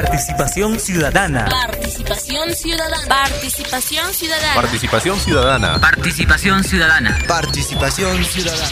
[0.00, 1.46] Participación ciudadana.
[1.50, 3.06] Participación ciudadana.
[3.06, 4.54] Participación ciudadana.
[4.54, 5.78] Participación ciudadana.
[5.78, 7.18] Participación ciudadana.
[7.28, 8.68] Participación ciudadana.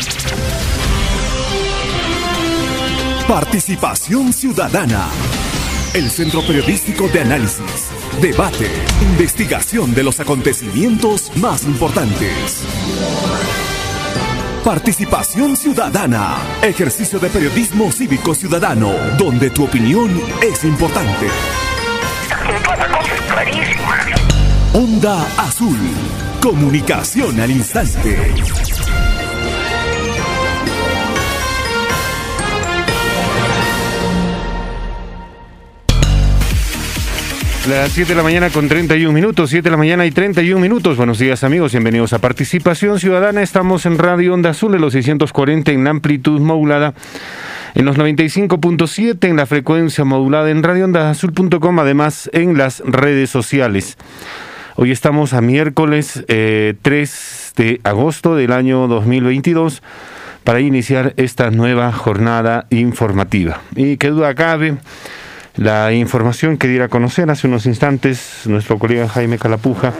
[3.28, 5.08] Participación ciudadana.
[5.92, 7.90] El centro periodístico de análisis,
[8.22, 8.70] debate,
[9.02, 12.64] investigación de los acontecimientos más importantes.
[14.68, 16.36] Participación ciudadana.
[16.60, 21.26] Ejercicio de periodismo cívico ciudadano, donde tu opinión es importante.
[24.74, 25.78] Onda Azul.
[26.42, 28.34] Comunicación al instante.
[37.68, 40.96] Las 7 de la mañana con 31 minutos, 7 de la mañana y 31 minutos.
[40.96, 43.42] Buenos días amigos, bienvenidos a Participación Ciudadana.
[43.42, 46.94] Estamos en Radio Onda Azul de los 640 en amplitud modulada,
[47.74, 53.98] en los 95.7 en la frecuencia modulada en radioondazul.com, además en las redes sociales.
[54.76, 56.74] Hoy estamos a miércoles 3 eh,
[57.54, 59.82] de agosto del año 2022
[60.42, 63.60] para iniciar esta nueva jornada informativa.
[63.76, 64.78] Y qué duda cabe
[65.58, 69.92] la información que diera a conocer hace unos instantes nuestro colega Jaime Calapuja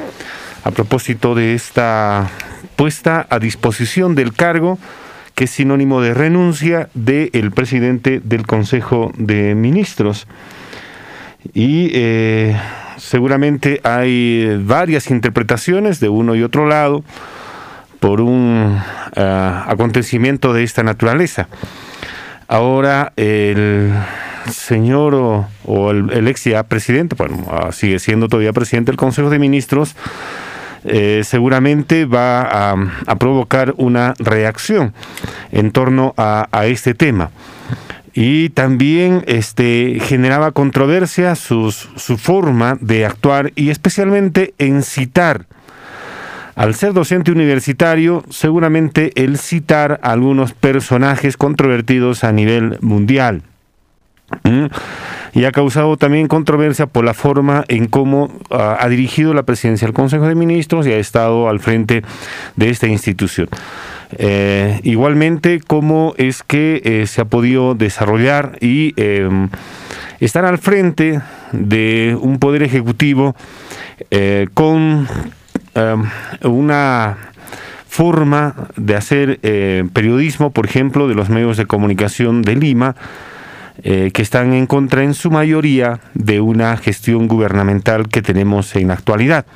[0.62, 2.31] a propósito de esta
[2.77, 4.78] puesta a disposición del cargo
[5.34, 10.27] que es sinónimo de renuncia del presidente del Consejo de Ministros.
[11.55, 12.56] Y eh,
[12.97, 17.05] seguramente hay varias interpretaciones de uno y otro lado
[18.00, 18.81] por un
[19.15, 21.48] eh, acontecimiento de esta naturaleza.
[22.48, 23.93] Ahora el
[24.53, 25.15] señor
[25.65, 29.97] o, el, ex ya presidente, bueno, ah, sigue siendo todavía presidente del Consejo de Ministros,
[30.85, 34.95] eh, seguramente va a, provocar una reacción
[35.51, 37.31] en torno a, este tema.
[38.15, 41.73] Y también este, generaba controversia su
[42.19, 45.47] forma de actuar y especialmente en citar.
[46.59, 53.43] Al ser docente universitario, seguramente el citar a algunos personajes controvertidos a nivel mundial.
[55.34, 59.87] Y ha causado también controversia por la forma en cómo ah, ha dirigido la presidencia
[59.87, 62.03] del Consejo de Ministros y ha estado al frente
[62.56, 63.49] de esta institución.
[64.12, 69.50] Eh, igualmente, cómo es que eh, se ha podido desarrollar y em,
[70.21, 71.21] estar al frente
[71.53, 73.37] de un poder ejecutivo
[74.10, 75.06] eh, con
[75.75, 76.05] em,
[76.43, 77.19] una
[77.87, 79.41] forma de hacer
[79.93, 82.95] periodismo, por ejemplo, de los medios de comunicación de Lima,
[83.83, 88.89] eh, que están en contra en su mayoría de una gestión gubernamental que tenemos en
[88.89, 89.47] la actualidad.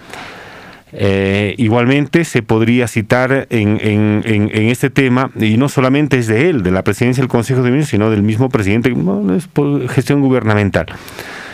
[0.93, 6.63] Eh, igualmente se podría citar en, en, este tema, y no solamente es de él,
[6.63, 8.95] de la presidencia del Consejo de Ministros, sino del mismo presidente,
[9.37, 9.49] es
[9.91, 10.87] gestión gubernamental.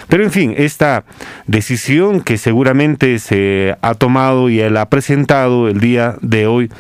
[0.09, 1.05] Pero en fin, esta
[1.47, 6.71] decisión que seguramente se ha tomado y él ha presentado el día de hoy,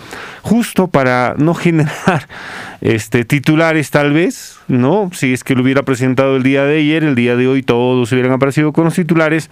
[0.42, 2.26] justo para no generar
[2.80, 5.10] este titulares tal vez, ¿no?
[5.12, 8.10] Si es que lo hubiera presentado el día de ayer, el día de hoy todos
[8.12, 9.50] hubieran aparecido con los titulares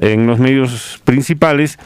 [0.00, 1.78] en los medios principales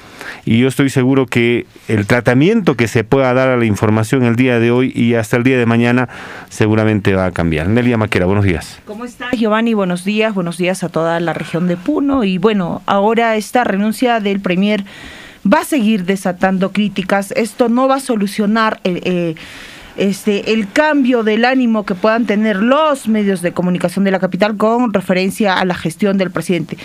[0.45, 4.37] y yo estoy seguro que el tratamiento que se pueda dar a la información el
[4.37, 6.09] día de hoy y hasta el día de mañana
[6.49, 7.69] seguramente va a cambiar.
[7.69, 8.81] Nelia Maquera, buenos días.
[8.87, 9.75] ¿Cómo está Giovanni?
[9.75, 14.21] Buenos días, buenos días a toda la región de Puno y bueno, ahora esta renuncia
[14.21, 14.84] del Premier
[15.50, 18.81] va a seguir desatando críticas, esto no va a solucionar...
[18.84, 19.34] Eh, eh,
[19.97, 24.56] este, el cambio del ánimo que puedan tener los medios de comunicación de la capital
[24.56, 26.79] con referencia a la gestión del presidente.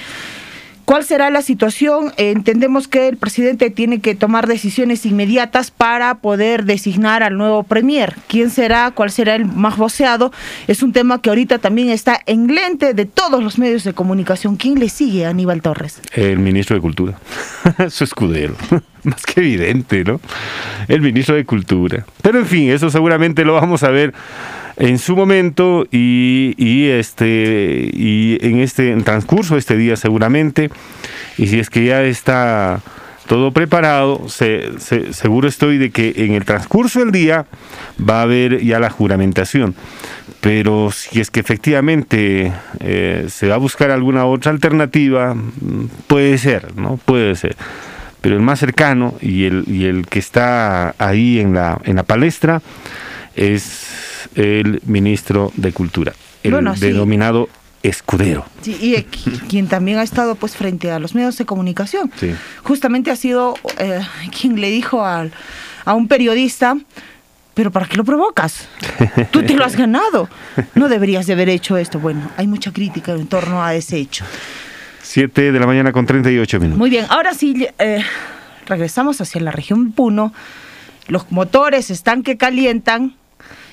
[0.87, 2.13] ¿Cuál será la situación?
[2.15, 8.15] Entendemos que el presidente tiene que tomar decisiones inmediatas para poder designar al nuevo premier.
[8.29, 8.91] ¿Quién será?
[8.91, 10.31] ¿Cuál será el más voceado?
[10.65, 14.55] Es un tema que ahorita también está en lente de todos los medios de comunicación.
[14.55, 15.99] ¿Quién le sigue a Aníbal Torres?
[16.13, 17.19] El ministro de Cultura,
[17.89, 18.55] su escudero.
[19.03, 20.21] Más que evidente, ¿no?
[20.87, 22.05] El ministro de Cultura.
[22.21, 24.13] Pero en fin, eso seguramente lo vamos a ver
[24.77, 30.69] en su momento y, este y en este transcurso de este día seguramente.
[31.37, 32.81] Y si es que ya está
[33.27, 34.79] todo preparado se,
[35.11, 37.45] seguro estoy de que en el transcurso del día
[37.99, 39.75] va a haber ya la juramentación.
[40.39, 45.35] Pero si es que efectivamente eh, se va a buscar alguna otra alternativa
[46.07, 47.55] puede ser no puede ser.
[48.21, 52.03] Pero el más cercano y el, y el que está ahí en la, en la
[52.03, 52.61] palestra
[53.37, 56.13] es el ministro de Cultura,
[56.43, 57.49] el denominado
[57.83, 58.45] escudero.
[58.61, 59.03] Sí, y
[59.49, 62.11] quien también ha estado pues frente a los medios de comunicación.
[62.63, 64.01] Justamente ha sido eh,
[64.37, 65.29] quien le dijo a
[65.93, 66.75] un periodista
[67.57, 68.67] pero ¿para qué lo provocas?
[69.31, 70.29] Tú te lo has ganado.
[70.75, 71.97] No deberías de haber hecho esto.
[71.97, 74.25] Bueno, hay mucha crítica en torno a ese hecho.
[75.01, 76.77] 7 de la mañana con 38 minutos.
[76.77, 78.03] Muy bien, ahora sí, eh,
[78.67, 80.33] regresamos hacia la región Puno.
[81.07, 83.15] Los motores están que calientan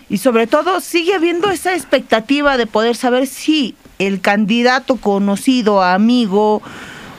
[0.09, 6.63] y sobre todo sigue habiendo esa expectativa de poder saber si el candidato conocido, amigo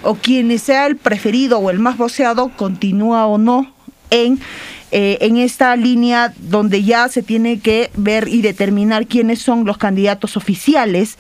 [0.04, 3.74] o quien sea el preferido o el más voceado continúa o no
[4.12, 4.40] en,
[4.92, 9.78] eh, en esta línea donde ya se tiene que ver y determinar quiénes son los
[9.78, 11.18] candidatos oficiales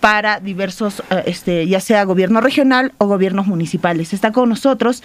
[0.00, 4.12] para diversos, eh, este, ya sea gobierno regional o gobiernos municipales.
[4.12, 5.02] Está con nosotros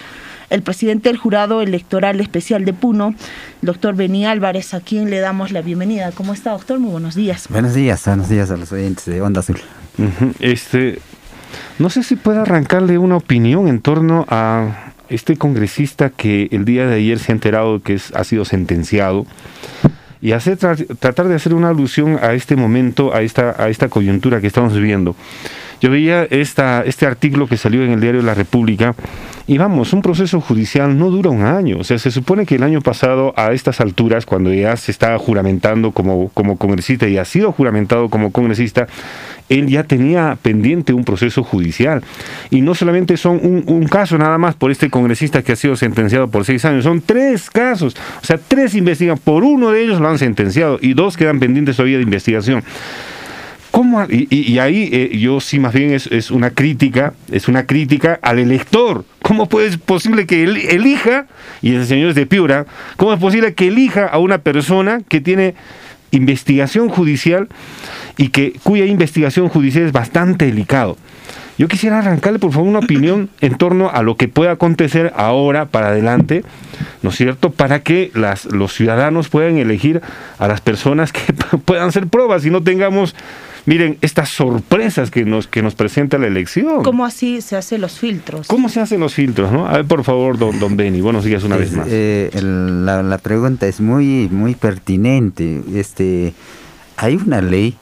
[0.50, 3.14] el presidente del Jurado Electoral Especial de Puno,
[3.62, 6.12] doctor Bení Álvarez, a quien le damos la bienvenida.
[6.12, 6.78] ¿Cómo está, doctor?
[6.78, 7.46] Muy buenos días.
[7.48, 9.58] Buenos días, buenos días a los oyentes de Onda Azul.
[10.40, 11.00] Este,
[11.78, 16.86] no sé si puede arrancarle una opinión en torno a este congresista que el día
[16.86, 19.26] de ayer se ha enterado que es, ha sido sentenciado
[20.20, 24.40] y hacer tratar de hacer una alusión a este momento, a esta, a esta coyuntura
[24.40, 25.14] que estamos viviendo.
[25.80, 28.94] Yo veía esta, este artículo que salió en el diario La República
[29.48, 31.78] y vamos, un proceso judicial no dura un año.
[31.78, 35.18] O sea, se supone que el año pasado, a estas alturas, cuando ya se estaba
[35.18, 38.88] juramentando como, como congresista y ha sido juramentado como congresista,
[39.48, 42.02] él ya tenía pendiente un proceso judicial.
[42.50, 46.28] Y no solamente son un, caso nada más por este congresista que ha sido sentenciado
[46.28, 47.96] por seis años, son tres casos.
[48.22, 51.76] O sea, tres investigan, por uno de ellos lo han sentenciado y dos quedan pendientes
[51.76, 52.62] todavía de investigación.
[53.70, 54.04] ¿Cómo?
[54.08, 59.04] Y, ahí eh, yo sí más bien es, una crítica, es una crítica al elector.
[59.22, 61.26] ¿Cómo puede, es posible que él elija,
[61.62, 62.66] y ese señor es de Piura,
[62.96, 65.54] cómo es posible que elija a una persona que tiene
[66.10, 67.48] investigación judicial
[68.16, 70.96] y que cuya investigación judicial es bastante delicado.
[71.58, 75.66] Yo quisiera arrancarle, por favor, una opinión en torno a lo que puede acontecer ahora
[75.66, 76.44] para adelante,
[77.02, 80.00] ¿no es cierto?, para que las, los ciudadanos puedan elegir
[80.38, 81.32] a las personas que
[81.64, 83.14] puedan ser pruebas y no tengamos,
[83.68, 86.82] miren, estas sorpresas que nos, que nos presenta la elección.
[86.82, 88.48] ¿Cómo así se hacen los filtros?
[88.48, 89.68] ¿Cómo se hacen los filtros, no?
[89.68, 91.86] A ver, por favor, don, don Benny, buenos días una vez más.
[91.90, 95.62] Eh, la, la pregunta es muy, muy pertinente.
[95.74, 96.32] Este,
[96.96, 97.76] hay una ley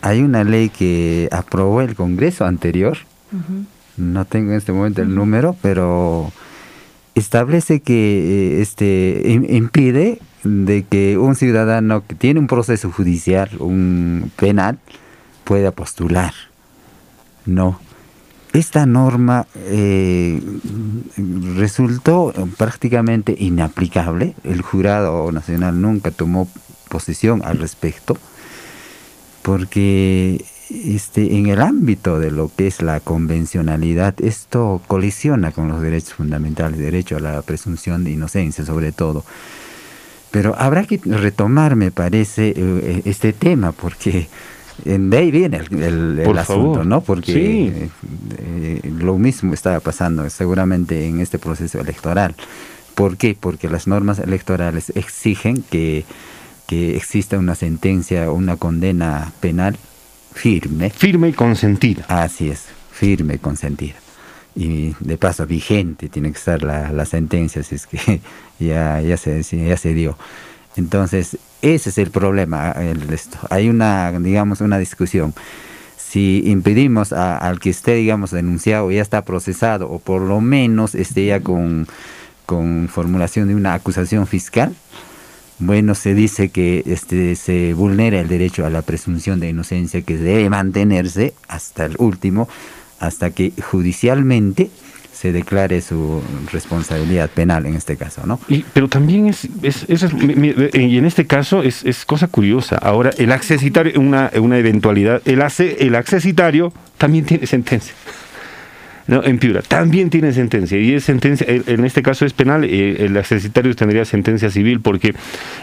[0.00, 2.98] hay una ley que aprobó el Congreso anterior,
[3.96, 6.32] no tengo en este momento el número, pero
[7.14, 14.30] establece que eh, este impide de que un ciudadano que tiene un proceso judicial, un
[14.36, 14.78] penal,
[15.48, 16.34] pueda postular.
[17.46, 17.80] No.
[18.52, 20.42] Esta norma eh,
[21.56, 24.34] resultó prácticamente inaplicable.
[24.44, 26.48] El jurado nacional nunca tomó
[26.90, 28.18] posición al respecto
[29.40, 35.80] porque este, en el ámbito de lo que es la convencionalidad, esto colisiona con los
[35.80, 39.24] derechos fundamentales, derecho a la presunción de inocencia sobre todo.
[40.30, 44.28] Pero habrá que retomar, me parece, eh, este tema, porque
[44.84, 47.00] de ahí viene el, asunto, ¿no?
[47.00, 47.88] Porque
[48.38, 52.34] eh, lo mismo estaba pasando seguramente en este proceso electoral.
[52.94, 53.36] ¿Por qué?
[53.38, 56.04] Porque las normas electorales exigen que
[56.68, 59.76] que exista una sentencia o una condena penal
[60.34, 60.90] firme.
[60.90, 62.04] Firme y consentida.
[62.08, 63.94] Así es, firme y consentida.
[64.54, 68.20] Y de paso vigente tiene que estar la, sentencia, si es que
[68.60, 70.18] ya, ya, se, ya se dio.
[70.76, 72.72] Entonces, ese es el problema.
[72.72, 73.38] El, esto.
[73.50, 75.34] Hay una, digamos, una discusión.
[75.96, 81.26] Si impedimos al que esté, digamos, denunciado, ya está procesado, o por lo menos esté
[81.26, 81.86] ya con,
[82.46, 84.74] con formulación de una acusación fiscal,
[85.58, 90.16] bueno, se dice que este, se vulnera el derecho a la presunción de inocencia que
[90.16, 92.48] debe mantenerse hasta el último,
[93.00, 94.70] hasta que judicialmente
[95.18, 96.22] se declare su
[96.52, 98.38] responsabilidad penal en este caso, ¿no?
[98.48, 102.76] Y, pero también es, es, y en este caso es, es, cosa curiosa.
[102.76, 105.42] Ahora, el accesitario, una, una eventualidad, el,
[105.78, 107.94] el accesitario también tiene sentencia
[109.08, 109.62] no, en Piura.
[109.62, 114.04] También tiene sentencia y es sentencia, en este caso es penal, eh, el accesitario tendría
[114.04, 115.14] sentencia civil porque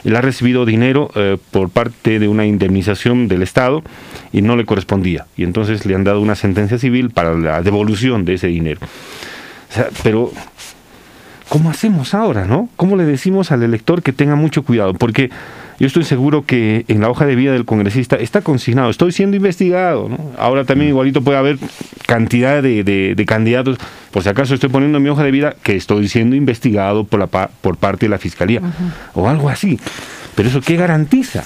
[0.03, 3.83] él ha recibido dinero eh, por parte de una indemnización del Estado
[4.33, 5.27] y no le correspondía.
[5.38, 8.81] Y entonces le han dado una sentencia civil para la devolución de ese dinero.
[10.03, 10.31] Pero
[11.50, 12.69] ¿cómo hacemos ahora, no?
[12.75, 14.93] ¿Cómo le decimos al elector que tenga mucho cuidado?
[14.93, 15.29] Porque
[15.79, 19.36] yo estoy seguro que en la hoja de vida del congresista está consignado, estoy siendo
[19.36, 20.07] investigado.
[20.07, 20.17] ¿no?
[20.38, 21.57] Ahora también igualito puede haber
[22.07, 23.77] cantidad de, candidatos,
[24.12, 27.19] por si acaso estoy poniendo en mi hoja de vida que estoy siendo investigado por,
[27.19, 28.62] la, por parte de la fiscalía,
[29.13, 29.79] o algo así.
[30.36, 31.43] Pero eso, ¿qué garantiza?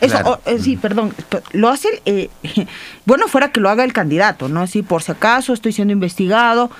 [0.00, 1.12] Eso, eh, sí, perdón,
[1.52, 2.28] lo hace, eh,
[3.06, 4.60] bueno, fuera que lo haga el candidato, ¿no?
[4.60, 6.70] Así, por si acaso estoy siendo investigado,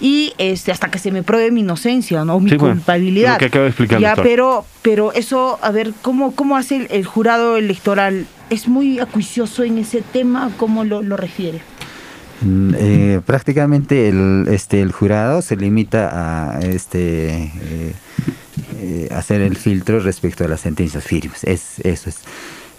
[0.00, 3.34] y este hasta que se me pruebe mi inocencia no o mi Sí, bueno, culpabilidad
[3.34, 4.24] lo que acaba de explicar ya doctor.
[4.26, 9.62] pero pero eso a ver cómo cómo hace el, el jurado electoral es muy acuicioso
[9.62, 11.60] en ese tema cómo lo, lo refiere
[12.42, 17.92] Mm, eh, prácticamente el, este, el jurado se limita a este, eh,
[18.78, 21.44] eh, hacer el filtro respecto a las sentencias firmes.
[21.44, 22.16] Es, eso es.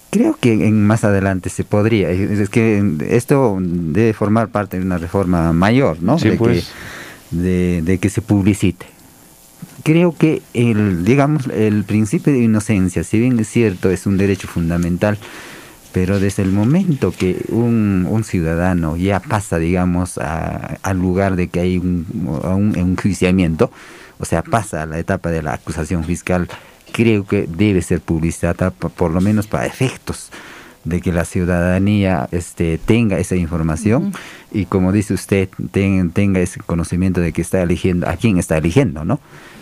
[0.10, 2.10] Creo que en, más adelante se podría.
[2.10, 6.18] Es, es que esto debe formar parte de una reforma mayor, ¿no?
[6.18, 6.66] Sí, de, pues.
[6.66, 7.01] que,
[7.32, 8.86] de, que se publicite.
[9.84, 14.48] Creo que el, digamos, el principio de inocencia, si bien es cierto, es un derecho
[14.48, 15.18] fundamental,
[15.92, 21.60] pero desde el momento que un, un ciudadano ya pasa, digamos, al lugar de que
[21.60, 22.06] hay un,
[22.44, 23.72] un enjuiciamiento,
[24.20, 26.48] o sea, pasa a la etapa de la acusación fiscal,
[26.92, 30.30] creo que debe ser publicitada, por lo menos para efectos
[30.84, 34.14] de que la ciudadanía este, tenga esa información
[34.52, 38.58] y como dice usted, ten- tenga ese conocimiento de que está eligiendo, a quién está
[38.58, 39.20] eligiendo, ¿no?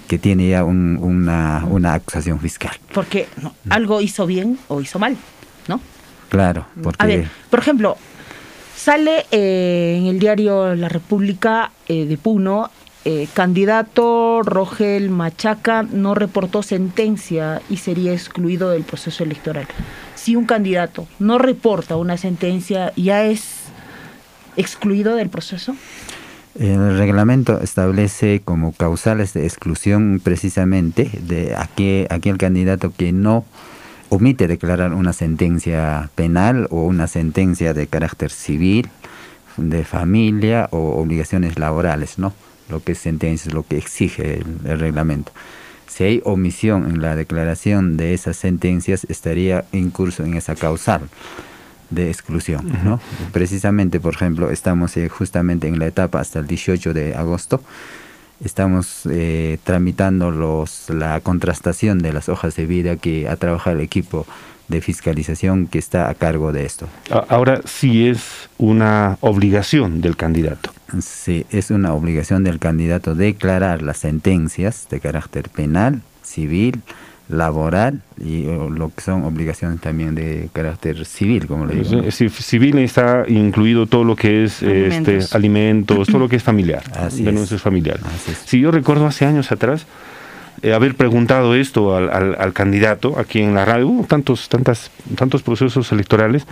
[0.08, 2.72] Que tiene ya un- una, una acusación fiscal.
[2.94, 5.16] porque no, algo hizo bien o hizo mal
[5.68, 5.80] no
[6.30, 7.04] Claro, porque...
[7.04, 7.98] A ver, por ejemplo,
[8.76, 12.70] sale eh, en el diario La República eh, de Puno,
[13.06, 19.68] eh, candidato Rogel Machaca no reportó sentencia y sería excluido del proceso electoral.
[20.22, 23.70] Si un candidato no reporta una sentencia, ¿ya es
[24.58, 25.78] excluido del proceso?
[26.60, 33.46] El reglamento establece como causales de exclusión precisamente de aquel, aquel candidato que no
[34.10, 38.90] omite declarar una sentencia penal o una sentencia de carácter civil,
[39.56, 42.34] de familia o obligaciones laborales, ¿no?
[42.68, 45.32] Lo que es sentencia lo que exige el, el reglamento.
[45.90, 51.02] Si hay omisión en la declaración de esas sentencias, estaría incurso en esa causal
[51.90, 53.00] de exclusión, ¿no?
[53.34, 57.62] Precisamente, por ejemplo, estamos eh, justamente en la etapa hasta el 18 de agosto,
[58.44, 63.82] estamos eh, tramitando los, la contrastación de las hojas de vida que ha trabajado el
[63.82, 64.26] equipo
[64.68, 66.88] de fiscalización que está a cargo de esto.
[67.28, 70.72] Ahora sí es una obligación del candidato.
[71.02, 76.82] Sí, es una obligación del candidato declarar las sentencias de carácter penal, civil,
[77.30, 82.10] laboral y lo que son obligaciones también de carácter civil, como le digo.
[82.12, 85.14] civil está incluido todo lo que es Alimentos.
[85.26, 88.02] este, alimentos, todo lo que es familiar, Así denuncias familiares.
[88.46, 89.86] Si yo recuerdo hace años atrás
[90.64, 94.90] eh, haber preguntado esto al, al- al candidato aquí en la radio, hubo tantos, tantas,
[95.16, 96.48] tantos procesos electorales,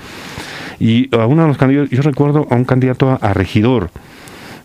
[0.80, 3.90] y a uno de los candidatos, yo recuerdo a un candidato a, a regidor,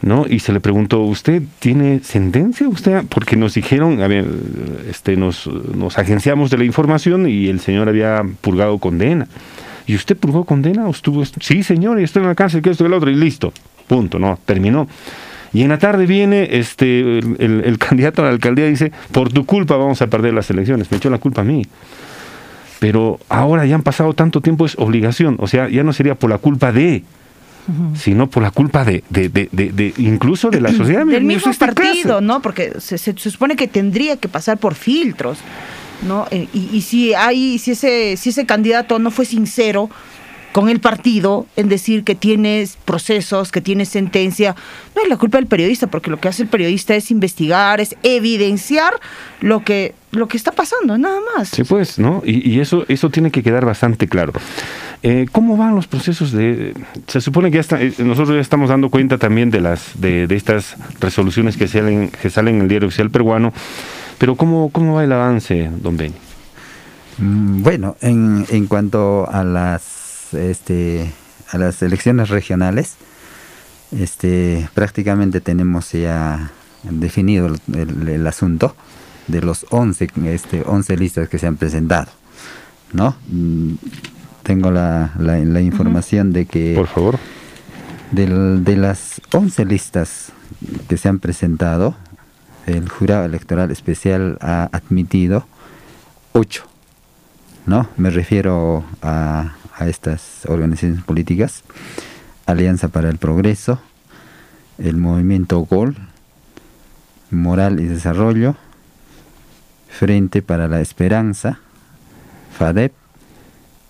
[0.03, 0.27] ¿no?
[0.29, 2.69] Y se le preguntó, ¿usted tiene sentencia?
[2.69, 3.05] ¿Usted?
[3.09, 4.27] Porque nos dijeron, a ver,
[4.91, 9.27] este, nos, nos agenciamos de la información y el señor había purgado condena.
[9.87, 10.87] ¿Y usted purgó condena?
[10.89, 10.93] ¿O?
[11.41, 13.53] Sí, señor, y estoy en la cárcel, que esto y el otro, y listo.
[13.89, 14.87] Punto, no, terminó.
[15.53, 19.33] Y en la tarde viene este el, el- el candidato a la alcaldía dice, por
[19.33, 20.91] tu culpa vamos a perder las elecciones.
[20.91, 21.67] Me echó la culpa a mí.
[22.79, 25.37] Pero ahora ya han pasado tanto tiempo, es obligación.
[25.39, 27.05] O sea, ya no sería por la culpa de,
[27.95, 31.07] sino por la culpa de, de, de, incluso de la sociedad.
[31.07, 32.21] Del mismo este partido.
[32.21, 32.43] ¿no?
[32.43, 35.39] Porque se, se- se supone que tendría que pasar por filtros,
[36.07, 36.27] ¿no?
[36.31, 39.89] Eh, y, y si hay, si ese, si ese candidato no fue sincero
[40.53, 44.55] con el partido en decir que tiene procesos, que tiene sentencia,
[44.95, 47.97] no es la culpa del periodista, porque lo que hace el periodista es investigar, es
[48.03, 48.93] evidenciar
[49.41, 51.49] lo que, lo que está pasando, nada más.
[51.49, 52.23] Sí, pues, ¿no?
[52.25, 54.35] Y, y eso, eso tiene que quedar bastante claro.
[55.03, 56.75] Eh, ¿Cómo van los procesos de...?
[57.09, 60.27] Se supone que ya está, eh, nosotros ya estamos dando cuenta también de las de,
[60.27, 63.53] de estas resoluciones que salen, que salen en el diario oficial peruano,
[64.19, 66.15] pero ¿cómo, cómo va el avance, don Beni?
[67.19, 70.02] Mm, Bueno, en, en cuanto a las
[70.35, 71.13] este
[71.51, 72.95] a las elecciones regionales,
[73.93, 76.51] este prácticamente tenemos ya
[76.83, 78.75] definido el, el- el asunto
[79.29, 82.11] de los 11 este 11 listas que se han presentado,
[82.93, 83.15] ¿no?
[83.29, 83.75] Mm,
[84.43, 87.19] Tengo la, la, la información de que Por favor.
[88.11, 90.33] de las 11 listas
[90.89, 91.95] que se han presentado,
[92.67, 95.47] el jurado electoral especial ha admitido
[96.33, 96.65] 8.
[97.67, 97.89] ¿No?
[97.97, 101.63] Me refiero a, a estas organizaciones políticas.
[102.47, 103.81] Alianza para el Progreso,
[104.79, 105.97] el Movimiento GOL,
[107.31, 108.57] Moral y Desarrollo,
[109.89, 111.61] Frente para la Esperanza,
[112.59, 112.93] FADEP,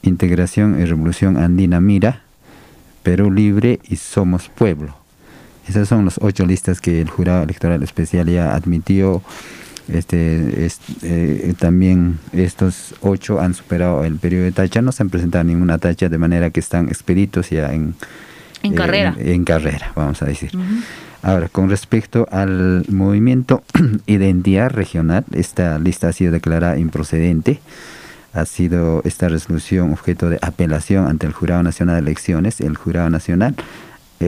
[0.03, 2.23] Integración y Revolución Andina Mira,
[3.03, 4.97] Perú Libre y Somos Pueblo.
[5.69, 9.23] Esas son las ocho listas que el jurado electoral especial ya admitió.
[9.89, 15.11] Este, es- eh, también estos ocho han superado el periodo de tacha, no se han
[15.11, 17.95] presentado ninguna tacha, de manera que están expeditos ya en,
[18.63, 19.15] En eh, carrera.
[19.19, 20.51] En, en carrera, vamos a decir.
[21.23, 23.63] Ahora, con respecto al movimiento
[24.07, 27.61] Identidad Regional, esta lista ha sido declarada improcedente.
[28.35, 32.61] Ha sido esta resolución objeto de apelación ante el Jurado Nacional de Elecciones.
[32.63, 33.55] El Jurado Nacional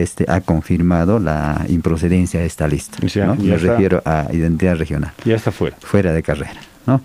[0.01, 2.97] este, ha confirmado la improcedencia de esta lista.
[3.25, 3.35] ¿no?
[3.35, 5.11] Me refiero a Identidad Regional.
[5.23, 5.77] Ya está fuera.
[5.81, 6.59] Fuera de carrera.
[6.85, 7.01] ¿no?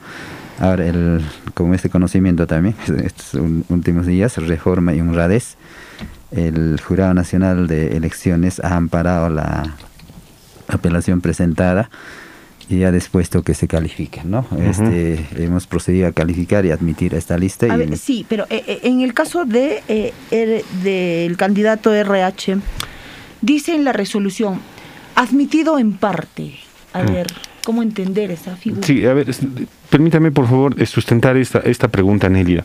[0.59, 1.23] Ahora, el,
[1.54, 3.35] con este conocimiento también, estos
[3.68, 5.56] últimos días, Reforma y Honradez,
[6.30, 9.75] el Jurado Nacional de Elecciones ha amparado la
[10.68, 11.90] apelación presentada
[12.71, 14.47] y ha dispuesto que se califique, ¿no?
[14.59, 17.67] este, hemos procedido a calificar y admitir esta lista.
[17.67, 22.59] y sí, pero eh, eh, en el caso de eh, del candidato RH,
[23.41, 24.61] dice en la resolución,
[25.17, 26.55] admitido en parte.
[26.93, 27.07] A mm.
[27.07, 27.27] ver,
[27.65, 28.87] ¿cómo entender esa figura?
[28.87, 29.27] Sí, a ver,
[29.91, 32.65] permítame por favor sustentar esta, esta pregunta, Nélida.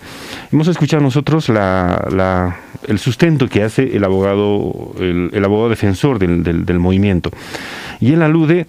[0.52, 6.44] Hemos escuchado nosotros la, la, el sustento que hace el abogado, el, abogado defensor del,
[6.44, 7.32] del, movimiento.
[8.00, 8.68] Y él alude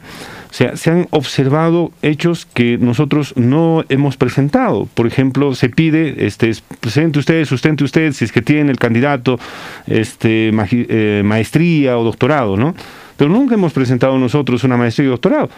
[0.57, 4.89] sea, se han observado hechos que nosotros no hemos presentado.
[4.95, 9.39] Por ejemplo, se pide, este, presente usted, sustente usted, si es que tiene el candidato
[9.87, 12.75] este, eh, maestría o doctorado, ¿no?
[13.17, 15.49] pero nunca hemos presentado nosotros una maestría y doctorado.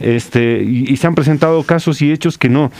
[0.00, 2.72] Este, y, se han presentado casos y hechos que no.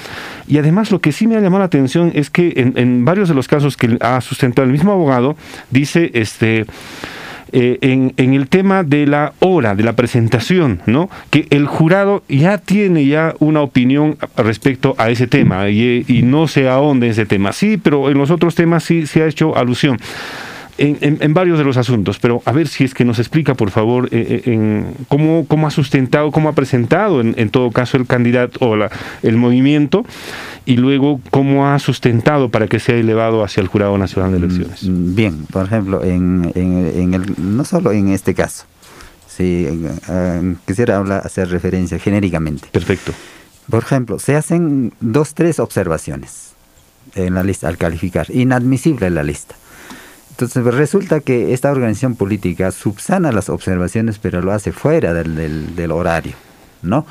[0.49, 3.35] Y además lo que sí me ha llamado la atención es que en, varios de
[3.35, 5.37] los casos que ha sustentado el mismo abogado,
[5.71, 6.67] dice, este,
[7.53, 11.09] eh, en, en, el tema de la hora, de la presentación, ¿no?
[11.31, 16.69] Que el jurado ya tiene ya una opinión respecto a ese tema y, no se
[16.69, 17.53] ahonde en ese tema.
[17.53, 19.99] Sí, pero en los otros temas sí se ha hecho alusión
[20.79, 24.09] en, varios de los asuntos, pero a ver si es que nos explica, por favor,
[24.13, 28.59] eh, eh, en cómo, cómo ha sustentado, cómo ha presentado en, todo caso el candidato
[28.61, 28.91] o la,
[29.23, 30.05] el movimiento
[30.67, 34.85] y luego cómo ha sustentado para que sea elevado hacia el Jurado Nacional de Elecciones.
[34.85, 38.67] Mm, bien, por ejemplo, en, en, el, no solo en este caso,
[39.29, 42.69] si eh, quisiera hablar, hacer referencia genéricamente.
[42.71, 43.13] Perfecto.
[43.71, 46.53] Por ejemplo, se hacen dos, tres observaciones
[47.15, 49.57] en la lista al calificar, inadmisible la lista
[50.39, 55.91] entonces resulta que esta organización política subsana las observaciones, pero lo hace fuera del, del,
[55.91, 56.35] horario,
[56.83, 57.07] ¿no?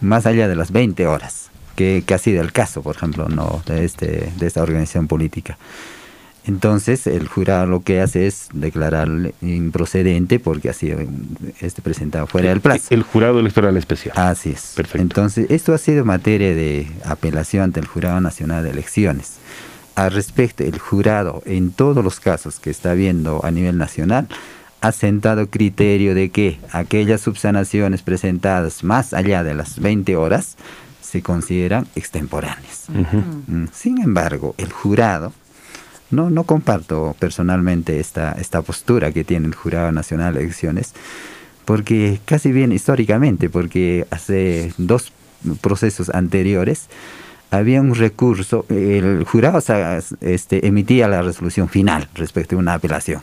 [0.00, 3.62] Más allá de las 20 horas, que, que, ha sido el caso, por ejemplo, ¿no?
[3.66, 5.58] de, este, de esta organización política.
[6.46, 9.08] Entonces el jurado lo que hace es declarar
[9.42, 10.98] improcedente porque ha sido
[11.60, 12.86] este presentado fuera del plazo.
[12.88, 14.16] El jurado electoral especial.
[14.18, 14.72] Así es.
[14.74, 15.02] Perfecto.
[15.02, 19.34] Entonces esto ha sido materia de apelación ante el Jurado Nacional de Elecciones
[19.94, 24.28] al respecto, el jurado, en todos los casos que está viendo a nivel nacional,
[24.80, 30.56] ha sentado criterio de que aquellas subsanaciones presentadas más allá de las 20 horas
[31.00, 32.86] se consideran extemporáneas.
[32.88, 35.32] Mm, sin embargo, el jurado,
[36.10, 40.94] no, no comparto personalmente esta, esta postura que tiene el Jurado Nacional de Elecciones,
[41.64, 45.12] porque casi bien históricamente, porque hace dos
[45.60, 46.88] procesos anteriores,
[47.52, 49.58] había un recurso, el jurado
[50.22, 53.20] este, emitía la resolución final respecto a una apelación.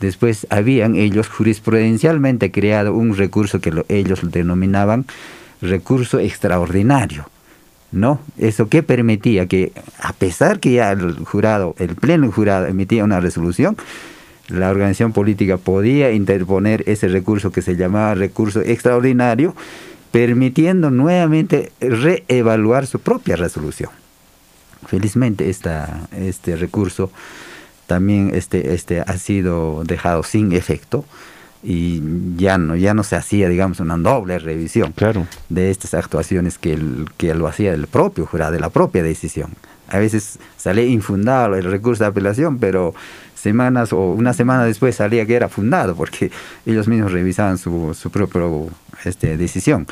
[0.00, 5.06] Después habían ellos jurisprudencialmente creado un recurso que ellos denominaban
[5.62, 7.28] recurso extraordinario.
[7.90, 8.20] ¿No?
[8.36, 13.18] Eso que permitía que, a pesar que ya el jurado, el pleno jurado emitía una
[13.18, 13.78] resolución,
[14.48, 19.54] la organización política podía interponer ese recurso que se llamaba recurso extraordinario
[20.10, 23.90] permitiendo nuevamente reevaluar su propia resolución.
[24.86, 27.10] Felizmente esta, este recurso
[27.86, 31.04] también este, este ha sido dejado sin efecto
[31.62, 32.00] y
[32.36, 35.26] ya no, ya no se hacía, digamos, una doble revisión claro.
[35.48, 39.50] de estas actuaciones que, el, que lo hacía el propio jurado, de la propia decisión.
[39.88, 42.94] A veces sale infundado el recurso de apelación, pero
[43.38, 46.30] semanas o una semana después salía que era fundado porque
[46.66, 48.42] ellos mismos revisaban su, su propia
[49.04, 49.86] este, decisión.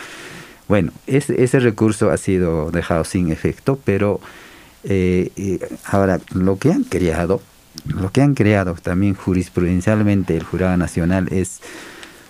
[0.68, 4.20] Bueno, ese, ese recurso ha sido dejado sin efecto, pero
[4.84, 7.40] eh, ahora lo que han creado,
[7.86, 11.60] lo que han creado también jurisprudencialmente el Jurado Nacional es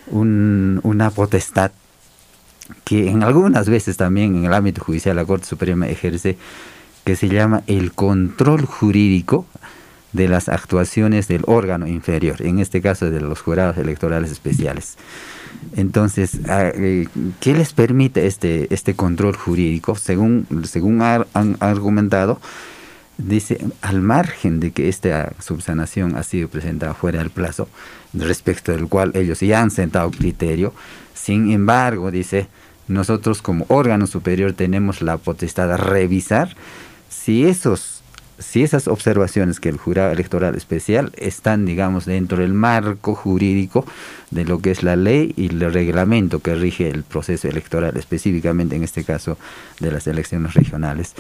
[0.08, 1.72] un, una potestad
[2.84, 6.36] que en algunas veces también en el ámbito judicial la Corte Suprema ejerce,
[7.04, 9.46] que se llama el control jurídico
[10.16, 14.96] de las actuaciones del órgano inferior, en este caso de los jurados electorales especiales.
[15.76, 17.06] Entonces, ah, eh,
[17.40, 19.94] ¿qué les permite este, este control jurídico?
[19.94, 22.40] Según, según han argumentado,
[23.18, 27.68] dice, al margen de que esta subsanación ha sido presentada fuera del plazo,
[28.12, 30.72] respecto del cual ellos ya han sentado criterio,
[31.14, 32.48] sin embargo, dice,
[32.88, 36.56] nosotros como órgano superior tenemos la potestad de revisar
[37.08, 37.95] si esos
[38.38, 43.86] si esas observaciones que el jurado electoral especial están, digamos, dentro del marco jurídico
[44.30, 48.76] de lo que es la ley y el reglamento que rige el proceso electoral, específicamente
[48.76, 49.38] en este caso
[49.80, 51.14] de las elecciones regionales.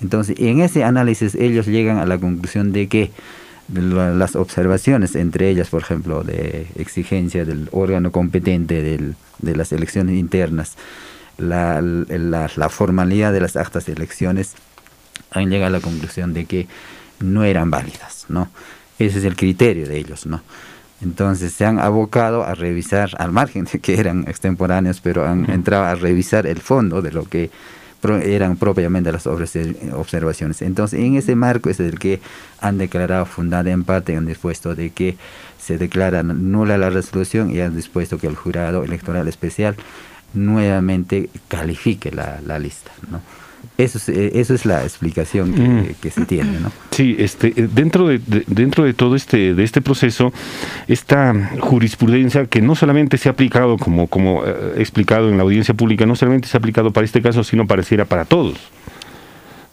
[0.00, 3.10] Entonces, en ese análisis ellos llegan a la conclusión de que
[3.72, 10.16] las observaciones, entre ellas, por ejemplo, de exigencia del órgano competente del, de las elecciones
[10.16, 10.76] internas,
[11.40, 14.54] la, formalidad de las actas de elecciones,
[15.30, 16.66] han llegado a la conclusión de que
[17.20, 18.48] no eran válidas, ¿no?
[18.98, 20.42] Ese es el criterio de ellos, ¿no?
[21.02, 25.84] Entonces se han abocado a revisar, al margen de que eran extemporáneos, pero han entrado
[25.84, 27.50] a revisar el fondo de lo que
[28.08, 30.62] eran propiamente las observaciones.
[30.62, 32.20] Entonces, en ese marco es el que
[32.60, 35.16] han declarado fundada en parte, han dispuesto de que
[35.58, 39.76] se declara nula la resolución y han dispuesto que el jurado electoral especial
[40.32, 42.90] nuevamente califique la, la lista.
[43.10, 43.20] ¿no?
[43.80, 46.10] Eso es, eh, eso es la explicación que, mm.
[46.10, 46.70] se tiene, ¿no?
[46.90, 50.32] Sí, este, eh, dentro de, dentro de todo este de este proceso,
[50.86, 55.72] esta jurisprudencia que no solamente se ha aplicado como como eh, explicado en la audiencia
[55.72, 58.58] pública, no solamente se ha aplicado para este caso, sino pareciera para todos,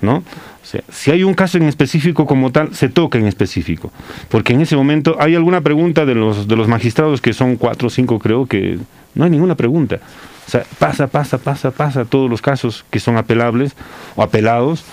[0.01, 0.17] ¿no?
[0.17, 3.91] O sea, si hay un caso en específico como tal, se toca en específico,
[4.29, 7.88] porque en ese momento hay alguna pregunta de los de los magistrados que son cuatro
[7.88, 8.77] o cinco, creo que
[9.15, 9.99] no hay ninguna pregunta.
[10.47, 13.75] O sea, pasa, pasa, pasa, pasa todos los casos que son apelables
[14.15, 14.86] o apelados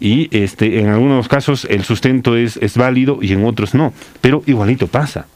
[0.00, 4.42] y este, en algunos casos el sustento es, es válido y en otros no, pero
[4.46, 5.26] igualito pasa.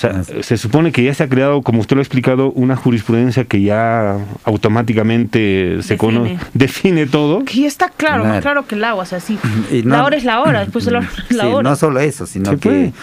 [0.00, 2.74] O sea, se supone que ya se ha creado, como usted lo ha explicado, una
[2.74, 7.44] jurisprudencia que ya automáticamente se conoce, define todo.
[7.44, 9.38] Que ya está claro, más claro que el agua, o sea, sí.
[9.84, 11.68] la hora es la hora, después la hora es la hora.
[11.68, 12.94] No solo eso, sino que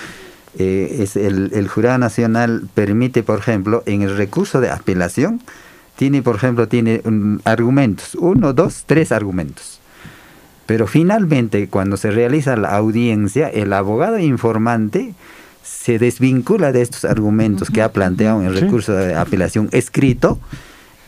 [0.58, 5.40] eh, es el, el Jurado Nacional permite, por ejemplo, en el recurso de apelación,
[5.98, 7.04] tiene, por ejemplo, tiene
[7.44, 9.82] argumentos, uno, dos, tres argumentos.
[10.66, 15.14] Pero finalmente, cuando se realiza la audiencia, el abogado informante
[15.68, 20.40] se desvincula de estos argumentos que ha planteado en el recurso de apelación escrito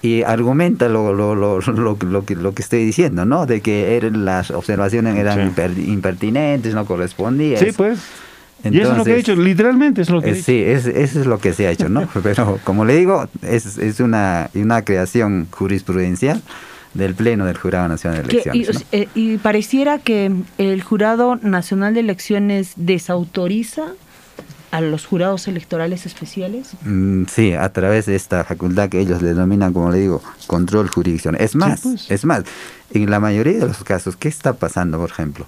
[0.02, 3.46] y argumenta lo, lo, lo, lo, que, lo que estoy diciendo, ¿no?
[3.46, 7.60] De que las observaciones eran impertinentes, no correspondían.
[7.60, 8.00] Sí, pues
[8.64, 11.40] y eso es lo que ha hecho, literalmente es lo que Sí, eso es lo
[11.40, 12.08] que se ha hecho, ¿no?
[12.24, 16.42] Pero como le digo, es, es una, una creación jurisprudencial
[16.94, 18.86] del Pleno del Jurado Nacional de Elecciones.
[18.92, 23.94] y, eh, y, pareciera que el Jurado Nacional de Elecciones desautoriza
[24.72, 26.72] a los jurados electorales especiales?
[26.84, 30.90] Mm, sí, a través de esta facultad que ellos le denominan, como le digo, control
[30.90, 31.42] jurisdiccional.
[31.42, 32.10] Es más, pues.
[32.12, 32.44] es más,
[32.92, 35.46] en la mayoría de los casos, ¿qué está pasando, por ejemplo?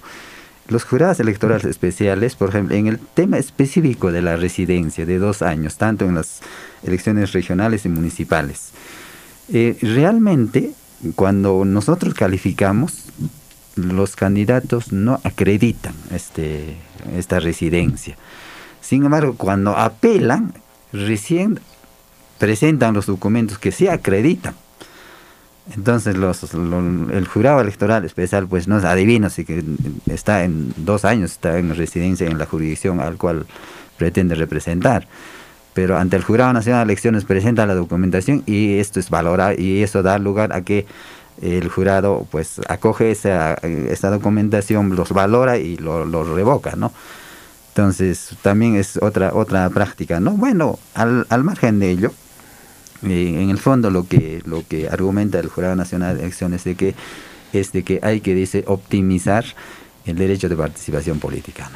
[0.67, 5.41] Los jurados electorales especiales, por ejemplo, en el tema específico de la residencia de dos
[5.41, 6.41] años, tanto en las
[6.84, 8.71] elecciones regionales y municipales,
[9.51, 10.71] eh, realmente
[11.15, 13.05] cuando nosotros calificamos,
[13.75, 16.75] los candidatos no acreditan este,
[17.15, 18.17] esta residencia.
[18.81, 20.53] Sin embargo, cuando apelan,
[20.91, 21.59] recién
[22.37, 24.55] presentan los documentos que sí acreditan.
[25.75, 29.63] Entonces los, el jurado electoral especial pues no adivina si que
[30.07, 33.45] está en dos años, está en residencia en la jurisdicción al cual
[33.97, 35.07] pretende representar.
[35.73, 39.83] Pero ante el Jurado Nacional de Elecciones presenta la documentación y esto es valorado y
[39.83, 40.85] eso da lugar a que
[41.41, 46.91] el jurado pues acoge esa, esa documentación, los valora y lo, lo revoca, ¿no?
[47.71, 50.31] Entonces también es otra, otra práctica, ¿no?
[50.31, 52.12] Bueno, al, al margen de ello,
[53.03, 56.95] en el fondo lo que lo que argumenta el Jurado Nacional de Elecciones de que
[57.53, 59.45] es de que hay que dice optimizar
[60.05, 61.69] el derecho de participación política.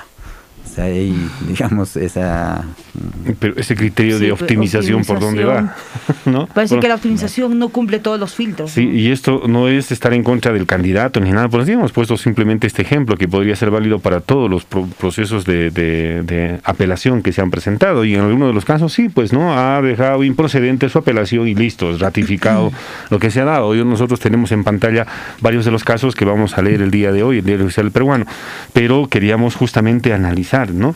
[0.75, 1.15] Sea, hay,
[1.47, 2.65] digamos, esa...
[2.93, 5.73] Mm, Pero ese criterio de optimización, ¿por dónde va?
[6.25, 6.47] ¿No?
[6.47, 8.71] Parece que la optimización no cumple todos los filtros.
[8.71, 11.93] Sí, y esto no es estar en contra del candidato ni nada, por eso hemos
[11.93, 17.21] puesto simplemente este ejemplo que podría ser válido para todos los procesos de, de, apelación
[17.21, 18.03] que se han presentado.
[18.03, 21.55] Y en alguno de los casos sí, pues no, ha dejado improcedente su apelación y
[21.55, 22.73] listo, es ratificado
[23.09, 23.67] lo que se ha dado.
[23.67, 25.07] Hoy nosotros tenemos en pantalla
[25.39, 27.91] varios de los casos que vamos a leer el día de hoy, el Diario Oficial
[27.91, 28.25] Peruano,
[28.73, 30.95] pero queríamos justamente analizar ¿no?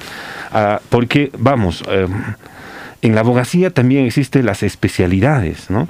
[0.52, 2.08] Ah, porque, vamos, eh,
[3.02, 5.88] en la abogacía también existen las especialidades, ¿no?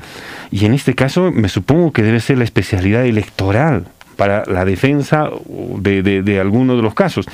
[0.51, 3.85] Y en este caso me supongo que debe ser la especialidad electoral,
[4.19, 7.25] para la defensa de, de, alguno de los casos.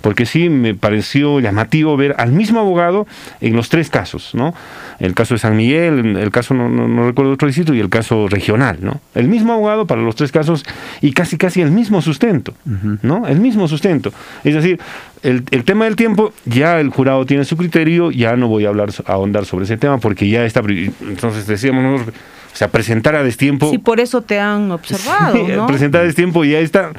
[0.00, 3.06] Porque sí me pareció llamativo ver al mismo abogado
[3.40, 4.52] en los tres casos, ¿no?
[4.98, 8.26] El caso de San Miguel, el caso no, no, recuerdo otro distrito y el caso
[8.26, 9.00] regional, ¿no?
[9.14, 10.64] El mismo abogado para los tres casos
[11.00, 12.54] y casi casi el mismo sustento,
[13.02, 13.28] ¿no?
[13.28, 14.12] El mismo sustento.
[14.42, 14.80] Es decir,
[15.22, 18.68] el, el, tema del tiempo, ya el jurado tiene su criterio, ya no voy a
[18.68, 20.60] hablar a ahondar sobre ese tema porque ya está.
[20.60, 22.02] Entonces decíamos
[22.52, 23.70] o sea, presentar a destiempo.
[23.70, 25.48] Sí, por eso te han observado.
[25.56, 25.66] ¿no?
[25.66, 26.92] presentar a destiempo ya está.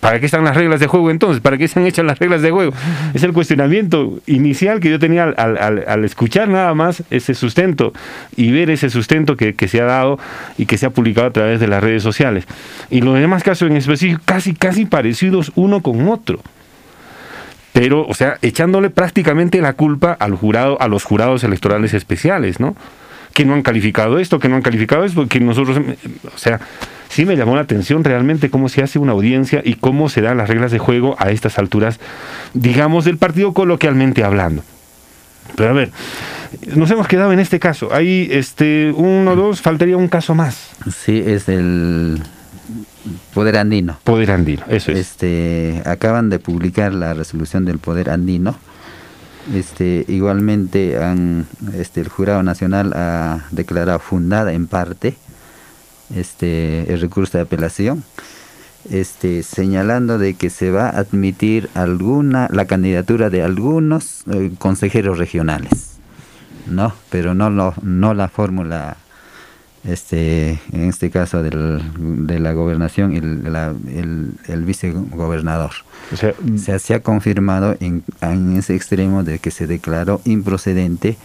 [0.00, 1.40] ¿para qué están las reglas de juego entonces?
[1.40, 2.72] ¿Para qué se han hecho las reglas de juego?
[3.14, 7.92] Es el cuestionamiento inicial que yo tenía al, al, al escuchar nada más ese sustento
[8.36, 10.18] y ver ese sustento que, que, se ha dado
[10.58, 12.46] y que se ha publicado a través de las redes sociales.
[12.90, 16.40] Y los demás casos en específico, casi, casi parecidos uno con otro
[17.72, 22.76] pero, o sea, echándole prácticamente la culpa al jurado, a los jurados electorales especiales, ¿no?
[23.32, 25.78] Que no han calificado esto, que no han calificado esto, que nosotros,
[26.34, 26.60] o sea,
[27.08, 30.36] sí me llamó la atención realmente cómo se hace una audiencia y cómo se dan
[30.36, 31.98] las reglas de juego a estas alturas,
[32.52, 34.62] digamos, del partido coloquialmente hablando.
[35.56, 35.90] Pero a ver,
[36.74, 37.92] nos hemos quedado en este caso.
[37.92, 40.70] Hay este uno, dos, faltaría un caso más.
[40.94, 42.22] Sí, es el
[43.34, 43.98] Poder Andino.
[44.04, 44.98] Poder Andino, eso es.
[44.98, 48.56] Este, acaban de publicar la resolución del Poder Andino.
[49.52, 55.16] Este, igualmente han, este, el Jurado Nacional ha declarado fundada en parte
[56.14, 58.04] este, el recurso de apelación,
[58.90, 65.18] este, señalando de que se va a admitir alguna, la candidatura de algunos eh, consejeros
[65.18, 65.94] regionales,
[66.66, 66.92] ¿no?
[67.10, 68.96] Pero no, lo, no la fórmula
[69.84, 71.82] este, en este caso del,
[72.26, 75.72] de la gobernación, el, la, el, el vicegobernador.
[76.12, 81.16] O sea, se, se, ha confirmado en, en, ese extremo de que se declaró improcedente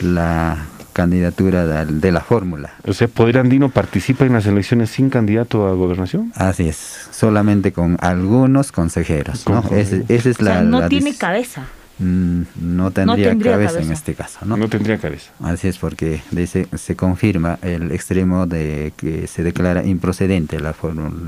[0.00, 0.58] la
[0.92, 2.72] candidatura de, de la fórmula.
[2.86, 6.32] O sea, ¿Poder Andino participa en las elecciones sin candidato a gobernación?
[6.34, 9.48] Así es, solamente con algunos consejeros.
[9.48, 9.64] ¿no?
[9.70, 11.66] Esa es la, o sea, no la tiene cabeza.
[11.98, 14.56] Mm, no tendría, no tendría cabeza, cabeza, en este caso, ¿no?
[14.56, 15.32] No tendría cabeza.
[15.42, 20.74] Así es, porque dice, se confirma el extremo de que se declara improcedente la,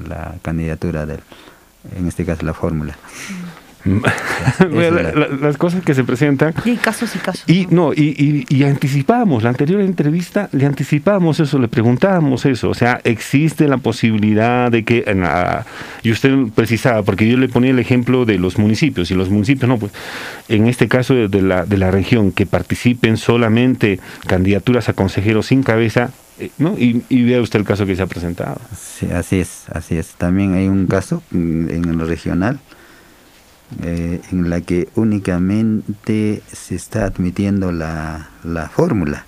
[0.08, 1.20] la candidatura del,
[1.96, 2.96] en este caso la fórmula.
[4.70, 6.52] la, la, las cosas que se presentan.
[6.64, 7.44] Y casos y casos.
[7.46, 12.68] Y no, y, y, y, anticipábamos, la anterior entrevista le anticipábamos eso, le preguntábamos eso.
[12.68, 15.64] O sea, existe la posibilidad de que, en la,
[16.02, 19.68] y usted precisaba, porque yo le ponía el ejemplo de los municipios, y los municipios
[19.68, 19.92] no, pues
[20.48, 25.62] en este caso de la, de la región, que participen solamente candidaturas a consejeros sin
[25.62, 26.10] cabeza,
[26.58, 26.76] ¿no?
[26.78, 28.60] Y, y, vea usted el caso que se ha presentado.
[28.76, 30.14] Sí, así es, así es.
[30.16, 32.58] También hay un caso en lo regional
[33.82, 39.24] eh, en la que únicamente se está admitiendo la, la fórmula.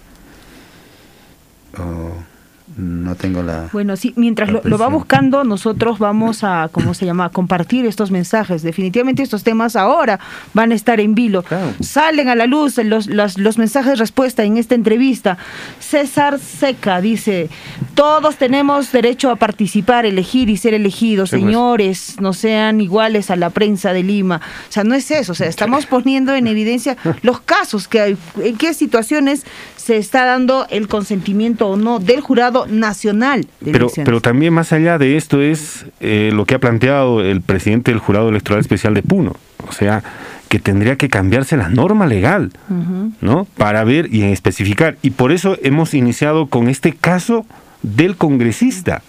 [2.77, 3.69] No tengo la...
[3.73, 7.87] Bueno, sí, mientras lo, lo, va buscando, nosotros vamos a, ¿cómo se llama?, a compartir
[7.87, 8.63] estos mensajes.
[8.63, 10.21] Definitivamente estos temas ahora
[10.55, 11.43] van a estar en vilo.
[11.43, 11.73] Claro.
[11.81, 15.37] Salen a la luz los, los, los, mensajes de respuesta en esta entrevista.
[15.81, 17.51] César Seca dice,
[17.95, 21.31] todos tenemos derecho a participar, elegir y ser elegidos.
[21.31, 22.21] Sí, Señores, pues.
[22.21, 24.41] no sean iguales a la prensa de Lima.
[24.69, 25.33] O sea, no es eso.
[25.33, 29.45] O sea, estamos poniendo en evidencia los casos que hay, en qué situaciones
[29.77, 33.47] se está dando el consentimiento o no del jurado nacional.
[33.61, 37.41] De pero, pero también más allá de esto es eh, lo que ha planteado el
[37.41, 39.37] presidente del jurado electoral especial de Puno.
[39.69, 40.03] O sea,
[40.49, 43.13] que tendría que cambiarse la norma legal, uh -huh.
[43.21, 43.47] ¿no?
[43.57, 44.97] Para ver y especificar.
[45.01, 47.47] Y por eso hemos iniciado con este caso
[47.83, 49.03] del congresista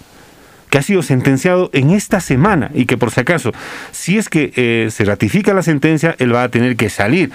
[0.70, 3.52] que ha sido sentenciado en esta semana y que por si acaso,
[3.92, 7.30] si es que eh, se ratifica la sentencia, él va a tener que salir.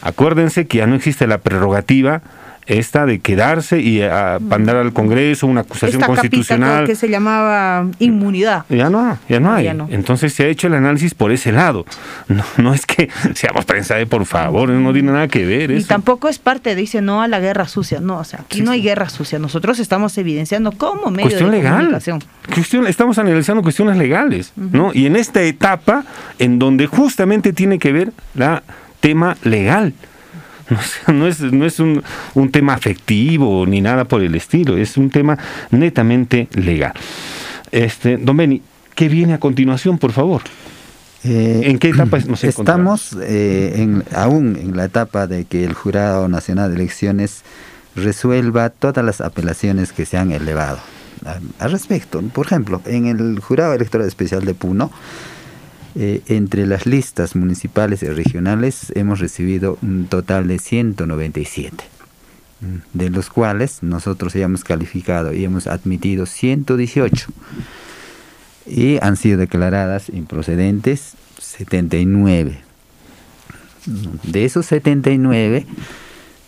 [0.00, 2.22] Acuérdense que ya no existe la prerrogativa
[2.66, 7.86] esta de quedarse y a mandar al Congreso una acusación esta constitucional que se llamaba
[7.98, 8.64] inmunidad.
[8.68, 9.64] Ya no, ya no hay.
[9.64, 9.88] Ya no.
[9.90, 11.84] Entonces se ha hecho el análisis por ese lado.
[12.28, 15.70] No, no es que seamos prensa de por favor, no tiene nada que ver.
[15.72, 18.00] Y tampoco es parte, dice no a la guerra sucia.
[18.00, 18.84] No, o sea, aquí sí, no hay sí.
[18.84, 19.38] guerra sucia.
[19.38, 21.72] Nosotros estamos evidenciando como medio Cuestión de legal.
[21.74, 22.22] comunicación.
[22.54, 24.70] Cuestión, estamos analizando cuestiones legales, uh -huh.
[24.72, 24.90] ¿no?
[24.94, 26.04] Y en esta etapa
[26.38, 28.62] en donde justamente tiene que ver la
[29.00, 29.94] tema legal.
[31.12, 32.02] No es, no es un,
[32.34, 35.38] un, tema afectivo ni nada por el estilo, es un tema
[35.70, 36.92] netamente legal.
[37.70, 38.62] Este, don Beni,
[38.94, 40.42] ¿qué viene a continuación, por favor?
[41.24, 45.74] Eh, ¿En qué etapa nos Estamos eh, en, aún en la etapa de que el
[45.74, 47.42] Jurado Nacional de Elecciones
[47.94, 50.78] resuelva todas las apelaciones que se han elevado
[51.58, 52.20] al respecto.
[52.20, 54.90] Por ejemplo, en el Jurado Electoral Especial de Puno,
[55.94, 61.84] eh, entre las listas municipales y regionales hemos recibido un total de 197,
[62.94, 67.28] de los cuales nosotros hemos calificado y hemos admitido 118
[68.66, 72.60] y han sido declaradas improcedentes 79.
[74.22, 75.66] De esos 79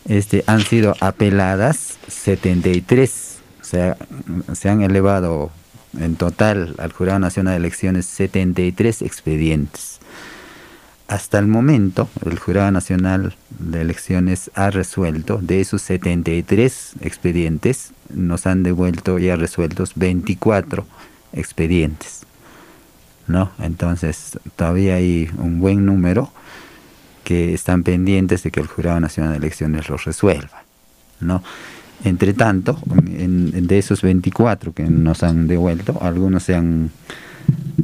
[0.09, 3.96] este, han sido apeladas 73, o sea,
[4.52, 5.50] se han elevado
[5.98, 10.00] en total al Jurado Nacional de Elecciones 73 expedientes.
[11.07, 18.46] Hasta el momento, el Jurado Nacional de Elecciones ha resuelto, de esos 73 expedientes, nos
[18.46, 20.87] han devuelto ya resueltos 24
[21.35, 22.24] expedientes.
[23.26, 23.50] ¿no?
[23.59, 26.30] Entonces, todavía hay un buen número
[27.22, 30.64] que están pendientes de que el Jurado Nacional de Elecciones los resuelva,
[31.20, 31.42] ¿no?
[32.02, 36.90] Entre tanto, en, de esos 24 que nos han devuelto, algunos se han,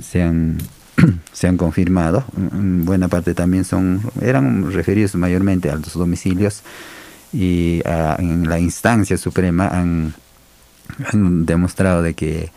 [0.00, 0.58] se han,
[1.32, 6.62] se han confirmado, buena parte también son, eran referidos mayormente a los domicilios
[7.32, 10.12] y en la instancia suprema han,
[11.12, 12.50] han demostrado de que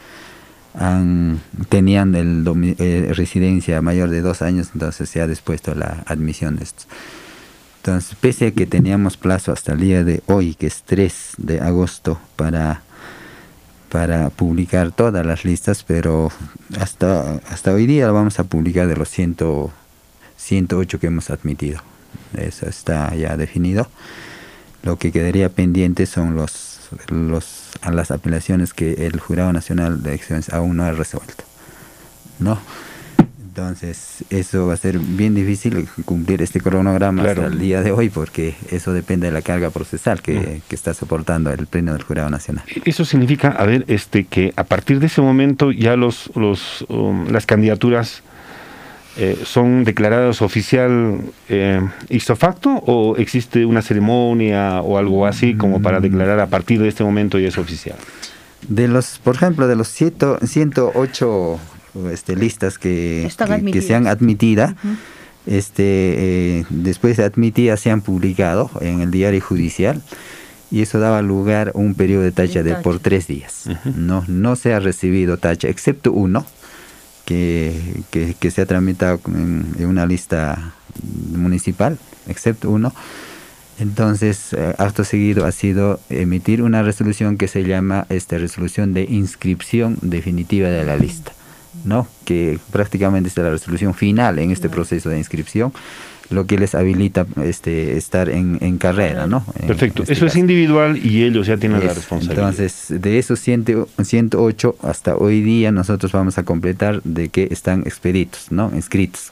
[0.74, 1.40] han,
[1.70, 2.44] tenían el
[2.80, 6.88] eh, residencia mayor de dos años, entonces se ha dispuesto la admisión de estos.
[7.86, 11.60] Entonces, pese a que teníamos plazo hasta el día de hoy, que es 3 de
[11.60, 12.82] agosto, para,
[13.90, 16.32] para publicar todas las listas, pero
[16.80, 19.36] hasta, hasta hoy día vamos a publicar de los 100,
[20.38, 21.82] 108 que hemos admitido.
[22.38, 23.90] Eso está ya definido.
[24.84, 30.48] Lo que quedaría pendiente son los, los, las apelaciones que el Jurado Nacional de Elecciones
[30.54, 31.44] aún no ha resuelto.
[32.40, 32.62] ¿No?
[33.56, 38.10] Entonces, eso va a ser bien difícil cumplir este cronograma hasta el día de hoy,
[38.10, 42.32] porque eso depende de la carga procesal que, que, está soportando el Pleno del Jurado
[42.32, 42.64] Nacional.
[42.84, 47.28] Eso significa, a ver, este, que a partir de ese momento ya los, los, um,
[47.28, 48.24] las candidaturas
[49.18, 51.80] eh, son declaradas oficial eh,
[52.36, 57.04] facto o existe una ceremonia o algo así como para declarar a partir de este
[57.04, 57.98] momento ya es oficial?
[58.68, 61.60] De los, por ejemplo, de los 108
[62.12, 63.30] este, listas que,
[63.72, 64.74] que, se han admitido,
[65.46, 65.84] este,
[66.60, 70.02] eh, después de admitidas se han publicado en el diario judicial
[70.74, 73.70] y eso daba lugar a un periodo de tacha de por tres días.
[73.86, 76.48] No, no se ha recibido tacha, excepto uno,
[77.26, 80.74] que, que, se ha tramitado en, una lista
[81.32, 82.92] municipal, excepto uno.
[83.80, 89.04] Entonces, eh, acto seguido ha sido emitir una resolución que se llama esta resolución de
[89.04, 91.34] inscripción definitiva de la lista,
[91.84, 92.08] ¿no?
[92.26, 95.74] Que prácticamente es la resolución final en este proceso de inscripción
[96.30, 99.46] lo que les habilita este estar en, en carrera, ¿no?
[99.68, 102.50] Perfecto, este eso es individual y ellos ya tienen la responsabilidad.
[102.50, 108.52] Entonces, de esos 108 hasta hoy día nosotros vamos a completar de que están expeditos,
[108.52, 108.72] ¿no?
[108.74, 109.32] Inscritos.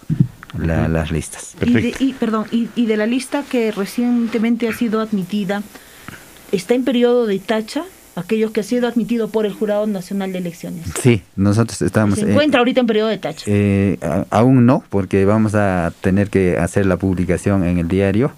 [0.58, 1.56] las listas.
[1.66, 5.64] Y de, y, perdón, y, y de la lista que recientemente ha sido admitida,
[6.52, 7.86] ¿está en periodo de tacha?
[8.16, 10.86] Aquellos que ha sido admitido por el Jurado Nacional de Elecciones.
[11.02, 12.20] Sí, nosotros estamos...
[12.20, 13.46] ¿Se encuentra ahorita en periodo de tacha?
[13.48, 13.98] Eh,
[14.30, 18.32] aún no, porque vamos a tener que hacer la publicación en el diario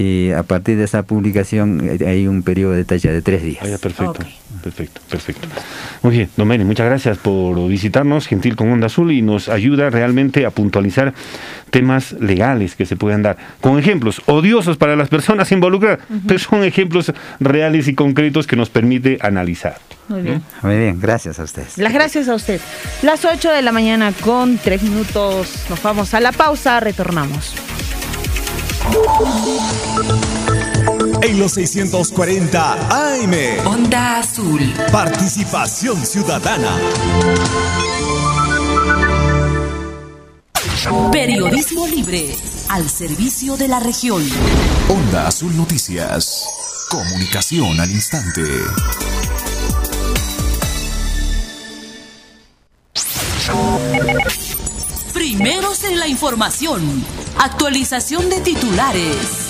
[0.00, 3.62] y a partir de esa publicación eh, hay un periodo de talla de tres días.
[3.62, 4.24] Ah, perfecto,
[4.62, 5.46] perfecto, perfecto.
[6.02, 10.46] Muy bien, Domeni, muchas gracias por visitarnos, Gentil con Onda Azul, y nos ayuda realmente
[10.46, 11.12] a puntualizar
[11.68, 16.64] temas legales que se puedan dar, con ejemplos odiosos para las personas involucradas, pero son
[16.64, 19.76] ejemplos reales y concretos que nos permite analizar.
[20.08, 20.42] Muy bien.
[20.62, 21.76] Muy bien, gracias a ustedes.
[21.76, 22.58] Las gracias a usted.
[23.02, 27.54] Las 8 de la mañana con tres minutos, nos vamos a la pausa, retornamos.
[31.22, 33.66] En los 640 AM.
[33.66, 34.74] Onda Azul.
[34.90, 36.78] Participación ciudadana.
[41.12, 42.34] Periodismo libre.
[42.68, 44.22] Al servicio de la región.
[44.88, 46.46] Onda Azul Noticias.
[46.88, 48.42] Comunicación al instante.
[55.12, 57.04] Primeros en la información.
[57.42, 59.49] Actualización de titulares.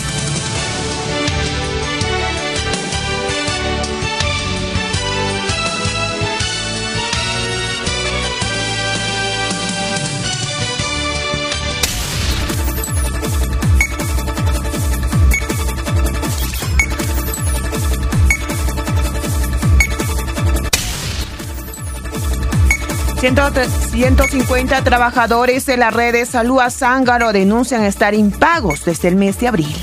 [23.21, 29.39] 150 trabajadores de la red de salud a Zángaro denuncian estar impagos desde el mes
[29.39, 29.77] de abril.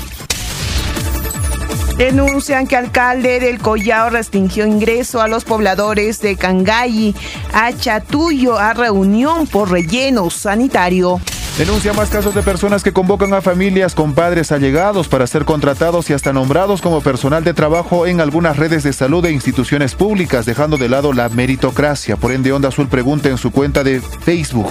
[1.96, 7.14] Denuncian que alcalde del Collao restringió ingreso a los pobladores de Cangayi
[7.52, 11.20] a Chatuyo a reunión por relleno sanitario.
[11.58, 16.08] Denuncia más casos de personas que convocan a familias con padres allegados para ser contratados
[16.08, 20.46] y hasta nombrados como personal de trabajo en algunas redes de salud e instituciones públicas,
[20.46, 22.16] dejando de lado la meritocracia.
[22.16, 24.70] Por ende, Onda Azul pregunta en su cuenta de Facebook.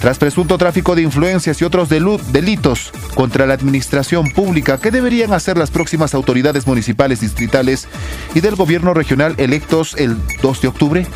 [0.00, 5.58] Tras presunto tráfico de influencias y otros delitos contra la administración pública, ¿qué deberían hacer
[5.58, 7.86] las próximas autoridades municipales, distritales
[8.34, 11.06] y del gobierno regional electos el 2 de octubre?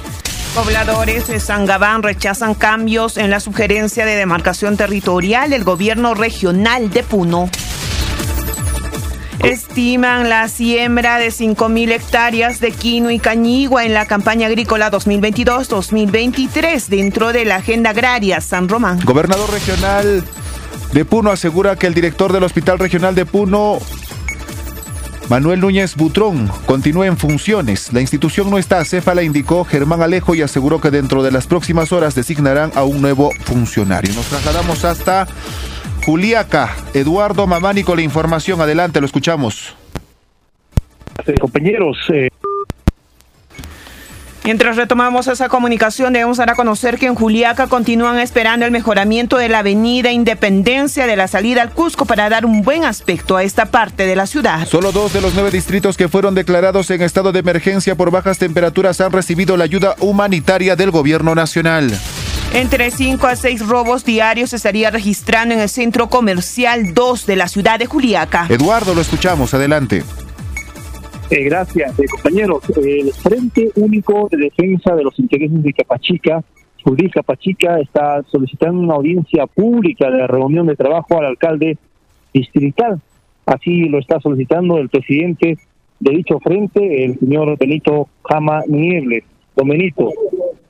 [0.55, 7.03] Pobladores de Sangabán rechazan cambios en la sugerencia de demarcación territorial del gobierno regional de
[7.03, 7.49] Puno.
[9.39, 16.87] Estiman la siembra de 5.000 hectáreas de quino y cañigua en la campaña agrícola 2022-2023
[16.87, 19.01] dentro de la agenda agraria San Román.
[19.05, 20.23] Gobernador regional
[20.93, 23.79] de Puno asegura que el director del Hospital Regional de Puno
[25.29, 27.93] Manuel Núñez Butrón continúa en funciones.
[27.93, 31.93] La institución no está acéfala, indicó Germán Alejo y aseguró que dentro de las próximas
[31.93, 34.13] horas designarán a un nuevo funcionario.
[34.15, 35.27] Nos trasladamos hasta
[36.05, 36.75] Juliaca.
[36.95, 38.61] Eduardo Mamani con la información.
[38.61, 39.75] Adelante, lo escuchamos.
[41.41, 42.29] Compañeros, eh,
[44.45, 49.37] Mientras retomamos esa comunicación, debemos dar a conocer que en Juliaca continúan esperando el mejoramiento
[49.37, 53.45] de la avenida Independencia de la salida al Cusco para dar un buen aspecto a
[53.45, 54.67] esta parte de la ciudad.
[54.67, 58.39] Solo dos de los nueve distritos que fueron declarados en estado de emergencia por bajas
[58.39, 61.97] temperaturas han recibido la ayuda humanitaria del gobierno nacional.
[62.53, 67.37] Entre 5 a 6 robos diarios se estaría registrando en el centro comercial 2 de
[67.37, 68.47] la ciudad de Juliaca.
[68.51, 70.03] Eduardo, lo escuchamos, adelante.
[71.33, 72.63] Eh, gracias, eh, compañeros.
[72.77, 76.45] El Frente Único de Defensa de los Intereses de Capachica,
[76.85, 81.79] Judí Capachica, está solicitando una audiencia pública de reunión de trabajo al alcalde
[82.35, 83.01] distrital.
[83.47, 85.57] Así lo está solicitando el presidente
[86.01, 89.25] de dicho frente, el señor Benito Jama Niebles.
[89.57, 90.11] Don Benito,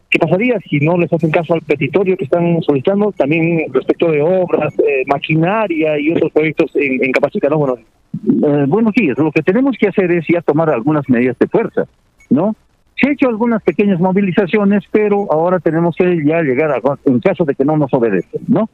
[0.09, 3.11] ¿qué pasaría si no les hacen caso al petitorio que están solicitando?
[3.11, 7.59] También respecto de obras, eh, maquinaria y otros proyectos en, en Capachica, ¿no?
[7.59, 7.79] Bueno,
[8.25, 9.19] eh, buenos días.
[9.19, 11.85] Lo que tenemos que hacer es ya tomar algunas medidas de fuerza,
[12.31, 12.55] ¿no?
[12.97, 17.45] Se han hecho algunas pequeñas movilizaciones, pero ahora tenemos que ya llegar a, en caso
[17.45, 18.69] de que no nos obedecen, ¿no?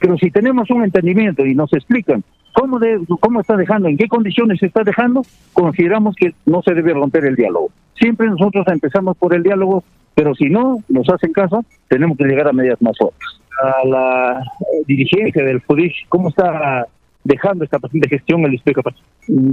[0.00, 2.22] Pero si tenemos un entendimiento y nos explican
[2.52, 5.22] cómo, de, cómo está dejando, en qué condiciones está dejando,
[5.52, 7.70] consideramos que no se debe romper el diálogo.
[7.94, 9.84] Siempre nosotros empezamos por el diálogo,
[10.14, 13.40] pero si no nos hacen caso, tenemos que llegar a medidas más fuertes.
[13.62, 14.42] A la
[14.86, 16.86] dirigencia del FUDIC, ¿cómo está
[17.26, 18.82] dejando esta de gestión el distrito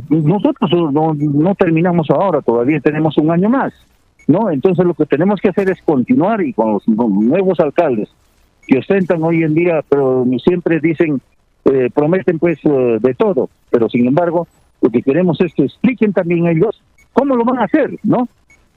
[0.09, 3.73] Nosotros no, no terminamos ahora, todavía tenemos un año más,
[4.27, 4.49] ¿no?
[4.49, 8.09] Entonces lo que tenemos que hacer es continuar y con los, nuevos alcaldes
[8.67, 11.19] que ostentan hoy en día, pero siempre dicen,
[11.65, 14.47] eh, prometen pues eh, de todo, pero sin embargo
[14.81, 18.27] lo que queremos es que expliquen también ellos cómo lo van a hacer, ¿no?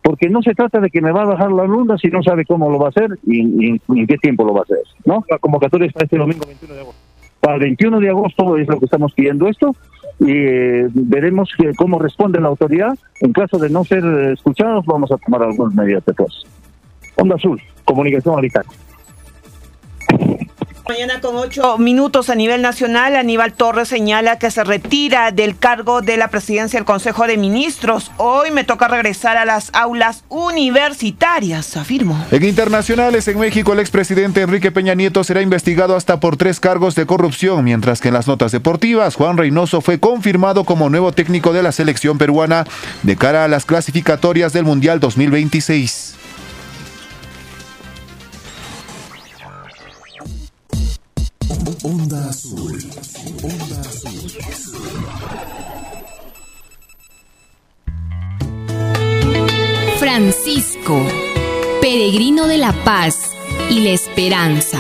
[0.03, 2.44] Porque no se trata de que me va a bajar la luna si no sabe
[2.44, 5.24] cómo lo va a hacer y, y en qué tiempo lo va a hacer, ¿no?
[5.28, 8.78] La convocatoria está este domingo 21 de agosto para el 21 de agosto es lo
[8.78, 9.74] que estamos pidiendo esto
[10.18, 12.99] y eh, veremos que, cómo responde la autoridad.
[13.20, 16.14] En caso de no ser escuchados, vamos a tomar algunas medidas de
[17.16, 18.62] Onda Azul, comunicación ahorita.
[20.89, 26.01] Mañana con ocho minutos a nivel nacional, Aníbal Torres señala que se retira del cargo
[26.01, 28.12] de la presidencia del Consejo de Ministros.
[28.18, 32.24] Hoy me toca regresar a las aulas universitarias, afirmo.
[32.30, 36.95] En internacionales, en México, el expresidente Enrique Peña Nieto será investigado hasta por tres cargos
[36.95, 41.53] de corrupción, mientras que en las notas deportivas, Juan Reynoso fue confirmado como nuevo técnico
[41.53, 42.64] de la selección peruana
[43.03, 46.15] de cara a las clasificatorias del Mundial 2026.
[51.66, 52.78] Onda Azul.
[53.42, 54.30] Onda Azul.
[59.98, 61.04] Francisco,
[61.80, 63.32] peregrino de la paz
[63.68, 64.78] y la esperanza.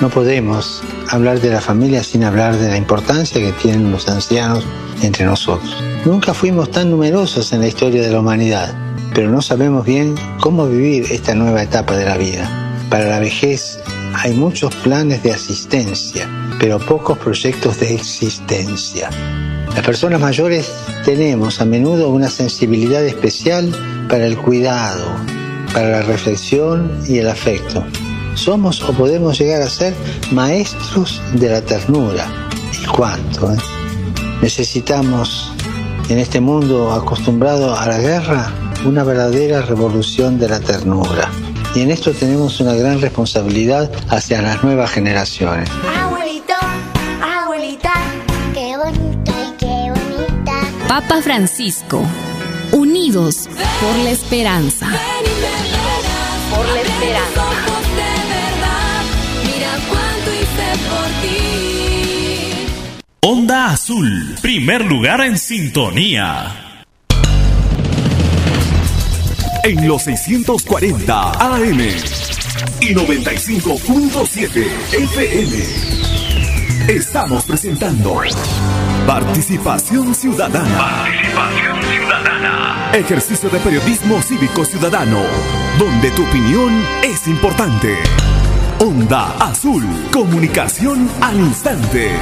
[0.00, 4.64] No podemos hablar de la familia sin hablar de la importancia que tienen los ancianos
[5.02, 5.76] entre nosotros.
[6.06, 8.74] Nunca fuimos tan numerosos en la historia de la humanidad,
[9.14, 12.64] pero no sabemos bien cómo vivir esta nueva etapa de la vida.
[12.90, 13.78] Para la vejez
[14.14, 16.28] hay muchos planes de asistencia,
[16.60, 19.10] pero pocos proyectos de existencia.
[19.74, 20.72] Las personas mayores
[21.04, 25.04] tenemos a menudo una sensibilidad especial para el cuidado,
[25.72, 27.84] para la reflexión y el afecto.
[28.34, 29.94] Somos o podemos llegar a ser
[30.30, 32.26] maestros de la ternura.
[32.80, 33.52] ¿Y cuánto?
[33.52, 33.56] Eh?
[34.42, 35.52] Necesitamos,
[36.08, 38.52] en este mundo acostumbrado a la guerra,
[38.84, 41.30] una verdadera revolución de la ternura
[41.74, 45.68] y en esto tenemos una gran responsabilidad hacia las nuevas generaciones.
[45.96, 46.54] Abuelito,
[47.22, 47.92] abuelita,
[48.52, 50.60] qué bonita y qué bonita.
[50.88, 52.02] Papa Francisco,
[52.72, 53.48] unidos
[53.80, 54.86] por la esperanza.
[56.50, 57.42] Por la esperanza.
[63.26, 66.73] Onda Azul, primer lugar en sintonía
[69.64, 71.80] en los 640 AM
[72.80, 75.64] y 95.7 FM.
[76.88, 78.20] Estamos presentando
[79.06, 80.76] Participación Ciudadana.
[80.76, 82.90] Participación Ciudadana.
[82.92, 85.22] Ejercicio de periodismo cívico ciudadano,
[85.78, 87.96] donde tu opinión es importante.
[88.80, 92.12] Onda Azul, comunicación al instante.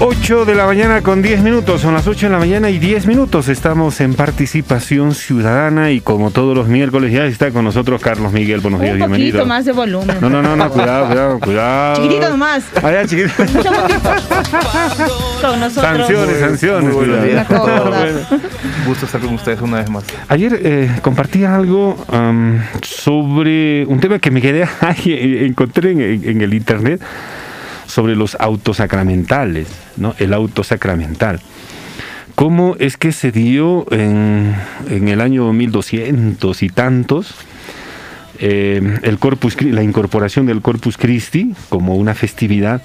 [0.00, 3.06] 8 de la mañana con 10 minutos, son las 8 de la mañana y 10
[3.06, 3.48] minutos.
[3.48, 8.60] Estamos en participación ciudadana y como todos los miércoles ya está con nosotros Carlos Miguel.
[8.60, 9.38] Buenos días, Un bienvenido.
[9.38, 10.16] poquito más de volumen.
[10.20, 11.96] No, no, no, no, cuidado, cuidado, cuidado.
[11.96, 12.64] Chiquitito nomás.
[12.80, 13.32] Allá, chiquito.
[15.40, 15.96] Con nosotros.
[15.96, 16.94] Sanciones, sanciones.
[16.94, 17.48] Muy buenos días.
[17.48, 18.20] Bueno.
[18.86, 20.04] Gusto estar con ustedes una vez más.
[20.28, 26.40] Ayer eh, compartí algo am, sobre un tema que me quedé ahí, encontré en, en
[26.40, 27.00] el internet
[27.88, 29.66] sobre los autosacramentales,
[29.96, 30.14] ¿no?
[30.18, 31.40] El autosacramental.
[32.36, 34.54] ¿Cómo es que se dio en,
[34.88, 37.34] en el año 1200 y tantos
[38.38, 42.82] eh, el Corpus, la incorporación del Corpus Christi como una festividad?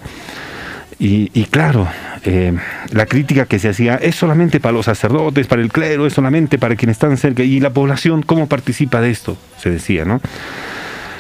[1.00, 1.88] Y, y claro,
[2.26, 2.54] eh,
[2.92, 6.58] la crítica que se hacía es solamente para los sacerdotes, para el clero, es solamente
[6.58, 7.44] para quienes están cerca.
[7.44, 9.38] ¿Y la población cómo participa de esto?
[9.60, 10.22] Se decía, ¿no?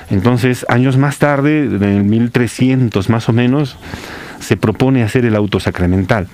[0.10, 3.78] Entonces, años más tarde, en el 1300 más o menos,
[4.40, 6.28] se propone hacer el autosacramental.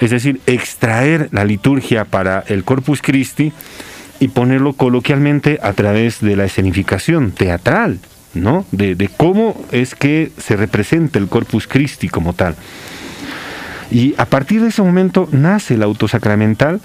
[0.00, 3.52] Es decir, extraer la liturgia para el Corpus Christi
[4.20, 7.98] y ponerlo coloquialmente a través de la escenificación teatral,
[8.34, 8.64] ¿no?
[8.72, 12.54] De, de cómo es que se representa el Corpus Christi como tal.
[13.90, 16.80] Y a partir de ese momento nace el autosacramental,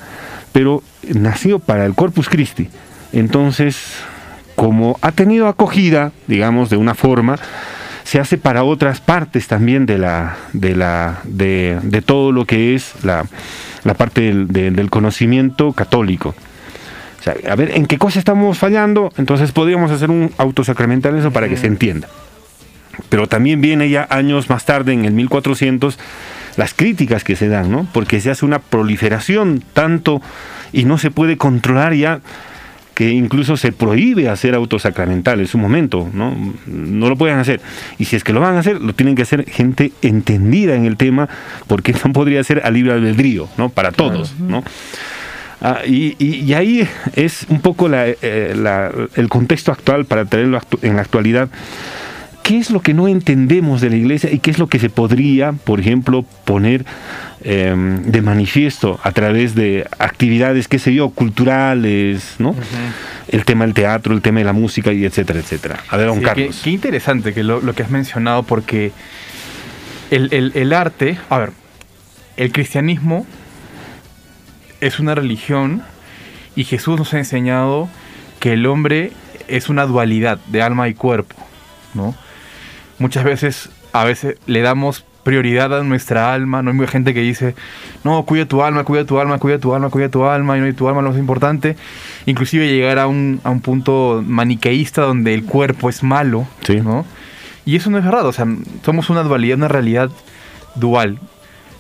[0.52, 2.70] pero nació para el Corpus Christi.
[3.12, 3.78] Entonces,
[4.56, 7.38] como ha tenido acogida, digamos, de una forma,
[8.04, 12.76] se hace para otras partes también de la de la de, de todo lo que
[12.76, 13.26] es la,
[13.84, 16.36] la parte del, de- del conocimiento católico.
[17.20, 19.12] O sea, a ver, ¿en qué cosa estamos fallando?
[19.18, 22.10] Entonces podríamos hacer un autosacramental eso para que se entienda.
[23.10, 25.98] Pero también viene ya años más tarde, en el 1400,
[26.58, 27.88] las críticas que se dan, ¿no?
[27.94, 30.22] Porque se hace una proliferación tanto
[30.74, 32.20] y no se puede controlar ya
[32.94, 36.36] que incluso se prohíbe hacer autosacramental en su momento, ¿no?
[36.68, 37.60] No lo pueden hacer.
[37.98, 40.86] Y si es que lo van a hacer, lo tienen que hacer gente entendida en
[40.86, 41.28] el tema,
[41.68, 43.70] porque no podría ser a libre albedrío, ¿no?
[43.70, 44.64] Para todos, ¿no?
[45.66, 50.26] Ah, y, y- y ahí es un poco la, eh, la- el contexto actual para
[50.26, 51.48] traerlo actu- en la actualidad.
[52.44, 54.90] ¿Qué es lo que no entendemos de la iglesia y qué es lo que se
[54.90, 56.86] podría, por ejemplo, poner
[57.42, 57.74] eh,
[58.06, 62.54] de manifiesto a través de actividades, qué sé yo, culturales, ¿no?
[63.30, 65.80] El tema del teatro, el tema de la música y etcétera, etcétera.
[65.90, 66.56] A ver, don Sí, Carlos.
[66.58, 68.92] Qué, qué interesante que lo, lo que has mencionado porque
[70.12, 71.52] el, el- el arte, a ver,
[72.36, 73.26] el cristianismo
[74.82, 75.82] es una religión
[76.56, 77.88] y Jesús nos ha enseñado
[78.40, 79.12] que el hombre
[79.48, 81.36] es una dualidad de alma y cuerpo,
[81.94, 82.16] ¿no?
[83.04, 87.20] Muchas veces, a veces le damos prioridad a nuestra alma, no hay mucha gente que
[87.20, 87.54] dice,
[88.06, 90.74] no, cuida tu alma, cuida tu alma, cuida tu alma, cuida tu alma, y no,
[90.74, 91.76] tu alma es lo más importante.
[92.26, 96.48] Inclusive llegar a un, a un punto maniqueísta donde el cuerpo es malo,
[96.82, 97.06] ¿no?
[97.66, 98.48] Y eso no es verdad, o sea,
[98.86, 100.10] somos una dualidad, una realidad
[100.76, 101.20] dual.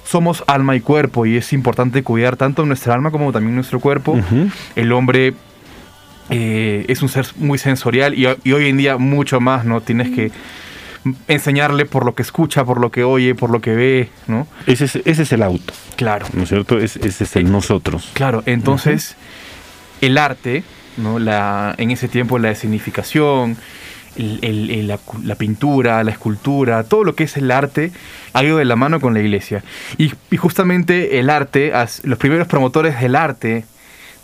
[0.03, 4.19] Somos alma y cuerpo y es importante cuidar tanto nuestra alma como también nuestro cuerpo.
[4.75, 5.35] El hombre
[6.29, 9.79] eh, es un ser muy sensorial y, y hoy en día mucho más, ¿no?
[9.79, 10.31] Tienes que
[11.27, 14.47] enseñarle por lo que escucha, por lo que oye, por lo que ve, ¿no?
[14.67, 15.73] Ese es, ese es el auto.
[15.95, 16.25] Claro.
[16.33, 16.79] ¿No es cierto?
[16.79, 18.09] Es- ese es el nosotros.
[18.13, 19.15] Claro, entonces
[20.01, 20.63] el arte,
[20.97, 21.19] ¿no?
[21.19, 23.57] la, en ese tiempo la escenificación,
[24.15, 27.91] el- el- el- la, la pintura, la escultura, todo lo que es el arte
[28.33, 29.63] ha ido de la mano con la iglesia.
[29.97, 31.73] Y, y justamente el arte,
[32.03, 33.65] los primeros promotores del arte,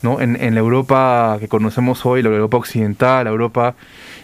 [0.01, 0.21] ¿no?
[0.21, 3.75] en, en la Europa que conocemos hoy, la Europa occidental, la Europa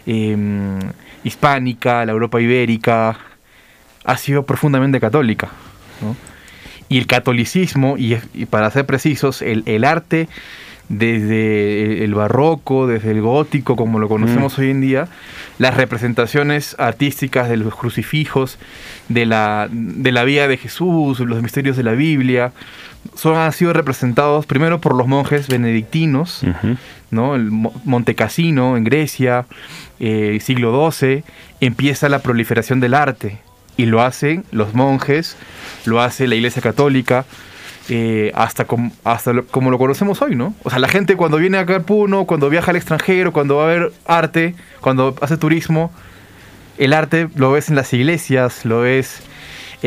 [0.06, 0.80] em,
[1.26, 3.18] hispánica, la Europa ibérica,
[4.06, 5.50] ha sido profundamente católica.
[6.02, 6.16] ¿no?
[6.88, 10.30] Y el catolicismo, y, y para ser precisos, el, el arte
[10.88, 15.08] desde el barroco, desde el gótico, como lo conocemos hoy en día,
[15.58, 18.60] las representaciones artísticas de los crucifijos,
[19.10, 22.52] de la, de la vida de Jesús, los misterios de la Biblia,
[23.14, 26.42] son, han sido representados primero por los monjes benedictinos,
[27.12, 27.36] ¿no?
[27.36, 29.46] El Mo- Monte Cassino en Grecia,
[30.00, 31.24] eh, siglo XII,
[31.62, 33.40] empieza la proliferación del arte
[33.78, 35.38] y lo hacen los monjes,
[35.86, 37.26] lo hace la Iglesia Católica,
[37.90, 40.56] eh, hasta, com- hasta lo- como lo conocemos hoy, ¿no?
[40.64, 43.66] O sea, la gente cuando viene acá al Puno, cuando viaja al extranjero, cuando va
[43.66, 45.92] a ver arte, cuando hace turismo,
[46.78, 49.22] el arte lo ves en las iglesias, lo ves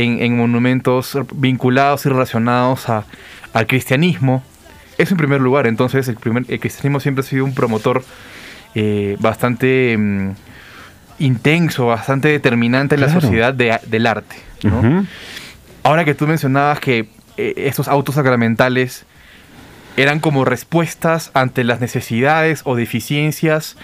[0.03, 3.05] en, en monumentos vinculados y relacionados a-
[3.53, 4.42] al cristianismo.
[4.99, 5.66] Eso en primer lugar.
[5.66, 8.05] Entonces, el, primer, el cristianismo siempre ha sido un promotor
[8.74, 10.30] eh, bastante mm,
[11.18, 14.36] intenso, bastante determinante en la sociedad de- del arte.
[15.82, 19.05] Ahora que tú mencionabas que eh, estos autos sacramentales
[19.96, 23.76] eran como respuestas ante las necesidades o deficiencias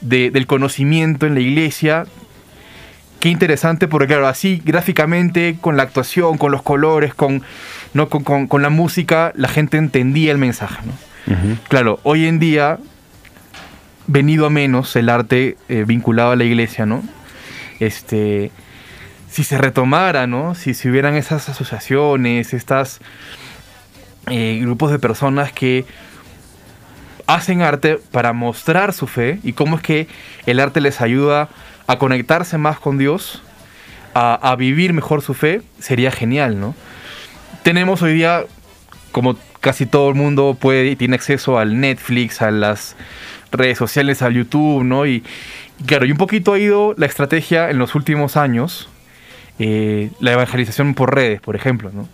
[0.00, 2.06] de- del conocimiento en la iglesia,
[3.22, 7.42] qué interesante, porque claro, así gráficamente, con la actuación, con los colores, con,
[7.94, 8.08] ¿no?
[8.08, 10.80] con, con- con la música, la gente entendía el mensaje.
[10.84, 10.92] ¿no?
[11.68, 12.78] Claro, hoy en día,
[14.08, 17.04] venido a menos el arte eh, vinculado a la iglesia, ¿no?
[17.78, 18.50] Este,
[19.30, 20.56] si se retomara, ¿no?
[20.56, 22.98] Si, si hubieran esas asociaciones, estas
[24.26, 25.84] eh, grupos de personas que
[27.28, 30.08] hacen arte para mostrar su fe y cómo es que
[30.46, 31.48] el arte les ayuda a
[31.98, 33.42] conectarse más con Dios,
[34.14, 36.74] a, a vivir mejor su fe, sería genial, ¿no?
[37.62, 38.44] Tenemos hoy día,
[39.10, 42.96] como casi todo el mundo puede y tiene acceso al Netflix, a las
[43.52, 45.06] redes sociales, al YouTube, ¿no?
[45.06, 45.22] Y,
[45.78, 48.88] y claro, y un poquito ha ido la estrategia en los últimos años,
[49.58, 52.08] eh, la evangelización por redes, por ejemplo, ¿no?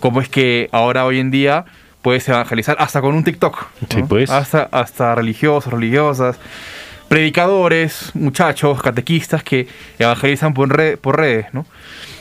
[0.00, 1.64] Cómo es que ahora, hoy en día,
[2.02, 3.66] puedes evangelizar hasta con un TikTok.
[3.80, 3.88] ¿no?
[3.88, 4.30] Sí, pues.
[4.30, 6.38] Hasta, hasta religiosos, religiosas,
[7.12, 11.66] predicadores, muchachos, catequistas que evangelizan por, red- por redes, ¿no?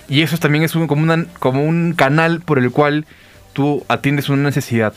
[0.10, 3.06] Y eso también es como, un canal por el cual
[3.54, 4.92] tú atiendes una necesidad.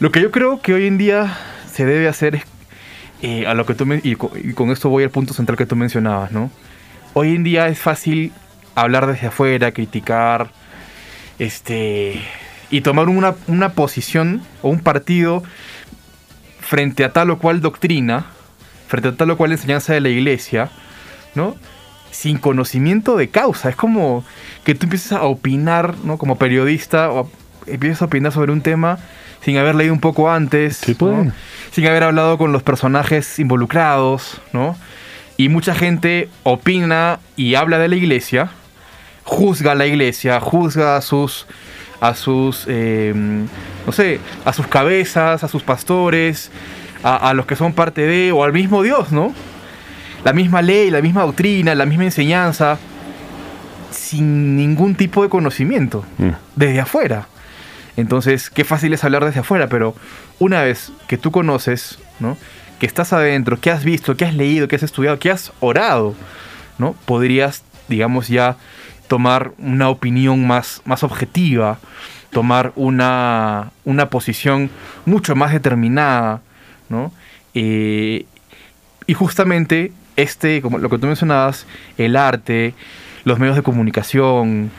[0.00, 1.32] Lo que yo creo que hoy en día
[1.72, 2.42] se debe hacer es,
[3.22, 5.64] eh, a lo que tú y, co- y con esto voy al punto central que
[5.64, 6.50] tú mencionabas, ¿no?
[7.14, 8.32] Hoy en día es fácil
[8.74, 10.50] hablar desde afuera, criticar,
[11.38, 12.20] este,
[12.68, 15.44] y tomar una posición o un partido
[16.60, 18.26] frente a tal o cual doctrina,
[18.88, 20.70] frente a tal o cual enseñanza de la iglesia,
[21.34, 21.54] ¿no?
[22.10, 23.68] Sin conocimiento de causa.
[23.68, 24.24] Es como
[24.64, 26.18] que tú empieces a opinar, ¿no?
[26.18, 27.30] Como periodista, o
[27.66, 28.98] empiezas a opinar sobre un tema
[29.44, 31.32] sin haber leído un poco antes, ¿no?
[31.70, 34.76] sin haber hablado con los personajes involucrados, ¿no?
[35.36, 38.50] Y mucha gente opina y habla de la iglesia,
[39.22, 41.46] juzga a la iglesia, juzga a sus,
[42.00, 46.50] a sus, eh, no sé, a sus cabezas, a sus pastores,
[47.02, 49.32] a, a los que son parte de, o al mismo Dios, ¿no?
[50.24, 52.78] La misma ley, la misma doctrina, la misma enseñanza,
[53.90, 56.04] sin ningún tipo de conocimiento,
[56.56, 57.28] desde afuera.
[57.96, 59.94] Entonces, qué fácil es hablar desde afuera, pero
[60.38, 62.36] una vez que tú conoces, ¿no?
[62.78, 66.14] Que estás adentro, que has visto, que has leído, que has estudiado, que has orado,
[66.78, 66.94] ¿no?
[67.06, 68.56] Podrías, digamos, ya
[69.08, 71.78] tomar una opinión más, más objetiva,
[72.30, 74.70] tomar una, una posición
[75.06, 76.40] mucho más determinada,
[76.88, 77.12] ¿no?
[77.54, 78.26] Eh,
[79.06, 81.66] y justamente este, como lo que tú mencionabas,
[81.96, 82.74] el arte,
[83.24, 84.70] los medios de comunicación,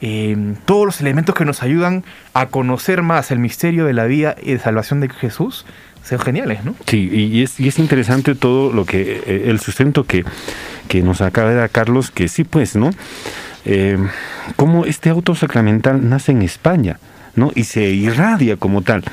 [0.00, 2.04] eh, todos los elementos que nos ayudan
[2.34, 5.64] a conocer más el misterio de la vida y de salvación de Jesús,
[6.04, 6.74] son geniales, ¿no?
[6.86, 10.24] Sí, y es, y es interesante todo lo que, eh, el sustento que,
[10.88, 12.90] que nos acaba de dar Carlos, que sí, pues, ¿no?
[13.64, 13.96] Eh,
[14.56, 16.98] cómo este auto sacramental nace en España,
[17.36, 17.52] ¿no?
[17.54, 19.04] Y se irradia como tal.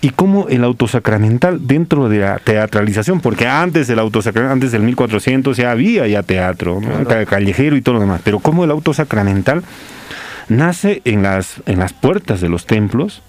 [0.00, 5.56] Y cómo el autosacramental dentro de la teatralización, porque antes del autosacramental, antes del 1400
[5.56, 6.80] ya había ya teatro,
[7.28, 9.64] callejero y todo lo demás, pero cómo el autosacramental
[10.48, 13.22] nace en las, en las puertas de los templos,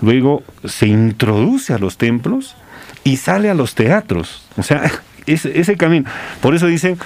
[0.00, 2.56] luego se introduce a los templos
[3.04, 4.44] y sale a los teatros.
[4.56, 4.90] O sea,
[5.26, 6.08] ese, ese camino.
[6.40, 6.98] Por eso dicen,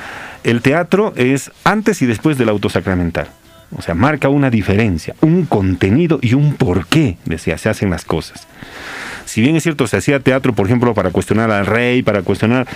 [0.45, 3.29] el teatro es antes y después del autosacramental.
[3.75, 8.05] O sea, marca una diferencia, un contenido y un porqué de si se hacen las
[8.05, 8.47] cosas.
[9.25, 12.67] Si bien es cierto, se hacía teatro, por ejemplo, para cuestionar al rey, para cuestionar,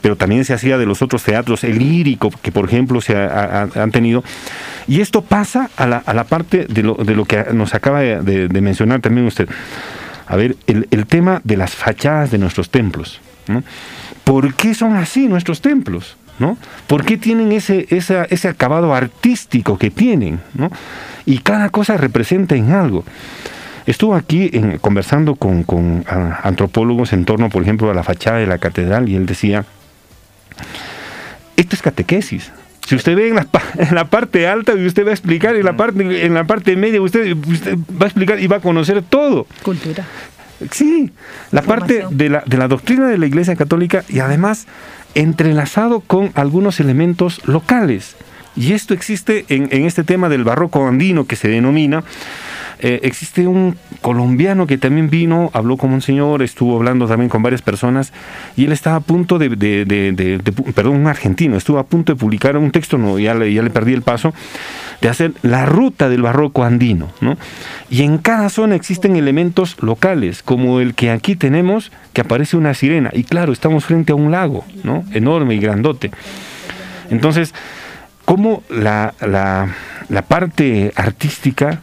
[0.00, 3.68] pero también se hacía de los otros teatros, el lírico, que por ejemplo se ha-
[3.76, 4.24] ha- han tenido.
[4.88, 8.00] Y esto pasa a la, a la parte de lo, de lo que nos acaba
[8.00, 9.48] de, mencionar también usted.
[10.26, 13.20] A ver, el, el tema de las fachadas de nuestros templos.
[14.24, 16.16] ¿Por qué son así nuestros templos?
[16.42, 16.58] ¿No?
[16.88, 20.40] ¿Por qué tienen ese, esa- ese acabado artístico que tienen?
[20.54, 20.70] ¿no?
[21.24, 23.04] Y cada cosa representa en algo.
[23.86, 28.38] Estuve aquí en- conversando con, con, ah, antropólogos en torno, por ejemplo, a la fachada
[28.38, 29.64] de la catedral y él decía,
[31.56, 32.50] esto es catequesis.
[32.86, 35.64] Si usted ve en la, pa- en la parte alta, usted va a explicar, en
[35.64, 39.02] la parte, en la parte media, usted, usted va a explicar y va a conocer
[39.02, 39.46] todo.
[39.62, 40.04] Cultura.
[40.70, 41.10] Sí,
[41.50, 44.66] la parte de la, de la doctrina de la Iglesia Católica y además
[45.14, 48.16] entrelazado con algunos elementos locales.
[48.54, 52.04] Y esto existe en, este tema del barroco andino que se denomina.
[52.80, 57.40] Eh, existe un colombiano que también vino, habló con un señor, estuvo hablando también con
[57.40, 58.12] varias personas
[58.56, 59.48] y él estaba a punto de,
[60.74, 63.70] perdón, un argentino, estuvo a punto de publicar un texto, no, ya le, ya le
[63.70, 64.34] perdí el paso,
[65.00, 67.36] de hacer la ruta del barroco andino, ¿no?
[67.88, 72.74] Y en cada zona existen elementos locales, como el que aquí tenemos, que aparece una
[72.74, 75.04] sirena, y claro, estamos frente a un lago, ¿no?
[75.12, 76.10] Enorme y grandote.
[77.10, 77.54] Entonces,
[78.24, 81.80] cómo la, la, parte artística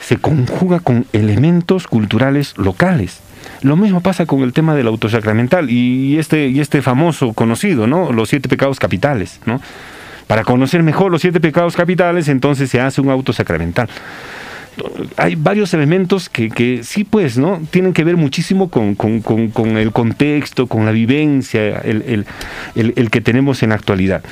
[0.00, 3.20] se conjuga con elementos culturales locales.
[3.62, 8.12] Lo mismo pasa con el tema del autosacramental y este, y este famoso conocido, ¿no?
[8.12, 9.60] Los siete pecados capitales, ¿no?
[10.26, 13.88] Para conocer mejor los siete pecados capitales, entonces se hace un autosacramental.
[15.16, 17.60] Hay varios elementos que, que sí, pues, ¿no?
[17.70, 22.26] Tienen que ver muchísimo con, con- con- el contexto, con la vivencia, el-
[22.74, 24.22] el- el que tenemos en la actualidad.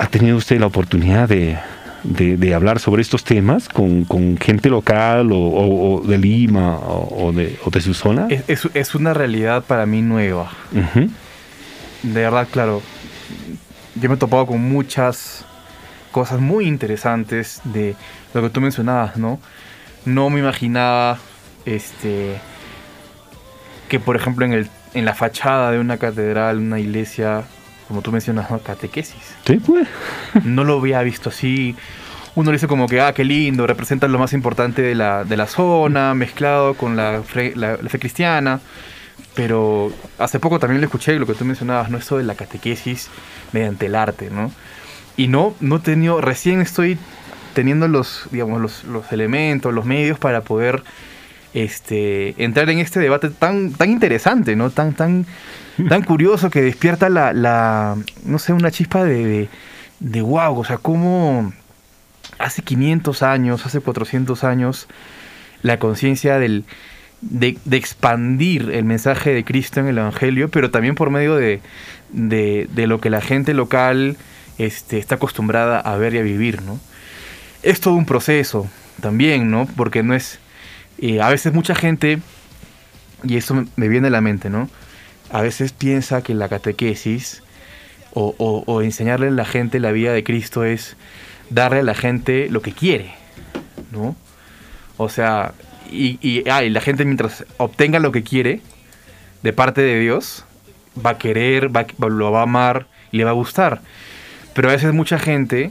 [0.00, 1.58] ¿Ha tenido usted la oportunidad de,
[2.04, 6.78] de- de hablar sobre estos temas con, con gente local o, o- o de Lima
[6.78, 8.26] o, de, o de su zona?
[8.30, 10.50] Es, es- es una realidad para mí nueva.
[12.02, 12.80] De verdad, claro.
[14.00, 15.44] Yo me he topado con muchas
[16.12, 17.94] cosas muy interesantes de
[18.32, 19.38] lo que tú mencionabas, ¿no?
[20.06, 21.18] No me imaginaba
[21.66, 22.36] este
[23.90, 27.42] que por ejemplo en el en la fachada de una catedral, una iglesia,
[27.90, 28.60] como tú mencionas, ¿no?
[28.60, 29.16] catequesis.
[29.44, 29.88] Sí, pues.
[30.44, 31.74] No lo había visto así.
[32.36, 35.36] Uno le dice como que, ah, qué lindo, representa lo más importante de la, de
[35.36, 38.60] la zona, mezclado con la, fe- la- la fe cristiana.
[39.34, 41.98] Pero hace poco también lo escuché, lo que tú mencionabas, ¿no?
[41.98, 43.08] Esto de la catequesis
[43.52, 44.52] mediante el arte, ¿no?
[45.16, 46.96] Y no, no he tenido, recién estoy
[47.54, 50.84] teniendo los, digamos, los, los elementos, los medios para poder
[51.54, 54.70] este, entrar en este debate tan, tan interesante, ¿no?
[54.70, 55.26] Tan, tan,
[55.88, 59.48] tan curioso que despierta la, no sé, una chispa de, de,
[60.00, 61.52] de wow, o sea, cómo
[62.38, 64.88] hace 500 años, hace 400 años,
[65.62, 66.64] la conciencia del,
[67.20, 71.60] de, de expandir el mensaje de Cristo en el Evangelio, pero también por medio de,
[72.12, 74.16] de, de lo que la gente local
[74.58, 76.78] este, está acostumbrada a ver y a vivir, ¿no?
[77.62, 78.68] Es todo un proceso
[79.00, 79.66] también, ¿no?
[79.76, 80.38] Porque no es...
[81.00, 82.18] eh, a veces mucha gente,
[83.24, 84.68] y eso me- viene a la mente, ¿no?
[85.30, 87.42] A veces piensa que la catequesis
[88.12, 90.96] o, enseñarle a la gente la vida de Cristo es
[91.48, 93.12] darle a la gente lo que quiere,
[93.92, 94.16] ¿no?
[94.96, 95.54] O sea,
[95.90, 98.60] y, la gente mientras obtenga lo que quiere
[99.42, 100.44] de parte de Dios,
[101.04, 103.80] va a querer, va, lo va a amar y le va a gustar.
[104.54, 105.70] Pero a veces mucha gente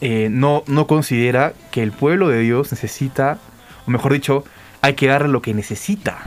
[0.00, 3.38] eh, no, no considera que el pueblo de Dios necesita,
[3.86, 4.44] o mejor dicho,
[4.80, 6.18] hay que darle lo que necesita,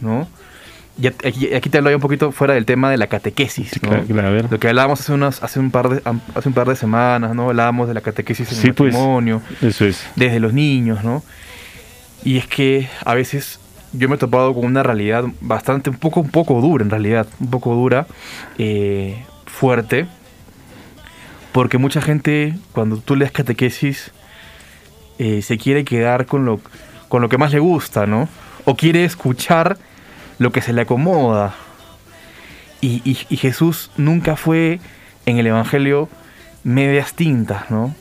[0.00, 0.26] ¿no?
[0.96, 3.88] Y aquí, aquí te hablo un poquito fuera del tema de la catequesis, ¿no?
[3.88, 4.48] claro, claro.
[4.48, 6.00] Lo que hablábamos hace, unas, hace, un par de,
[6.36, 7.48] hace un par de semanas, ¿no?
[7.50, 10.06] Hablábamos de la catequesis en Sí, el pues, matrimonio, eso es.
[10.14, 11.24] desde los niños, ¿no?
[12.22, 13.58] Y es que a veces
[13.92, 17.26] yo me he topado con una realidad bastante, un poco, un poco dura en realidad,
[17.40, 18.06] un poco dura,
[18.58, 20.06] eh, fuerte,
[21.54, 24.10] porque mucha gente cuando tú lees catequesis
[25.20, 26.60] eh, se quiere quedar con lo,
[27.08, 28.28] con lo que más le gusta, ¿no?
[28.64, 29.78] O quiere escuchar
[30.40, 31.54] lo que se le acomoda.
[32.80, 34.80] Y, y- y Jesús nunca fue
[35.26, 36.08] en el Evangelio
[36.64, 37.94] medias tintas, ¿no?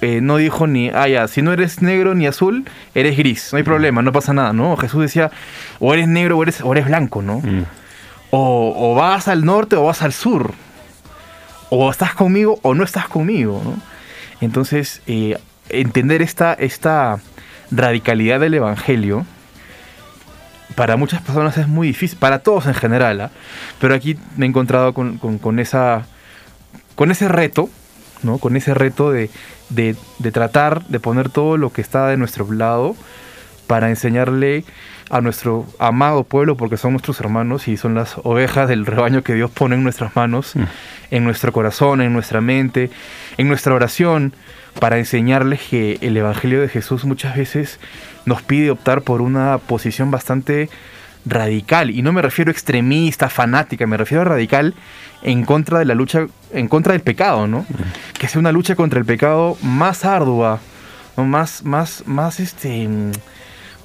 [0.00, 2.64] Eh, no dijo ni, ah, ya, si no eres negro ni azul,
[2.94, 4.74] eres gris, no hay problema, no pasa nada, ¿no?
[4.78, 5.30] Jesús decía,
[5.80, 7.42] o eres negro o eres, o eres blanco, ¿no?
[8.30, 10.54] O, o vas al norte o vas al sur.
[11.70, 13.74] O estás conmigo o no estás conmigo, ¿no?
[14.40, 17.20] Entonces, eh, entender esta, esta
[17.70, 19.24] radicalidad del Evangelio,
[20.74, 23.30] para muchas personas es muy difícil, para todos en general, ¿ah?
[23.80, 26.06] pero aquí me he encontrado con, con- esa,
[26.94, 27.68] con ese reto,
[28.22, 28.38] ¿no?
[28.38, 29.30] con ese reto de-
[29.70, 32.96] de tratar de poner todo lo que está de nuestro lado
[33.66, 34.64] para enseñarle
[35.10, 39.34] a nuestro amado pueblo, porque son nuestros hermanos y son las ovejas del rebaño que
[39.34, 40.54] Dios pone en nuestras manos,
[41.10, 42.90] en nuestro corazón, en nuestra mente,
[43.36, 44.32] en nuestra oración,
[44.78, 47.80] para enseñarles que el Evangelio de Jesús muchas veces
[48.24, 50.70] nos pide optar por una posición bastante
[51.26, 54.74] radical, y no me refiero a extremista, fanática, me refiero a radical
[55.22, 57.66] en contra de la lucha, en contra del pecado, ¿no?
[58.18, 60.60] Que sea una lucha contra el pecado más ardua,
[61.16, 61.24] ¿no?
[61.24, 63.12] más, más, más este mm,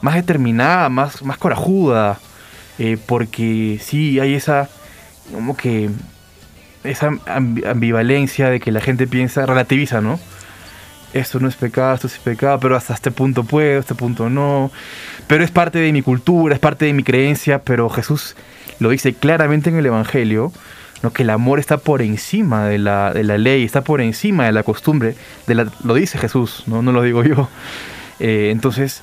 [0.05, 2.19] más determinada, más, más corajuda,
[2.77, 4.69] eh, porque sí hay esa,
[5.33, 5.89] como que,
[6.83, 10.19] esa ambi- ambivalencia de que la gente piensa, relativiza, ¿no?
[11.13, 14.69] Esto no es pecado, esto es pecado, pero hasta este punto puedo, este punto no.
[15.27, 18.35] Pero es parte de mi cultura, es parte de mi creencia, pero Jesús
[18.79, 20.51] lo dice claramente en el Evangelio,
[21.01, 21.11] ¿no?
[21.13, 24.51] que el amor está por encima de la, de la ley, está por encima de
[24.51, 25.15] la costumbre,
[25.47, 27.47] de la- lo dice Jesús, no, no lo digo yo.
[28.19, 29.01] Eh, entonces,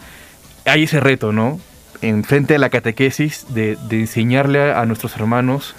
[0.64, 1.60] hay ese reto, ¿no?
[2.00, 5.74] En frente a la catequesis de, de enseñarle a, nuestros hermanos,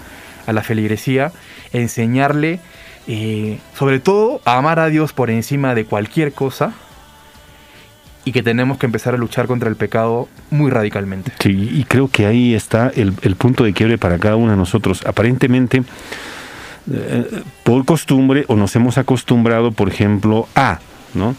[0.46, 1.32] a la feligresía,
[1.72, 2.60] enseñarle
[3.06, 6.72] eh, sobre todo a amar a Dios por encima de cualquier cosa
[8.24, 11.32] y que tenemos que empezar a luchar contra el pecado muy radicalmente.
[11.40, 14.56] Sí, y creo que ahí está el, el punto de quiebre para cada uno de
[14.56, 15.04] nosotros.
[15.04, 15.82] Aparentemente,
[16.90, 20.78] eh, por costumbre, o nos hemos acostumbrado, por ejemplo, a,
[21.12, 21.34] ¿no?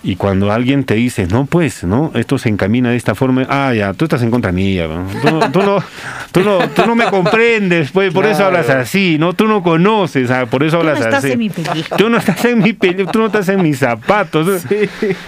[0.00, 2.12] Y cuando alguien te dice, no, pues, ¿no?
[2.14, 5.06] Esto se encamina de esta forma, ah, ya, tú estás en contra mía, ¿no?
[5.20, 5.84] Tú, no- tú no,
[6.30, 9.32] tú, no, tú no me comprendes, pues, por eso hablas así, ¿no?
[9.32, 11.32] Tú no conoces, ah, por eso Tú no hablas estás así.
[11.32, 11.96] en mi película.
[11.96, 14.64] Tú no estás en mi peli- tú no estás en mis zapatos,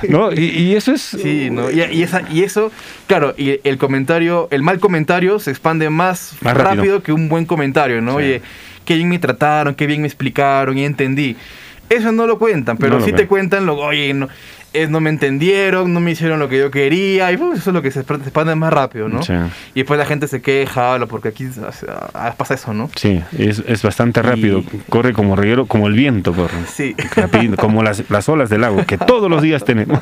[0.09, 0.33] ¿no?
[0.33, 1.01] Y, y eso es...
[1.03, 1.71] Sí, ¿no?
[1.71, 2.71] Y, y esa, y eso,
[3.09, 6.75] claro, y el comentario, el mal comentario se expande más, Más rápido.
[6.77, 7.03] rápido.
[7.03, 8.14] que un buen comentario, ¿no?
[8.16, 8.41] Oye,
[8.85, 11.37] qué bien me trataron, qué bien me explicaron y entendí.
[11.89, 13.64] Eso no lo cuentan, pero No lo sí te cuentan.
[13.64, 14.29] cuentan lo, oye, no,
[14.73, 17.75] es, no me entendieron, no me hicieron lo que yo quería, y pues, eso es
[17.75, 19.23] lo que se expande más rápido, ¿no?
[19.23, 19.33] Sí.
[19.75, 21.49] Y después la gente se queja, habla, porque aquí
[22.14, 22.91] ah, pasa eso, ¿no?
[22.97, 26.55] Sí, es, es bastante rápido, corre como reguero, como el viento corre.
[26.73, 26.95] Sí.
[27.16, 30.01] Rapidito, como las, las olas del lago, que todos los días tenemos.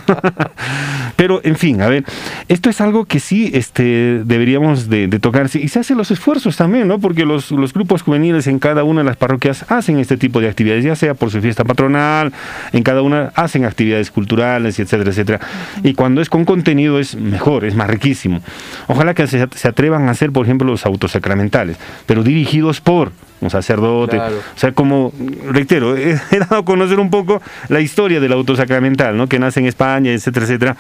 [1.17, 2.05] Pero, en fin, a ver,
[2.49, 6.57] esto es algo que sí este, deberíamos de, de tocar, y se hacen los esfuerzos
[6.57, 6.99] también, ¿no?
[6.99, 10.49] Porque los, los grupos juveniles en cada una de las parroquias hacen este tipo de
[10.49, 12.33] actividades, ya sea por su fiesta patronal,
[12.73, 15.41] en cada una hacen actividades culturales, etcétera, etcétera.
[15.83, 18.43] Y cuando es con contenido es mejor, es más riquísimo.
[18.87, 23.51] Ojalá que se, se atrevan a hacer, por ejemplo, los autosacramentales, pero dirigidos por un
[23.51, 24.17] sacerdote.
[24.17, 24.37] Claro.
[24.37, 25.13] O sea, como,
[25.49, 29.29] reitero, he, dado a conocer un poco la historia del autosacramental, ¿no?
[29.29, 30.77] Que nace en España, etcétera, etcétera.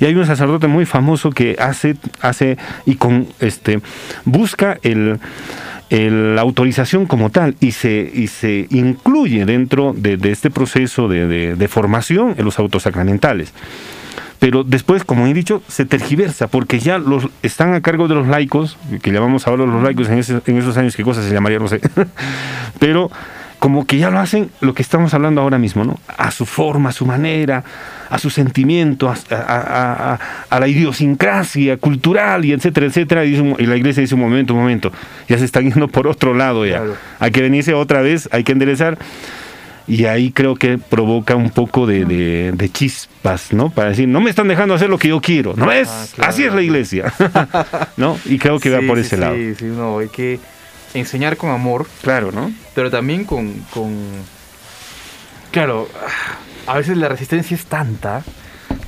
[0.00, 3.80] Y hay un sacerdote muy famoso que hace, hace y con este
[4.24, 5.18] busca el,
[5.90, 11.08] el- la autorización como tal y se, y se incluye dentro de, de este proceso
[11.08, 13.52] de, de- de formación en los autosacramentales.
[14.46, 18.28] Pero después, como he dicho, se tergiversa porque ya los están a cargo de los
[18.28, 21.58] laicos, que llamamos ahora los laicos en, ese- en esos años, qué cosa se llamaría,
[21.58, 21.80] no sé.
[22.78, 23.10] Pero
[23.58, 25.98] como que ya lo hacen lo que estamos hablando ahora mismo, ¿no?
[26.16, 27.64] A su forma, a su manera,
[28.08, 30.18] a su sentimiento, a, a- a-
[30.48, 33.24] a- la idiosincrasia cultural y etcétera, etcétera.
[33.24, 34.92] Y, un- y la iglesia dice un momento, un momento,
[35.28, 36.84] ya se están yendo por otro lado ya.
[37.18, 38.96] Hay que venirse otra vez, hay que enderezar.
[39.88, 43.70] Y ahí creo que provoca un poco de, de- de chispas, ¿no?
[43.70, 45.88] Para decir, no me están dejando hacer lo que yo quiero, ¿no es?
[45.88, 46.30] Ah, claro.
[46.30, 47.12] Así es la iglesia,
[47.96, 48.18] ¿no?
[48.24, 49.36] Y creo que va Sí, por sí, ese sí, lado.
[49.36, 50.40] Sí, no, hay que
[50.94, 51.86] enseñar con amor.
[52.02, 52.50] Claro, ¿no?
[52.74, 53.94] Pero también con, con...
[55.52, 55.88] Claro,
[56.66, 58.22] a veces la resistencia es tanta,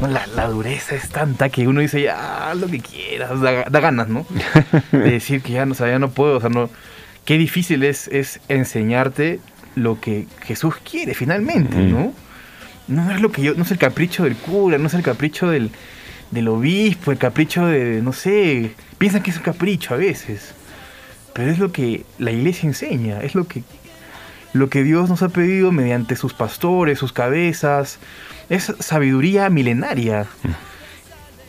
[0.00, 0.08] ¿no?
[0.08, 3.80] la, la dureza es tanta que uno dice, ya, haz lo que quieras, da, da
[3.80, 4.26] ganas, ¿no?
[4.92, 6.68] De decir que ya no, o sea, ya no puedo, o sea, no...
[7.24, 9.38] Qué difícil es, es enseñarte
[9.82, 12.12] lo que Jesús quiere finalmente, ¿no?
[12.88, 15.48] No es lo que yo, no es el capricho del cura, no es el capricho
[15.50, 15.70] del,
[16.30, 20.54] del obispo, el capricho de, no sé, piensan que es un capricho a veces,
[21.34, 23.62] pero es lo que la iglesia enseña, es lo que,
[24.54, 27.98] lo que Dios nos ha pedido mediante sus pastores, sus cabezas,
[28.48, 30.26] es sabiduría milenaria,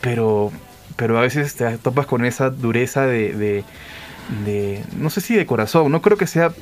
[0.00, 0.52] pero,
[0.96, 3.64] pero a veces te topas con esa dureza de, de,
[4.44, 6.52] de- no sé si de corazón, no creo que sea,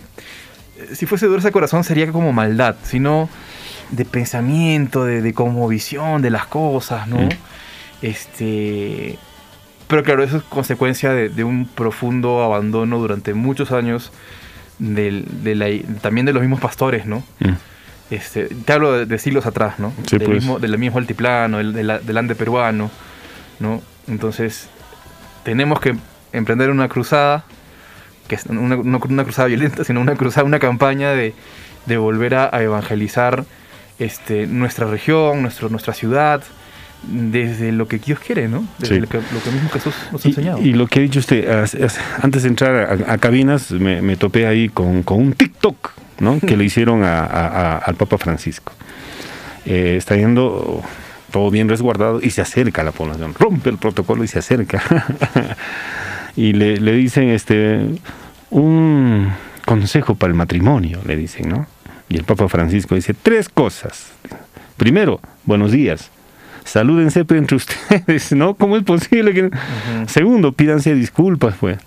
[0.93, 3.29] si fuese dureza de corazón sería como maldad, sino
[3.91, 7.17] de pensamiento, de, de como visión de las cosas, ¿no?
[7.19, 7.29] Mm.
[8.03, 9.19] Este.
[9.87, 14.13] Pero claro, eso es consecuencia de, de un profundo abandono durante muchos años
[14.79, 17.23] del- de la- también de los mismos pastores, ¿no?
[17.41, 17.53] Mm.
[18.11, 19.93] Este, te hablo de, de siglos atrás, ¿no?
[20.07, 20.37] Sí, del, pues.
[20.41, 22.91] mismo, del mismo altiplano, del, del, del ande peruano,
[23.61, 23.83] ¿no?
[24.07, 24.69] Entonces,
[25.43, 25.95] tenemos que
[26.33, 27.45] emprender una cruzada,
[28.29, 31.35] que es una, no una cruzada violenta, sino una cruzada, una campaña de,
[31.87, 33.45] de volver a, a evangelizar
[33.99, 36.43] este, nuestra región, nuestro, nuestra ciudad,
[37.03, 38.65] desde lo que Dios quiere, ¿no?
[38.79, 39.01] Desde Sí.
[39.01, 40.59] lo, que, lo que mismo Jesús nos ha Y, enseñado.
[40.61, 41.49] y lo que ha dicho usted,
[42.23, 46.39] antes de entrar a, a cabinas, me, me topé ahí con, con un TikTok, ¿no?
[46.41, 48.73] Que le hicieron a- a- a- al Papa Francisco.
[49.65, 50.83] Eh, está yendo
[51.31, 54.83] todo bien resguardado y se acerca a la población, rompe el protocolo y se acerca.
[56.39, 57.81] y le, le dicen, este,
[58.51, 59.29] un
[59.67, 61.67] consejo para el matrimonio, le dicen, ¿no?
[62.09, 64.13] Y el Papa Francisco dice tres cosas.
[64.77, 66.13] Primero, buenos días.
[66.63, 68.55] Salúdense entre ustedes, ¿no?
[68.55, 69.51] ¿Cómo es posible que...
[70.07, 71.79] Segundo, pídanse disculpas, pues.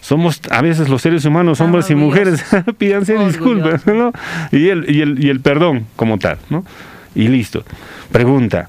[0.00, 2.44] Somos a veces los seres humanos, hombres y mujeres,
[2.78, 4.12] pídanse disculpas, ¿no?
[4.50, 6.64] Y el, y, el, y el perdón como tal, ¿no?
[7.14, 7.62] Y listo.
[8.10, 8.68] Pregunta.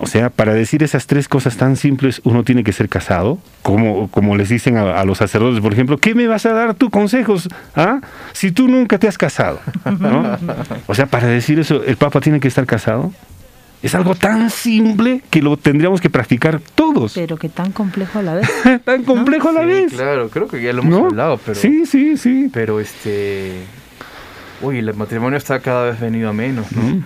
[0.00, 4.08] O sea, para decir esas tres cosas tan simples, uno tiene que ser casado, como,
[4.10, 6.88] como les dicen a, a los sacerdotes, por ejemplo, ¿qué me vas a dar tú
[6.88, 7.48] consejos?
[7.74, 8.00] ¿Ah?
[8.32, 9.60] Si tú nunca te has casado.
[9.98, 10.38] ¿no?
[10.86, 13.12] O sea, para decir eso, ¿el Papa tiene que estar casado?
[13.82, 17.14] Es algo tan simple que lo tendríamos que practicar todos.
[17.14, 18.48] Pero que tan complejo a la vez.
[18.84, 19.92] tan complejo a la Sí, vez.
[19.92, 21.06] Claro, creo que ya lo hemos ¿No?
[21.06, 21.54] hablado, pero.
[21.58, 22.50] Sí, sí, sí.
[22.52, 23.62] Pero este.
[24.62, 27.04] Uy, el matrimonio está cada vez venido a menos, ¿no?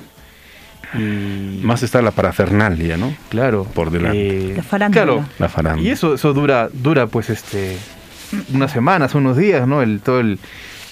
[0.94, 1.60] Y.
[1.62, 3.14] Más está la parafernalia, ¿no?
[3.30, 3.64] Claro.
[3.64, 4.50] Por delante.
[4.50, 5.04] eh, La farándula.
[5.04, 5.24] Claro.
[5.38, 5.88] La farándula.
[5.88, 7.76] Y eso, eso dura, dura pues este.
[8.54, 9.82] Unas semanas, unos días, ¿no?
[9.82, 10.38] El, todo el,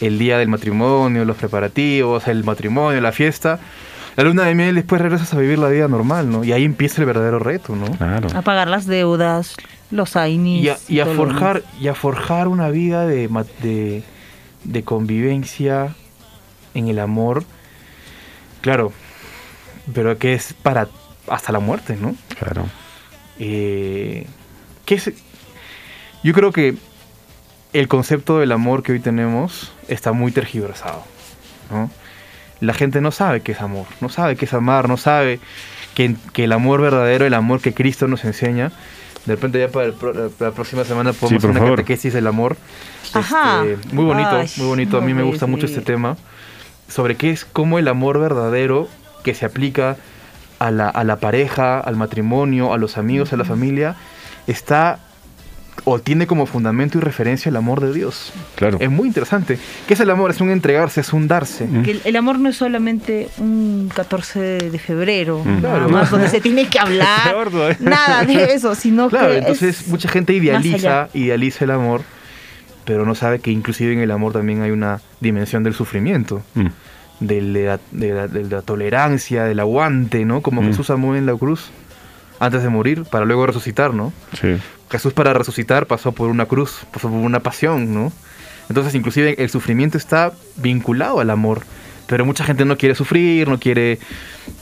[0.01, 3.59] el día del matrimonio, los preparativos, el matrimonio, la fiesta.
[4.17, 6.45] La luna de miel después regresas a vivir la vida normal, ¿no?
[6.45, 7.87] Y ahí empieza el verdadero reto, ¿no?
[7.93, 8.29] Claro.
[8.35, 9.57] A pagar las deudas,
[9.91, 10.65] los ainis.
[10.65, 14.03] Y a, y a forjar, y a forjar una vida de, ma- de,
[14.65, 15.95] de convivencia
[16.75, 17.45] en el amor.
[18.61, 18.93] Claro,
[19.95, 20.89] pero que es para
[21.29, 22.15] hasta la muerte, ¿no?
[22.39, 22.67] Claro.
[23.39, 24.27] Eh,
[24.85, 25.11] ¿qué es?
[26.23, 26.75] Yo creo que
[27.73, 31.05] el concepto del amor que hoy tenemos está muy tergiversado.
[31.71, 31.91] ¿no?
[32.61, 35.41] La gente no sabe qué es amor, no sabe qué es amar, no sabe
[35.95, 38.73] que, que el amor verdadero, el amor que Cristo nos enseña.
[39.25, 41.77] De repente ya para, el para la próxima semana podemos Sí, hacer una favor.
[41.77, 42.57] catequesis del amor.
[43.15, 43.65] Ajá.
[43.65, 44.99] Este, muy bonito, Ay, muy bonito.
[44.99, 46.17] A mí me gusta mucho este tema.
[46.89, 48.89] Sobre qué es cómo el amor verdadero
[49.23, 49.97] que se aplica
[50.59, 53.97] a la, a la pareja, al matrimonio, a los amigos, a la familia,
[54.47, 54.99] está
[55.85, 58.33] o tiene como fundamento y referencia el amor de Dios.
[58.57, 58.77] Claro.
[58.81, 59.59] Es muy interesante.
[59.89, 60.31] ¿Qué es el amor?
[60.31, 61.67] Es un entregarse, es un darse.
[61.85, 64.41] Que el, el amor no es solamente un 14
[64.71, 65.63] de febrero, Mm.
[65.63, 65.89] nada Claro.
[65.89, 67.51] más donde se tiene que hablar,
[67.81, 72.03] nada de eso, sino Claro, que entonces es- mucha gente idealiza, idealiza el amor,
[72.85, 76.67] pero no sabe que inclusive en el amor también hay una dimensión del sufrimiento, Mm.
[77.21, 80.41] Del- de, la, de la- de la tolerancia, del aguante, ¿no?
[80.43, 80.67] Como Mm.
[80.67, 81.71] Jesús amó en la cruz
[82.39, 84.13] antes de morir para luego resucitar, ¿no?
[84.41, 84.57] Sí.
[84.91, 88.13] Jesús para resucitar pasó por una cruz, pasó por una pasión, ¿no?
[88.69, 91.63] Entonces inclusive el sufrimiento está vinculado al amor,
[92.11, 94.01] pero mucha gente no quiere sufrir, no quiere,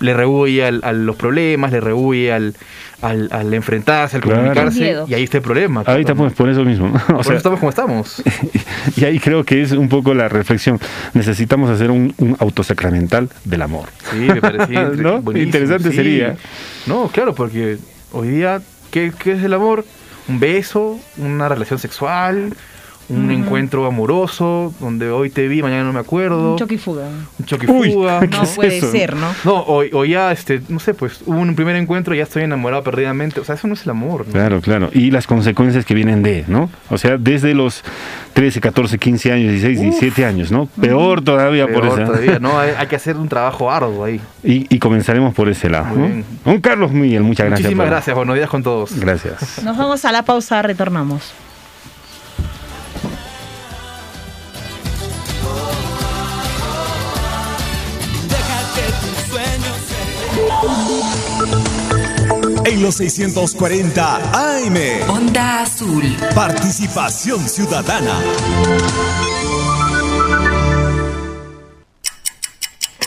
[0.01, 2.55] le rehuye al- a los problemas, le rehuye al,
[3.01, 4.41] al, al enfrentarse, al Claro.
[4.43, 5.83] comunicarse, y ahí está el problema.
[5.87, 6.89] Ahí estamos por eso mismo.
[7.09, 8.23] O Por sea, eso estamos como estamos.
[8.97, 10.79] y ahí creo que es un poco la reflexión.
[11.15, 13.89] Necesitamos hacer un, un autosacramental del amor.
[14.11, 15.23] Sí, me parecía ¿No?
[15.35, 15.97] Interesante sí.
[15.97, 16.37] sería.
[16.87, 17.79] No, claro, porque
[18.13, 19.87] hoy día, ¿qué, qué es el amor?
[20.29, 22.53] Un beso, una relación sexual,
[23.11, 26.53] un encuentro amoroso, donde hoy te vi, mañana no me acuerdo.
[26.53, 27.09] un choque y fuga.
[27.39, 28.21] Un choque y Uy, fuga.
[28.29, 28.91] ¿qué No es puede eso?
[28.91, 29.29] ser, ¿no?
[29.45, 32.43] No, o, o ya, este, no sé, pues hubo un primer encuentro y ya estoy
[32.43, 33.41] enamorado perdidamente.
[33.41, 34.27] O sea, eso no es el amor.
[34.27, 34.33] ¿no?
[34.33, 34.91] Claro, claro.
[34.93, 36.69] Y las consecuencias que vienen de, ¿no?
[36.91, 37.83] O sea, desde los
[38.35, 40.67] 13, 14, 15 años, 16, 17 años, ¿no?
[40.81, 42.11] Peor todavía por Peor eso.
[42.13, 42.59] todavía, ¿no?
[42.59, 44.21] Hay, hay que hacer un trabajo arduo ahí.
[44.45, 45.87] Y, y comenzaremos por ese lado.
[45.87, 46.07] Muy ¿no?
[46.07, 46.25] bien.
[46.45, 47.65] Don Carlos Miguel, muchas gracias.
[47.67, 48.17] Muchísimas por- gracias.
[48.17, 48.99] Buenos días con todos.
[49.01, 49.63] Gracias.
[49.65, 51.33] Nos vamos a la pausa, retornamos.
[62.65, 64.77] En los 640 AM.
[65.09, 66.17] Onda Azul.
[66.35, 68.19] Participación ciudadana.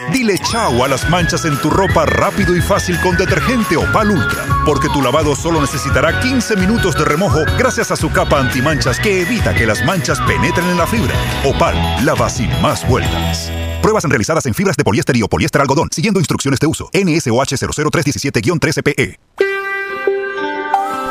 [0.09, 4.45] Dile chao a las manchas en tu ropa rápido y fácil con detergente Opal Ultra,
[4.65, 9.21] porque tu lavado solo necesitará 15 minutos de remojo gracias a su capa antimanchas que
[9.21, 11.13] evita que las manchas penetren en la fibra.
[11.45, 11.75] Opal,
[12.05, 13.51] lava sin más vueltas.
[13.81, 16.89] Pruebas realizadas en fibras de poliéster y o poliéster algodón, siguiendo instrucciones de uso.
[16.93, 19.17] NSOH 00317-13PE.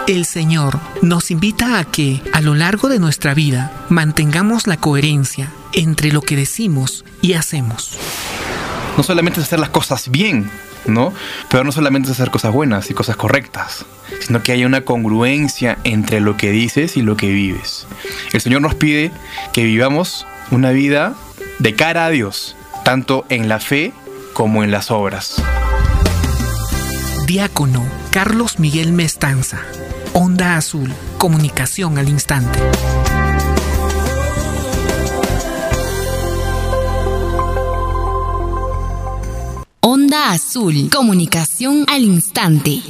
[0.06, 5.52] El Señor nos invita a que, a lo largo de nuestra vida, mantengamos la coherencia
[5.72, 7.96] entre lo que decimos y hacemos.
[8.96, 10.50] No solamente es hacer las cosas bien,
[10.86, 11.12] ¿no?
[11.50, 13.84] Pero no solamente es hacer cosas buenas y cosas correctas,
[14.20, 17.86] sino que haya una congruencia entre lo que dices y lo que vives.
[18.32, 19.10] El Señor nos pide
[19.52, 21.14] que vivamos una vida
[21.58, 23.92] de cara a Dios, tanto en la fe
[24.32, 25.42] como en las obras.
[27.26, 29.60] Diácono Carlos Miguel Mestanza.
[30.14, 30.92] Onda Azul.
[31.16, 32.58] Comunicación al instante.
[40.10, 40.90] Onda Azul.
[40.90, 42.80] Comunicación al instante.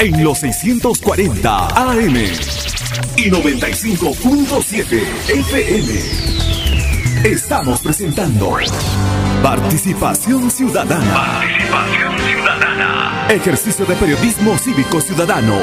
[0.00, 2.14] En los 640 AM
[3.16, 5.94] y 95.7 FM.
[7.24, 8.58] Estamos presentando
[9.42, 11.14] Participación Ciudadana.
[11.14, 13.28] Participación Ciudadana.
[13.30, 15.56] Ejercicio de periodismo cívico ciudadano,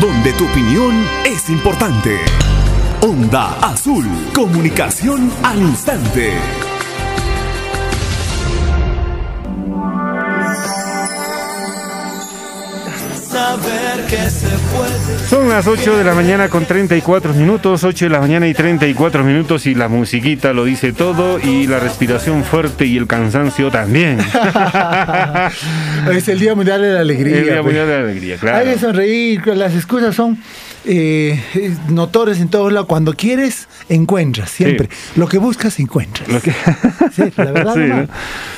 [0.00, 2.20] donde tu opinión es importante.
[3.00, 6.59] Onda Azul, comunicación al instante.
[13.50, 15.28] Saber que se puede.
[15.28, 19.24] Son las 8 de la mañana con 34 minutos, 8 de la mañana y 34
[19.24, 24.18] minutos y la musiquita lo dice todo y la respiración fuerte y el cansancio también.
[26.12, 27.38] es el Día Mundial de la Alegría.
[27.38, 27.64] El Día pues.
[27.64, 28.58] Mundial de la Alegría, claro.
[28.58, 30.38] Hay que sonreír, las excusas son
[30.84, 32.86] eh, eh, notorias en todos lados.
[32.88, 34.88] Cuando quieres, encuentras, siempre.
[35.16, 36.28] Lo que buscas, encuentras.
[37.14, 38.08] Sí, la verdad, Sí, nomás.
[38.08, 38.14] ¿no?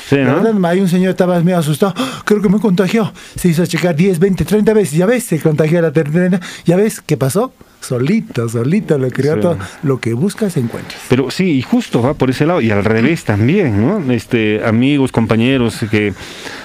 [0.09, 0.43] Sí, La ¿no?
[0.43, 1.93] verdad, hay un señor estaba medio asustado.
[1.97, 3.11] "Ah, Creo que me contagió.
[3.35, 4.97] Se hizo checar 10, 20, 30 veces.
[4.97, 6.39] Ya ves, se contagió la tercera.
[6.65, 7.53] Ya ves, ¿qué pasó?
[7.83, 9.59] Solito, solito lo creó Sí.
[9.83, 11.01] Lo que buscas encuentras.
[11.09, 14.11] Pero sí, y justo va por ese lado, y al revés también, ¿no?
[14.11, 16.13] Este, amigos, compañeros, que,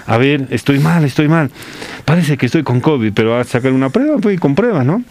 [0.06, 1.50] a ver, estoy mal, estoy mal.
[2.04, 5.02] Parece que estoy con COVID, pero a sacar una prueba, pues, y con pruebas, ¿no?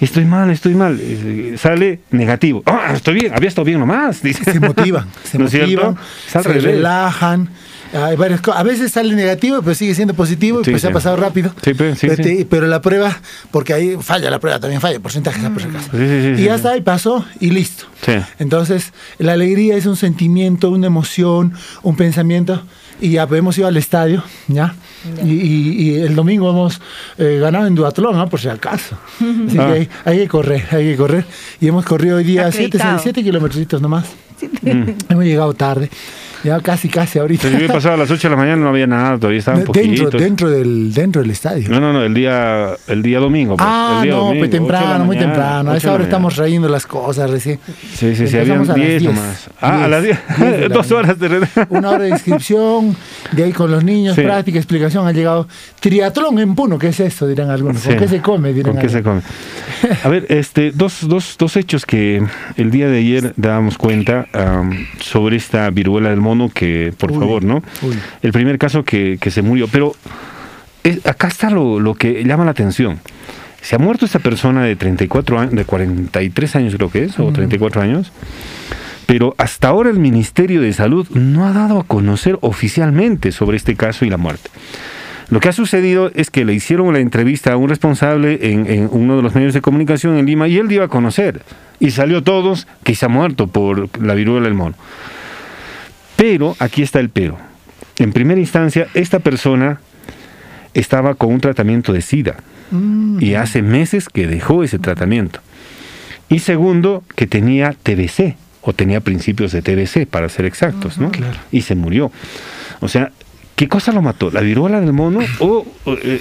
[0.00, 0.98] Estoy mal, estoy mal.
[1.00, 2.62] Eh, Sale negativo.
[2.66, 4.22] Ah, estoy bien, había estado bien nomás.
[4.22, 4.44] Dice.
[4.44, 5.96] Se motivan, se motivan,
[6.26, 7.48] se relajan.
[7.94, 10.88] Hay varias co- a veces sale negativo, pero sigue siendo positivo y Sí, pues se
[10.88, 10.90] sí.
[10.90, 11.54] ha pasado rápido.
[11.62, 12.36] Sí, pues, sí, pero, sí.
[12.38, 13.20] te- pero la prueba,
[13.50, 15.88] porque ahí falla la prueba, también falla, porcentaje por si acaso.
[15.92, 16.56] Sí, sí, sí, y sí, ya sí.
[16.56, 17.84] está, y pasó, y listo.
[18.04, 18.12] Sí.
[18.38, 22.62] Entonces, la alegría es un sentimiento, una emoción, un pensamiento.
[23.00, 24.74] Y ya hemos ido al estadio, ¿ya?
[25.24, 26.80] Y, y- y el domingo hemos
[27.18, 28.28] eh, ganado en duatlón, ¿no?
[28.28, 28.96] Por si acaso.
[29.46, 29.66] Así Ah.
[29.66, 31.24] que hay, hay que correr, hay que correr.
[31.60, 32.98] Y hemos corrido hoy día siete, Acreditado.
[33.02, 34.06] siete kilómetros nomás.
[34.62, 34.90] Mm.
[35.08, 35.90] Hemos llegado tarde.
[36.44, 37.48] Ya casi, casi ahorita.
[37.48, 40.04] Hubiera pasado a las 8 de la mañana no había nada, todavía estaba un dentro,
[40.04, 40.18] poquito.
[40.18, 41.68] dentro, del, dentro del estadio.
[41.70, 43.56] No, no, no, el día, el día domingo.
[43.56, 45.70] pues, Ah, el día no, domingo, pues temprano, muy temprano.
[45.70, 47.58] A esa hora estamos trayendo las cosas recién.
[47.94, 49.50] Sí, sí, sí, habían Empezamos a las 10 10, nomás.
[49.60, 51.42] Ah, a 10, las 10, 10 de la dos horas de red.
[51.70, 52.94] Una hora de inscripción,
[53.32, 54.20] de ahí con los niños, Sí.
[54.22, 55.06] práctica, explicación.
[55.06, 55.48] Ha llegado
[55.80, 57.26] triatlón en Puno, ¿qué es esto?
[57.26, 57.82] Dirán algunos.
[57.82, 57.98] ¿Con Sí.
[57.98, 58.52] qué se come?
[58.52, 59.22] Dirán ¿Con qué se come?
[60.02, 62.22] A ver, este, dos, dos, dos hechos que
[62.56, 64.26] el día de ayer dábamos cuenta
[65.00, 67.62] sobre esta viruela del mono que, por Uy, favor, ¿no?
[67.82, 67.96] uy.
[68.22, 69.94] El primer caso que, que se murió, pero
[70.82, 72.98] es- acá está lo, lo que llama la atención.
[73.62, 77.32] Se ha muerto esta persona de 34 años, de 43 años creo que es, o
[77.32, 78.12] 34 años,
[79.06, 83.74] pero hasta ahora el Ministerio de Salud no ha dado a conocer oficialmente sobre este
[83.74, 84.50] caso y la muerte.
[85.30, 88.88] Lo que ha sucedido es que le hicieron la entrevista a un responsable en, en
[88.92, 91.40] uno de los medios de comunicación en Lima y él dio a conocer.
[91.80, 94.74] Y salió todos que se ha muerto por la viruela del mono.
[96.16, 97.38] Pero, aquí está el pero.
[97.98, 99.80] En primera instancia, esta persona
[100.72, 102.36] estaba con un tratamiento de SIDA
[102.70, 103.22] Mm.
[103.22, 105.40] y hace meses que dejó ese tratamiento.
[106.28, 111.12] Y segundo, que tenía TBC o tenía principios de TBC, para ser exactos, ¿no?
[111.52, 112.10] Y se murió.
[112.80, 113.12] O sea,
[113.56, 114.30] ¿qué cosa lo mató?
[114.30, 116.20] ¿La viruela del mono o eh,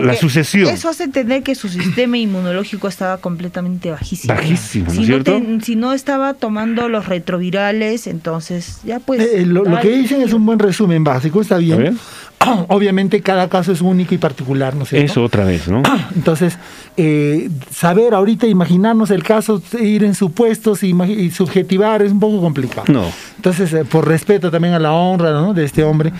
[0.00, 0.68] la sucesión?
[0.68, 4.34] Eso hace entender que su sistema inmunológico estaba completamente bajísimo.
[4.34, 5.32] Bajísimo, ¿no si no cierto?
[5.32, 9.20] ten- si no estaba tomando los retrovirales, entonces ya pues...
[9.20, 11.98] Eh, lo, lo que dicen es un buen resumen básico, está bien.
[12.68, 15.12] Obviamente cada caso es único y particular, ¿no es cierto?
[15.12, 15.82] Eso otra vez, ¿no?
[16.16, 16.56] Entonces,
[17.02, 22.40] eh, saber ahorita, imaginarnos el caso, ir en supuestos y, y subjetivar es un poco
[22.42, 22.84] complicado.
[22.92, 23.10] No.
[23.36, 25.54] Entonces, eh, por respeto también a la honra ¿no?
[25.54, 26.12] de este hombre,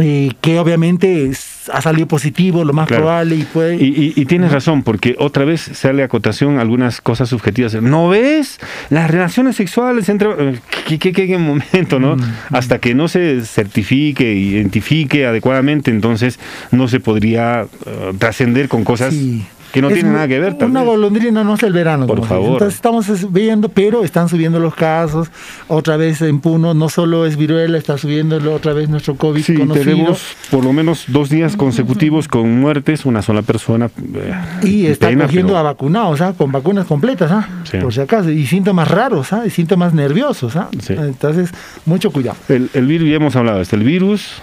[0.00, 3.04] eh, que obviamente es- ha salido positivo, lo más Claro.
[3.04, 3.76] probable, y puede...
[3.76, 7.74] Y, y- y tienes razón, porque otra vez sale a acotación algunas cosas subjetivas.
[7.80, 8.58] ¿No ves
[8.90, 10.28] las relaciones sexuales entre...
[10.30, 10.58] eh,
[10.88, 12.16] ¿Qué, qué, qué- qué momento, no?
[12.16, 16.40] Mm, Hasta que no se certifique, identifique adecuadamente, entonces
[16.72, 17.66] no se podría
[18.18, 19.14] trascender con cosas
[19.72, 20.54] que no Es tienen mu- nada que ver.
[20.54, 20.88] tal Una vez.
[20.90, 22.06] golondrina no es el verano.
[22.06, 22.28] Por dice.
[22.28, 22.52] favor.
[22.52, 25.28] Entonces estamos es- viendo, pero están subiendo los casos.
[25.68, 29.54] Otra vez en Puno, no solo es viruela, está subiendo otra vez nuestro COVID Sí,
[29.54, 29.84] conocido.
[29.84, 33.86] tenemos por lo menos dos días consecutivos con muertes, una sola persona.
[34.14, 36.34] eh, Y está pena, cogiendo pero- a vacunados, ¿ah?
[36.36, 37.48] con vacunas completas, ¿ah?
[37.64, 37.78] Sí.
[37.78, 39.44] por si acaso, y síntomas raros, ¿ah?
[39.46, 40.54] y síntomas nerviosos.
[40.56, 40.68] ¿ah?
[40.80, 40.94] Sí.
[40.94, 41.50] Entonces,
[41.86, 42.36] mucho cuidado.
[42.48, 44.42] El, el virus, ya hemos hablado, este, el virus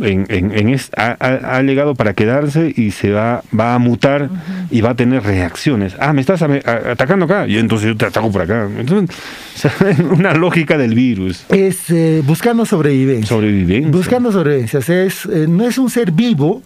[0.00, 3.78] en, en- en es- ha, ha- ha llegado para quedarse y se va, va a
[3.78, 4.28] mutar
[4.70, 5.94] y va a tener reacciones.
[6.00, 8.68] Ah, me estás a- atacando acá y entonces yo te ataco por acá.
[8.78, 9.16] Entonces,
[9.56, 9.72] o sea,
[10.12, 11.44] una lógica del virus.
[11.48, 13.28] Es eh, buscando sobrevivencia.
[13.28, 13.90] Sobrevivencia.
[13.90, 14.78] Buscando sobrevivencia.
[14.78, 16.62] O sea, es, eh, no es un ser vivo,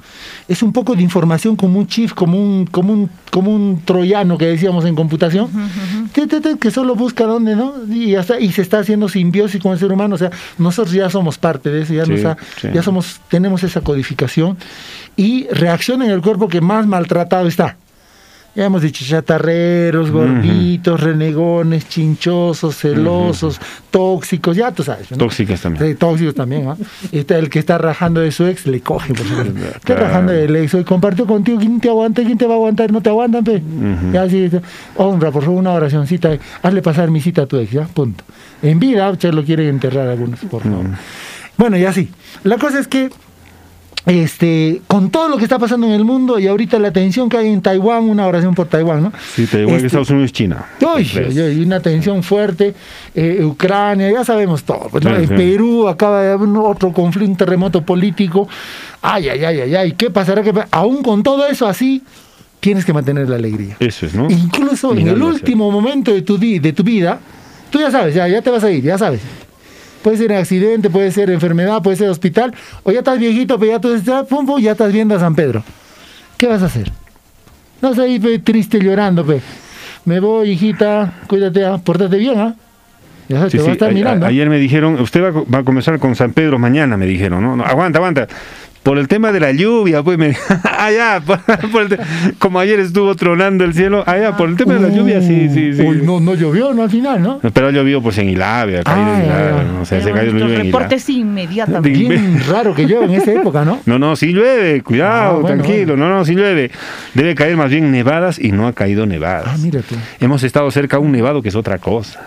[0.49, 4.37] es un poco de información como un chip, como un, como un, como un troyano
[4.39, 5.49] que decíamos en computación,
[6.61, 7.75] que solo busca dónde, ¿no?
[7.89, 10.15] Y, ya está, y se está haciendo simbiosis con el ser humano.
[10.15, 12.69] O sea, nosotros ya somos parte de eso, ya, Sí, nos ha- sí.
[12.73, 14.57] ya somos, tenemos esa codificación
[15.17, 17.77] y reacciona en el cuerpo que más maltratado está.
[18.57, 23.61] Ya hemos dicho chatarreros, gorditos, renegones, chinchosos, celosos,
[23.93, 25.09] tóxicos, ya tú sabes.
[25.13, 25.19] ¿no?
[25.19, 25.87] Tóxicas también.
[25.87, 26.77] Sí, tóxicos también, ¿no?
[27.13, 29.25] Está el que está rajando de su ex, le coge, por.
[29.77, 32.23] Está rajando del ex, hoy compartió contigo, ¿quién te aguanta?
[32.25, 32.91] ¿Quién te va a aguantar?
[32.91, 33.63] No te aguantan, pe.
[34.13, 34.51] Ya sí,
[34.97, 36.31] honra, por favor, una oracióncita,
[36.61, 38.25] hazle pasar mi cita a tu ex, ya, punto.
[38.63, 40.87] En vida, che, lo quieren enterrar algunos, por favor.
[41.61, 42.09] Bueno, y así.
[42.43, 43.11] La cosa es que
[44.07, 47.37] este, con todo lo que está pasando en el mundo y ahorita la tensión que
[47.37, 49.13] hay en Taiwán, una oración por Taiwán, ¿no?
[49.35, 50.65] Sí, que Este- Estados Unidos y China.
[50.97, 52.75] Uy, una tensión fuerte,
[53.15, 54.89] eh, Ucrania, ya sabemos todo.
[54.91, 55.11] pues, ¿no?
[55.15, 55.35] Sí, en sí.
[55.35, 58.49] Perú acaba de haber otro conflicto, un terremoto político.
[59.03, 59.93] Ay, ay, ay, ay, ay.
[59.93, 60.43] ¿Qué pasará?
[60.43, 62.03] ¿Qué Aún con todo eso así,
[62.59, 63.77] tienes que mantener la alegría.
[63.81, 64.29] Eso es, ¿no?
[64.31, 67.21] Incluso en el último momento de tu, de tu vida,
[67.69, 69.21] tú ya sabes, ya, ya te vas a ir, ya sabes.
[70.03, 72.55] Puede ser accidente, puede ser enfermedad, puede ser hospital,
[72.85, 75.35] o ya estás viejito, pero ya tú estás, pum, pum, ya estás viendo a San
[75.35, 75.63] Pedro.
[76.39, 76.91] ¿Qué vas a hacer?
[77.83, 79.41] No sé, ahí triste llorando, pe.
[80.07, 82.55] Me voy, hijita, cuídate, ah, pórtate bien, ¿ah?
[83.29, 84.27] Ya Sí, te va a sí, estar mirando.
[84.27, 87.43] a- ayer me dijeron, usted va, va a comenzar con San Pedro mañana, me dijeron,
[87.43, 87.57] ¿no?
[87.57, 88.27] No, aguanta, aguanta.
[88.83, 90.35] Por el tema de la lluvia, pues me...
[90.65, 91.41] ah, ya, por-
[91.73, 91.99] por el te-
[92.39, 95.51] como ayer estuvo tronando el cielo, ah, ya, por el tema de la lluvia, sí,
[95.53, 95.83] sí, sí.
[95.83, 96.85] Uy, no, no llovió, ¿no?
[96.85, 97.41] Al final, ¿no?
[97.53, 99.83] Pero ha llovido pues en Ilave, ha caído en Ilave, ¿no?
[99.83, 100.85] o sea, se ha caído la Nuestros lluvia en Ilave.
[100.85, 101.99] reportes inmediatamente.
[101.99, 103.81] Bien raro que llueva en esa época, ¿no?
[103.85, 106.71] No, no, sí llueve, cuidado, Ah, bueno, tranquilo, no, no, sí llueve.
[107.13, 109.45] Debe caer más bien nevadas y no ha caído nevadas.
[109.47, 109.95] Ah, mira tú.
[110.21, 112.21] Hemos estado cerca a un nevado que es otra cosa.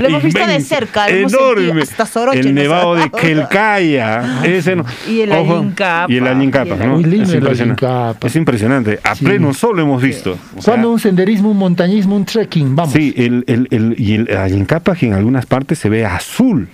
[0.00, 1.82] Lo hemos visto de cerca, lo hemos enorme.
[1.82, 3.08] hasta Soroche El nevado de.
[3.10, 4.42] Quelcaya.
[4.44, 4.84] Ese no.
[5.08, 6.12] Y el Ojo, Ayincapa.
[6.12, 6.88] Y el.
[6.88, 8.26] Muy lindo es, el impresionante.
[8.26, 9.00] Es impresionante.
[9.02, 10.38] A pleno sol lo hemos visto.
[10.56, 12.92] O sea, Cuando un senderismo, un montañismo, un trekking, vamos.
[12.92, 16.68] Sí, el, el, el, y el Ayincapa que en algunas partes se ve azul,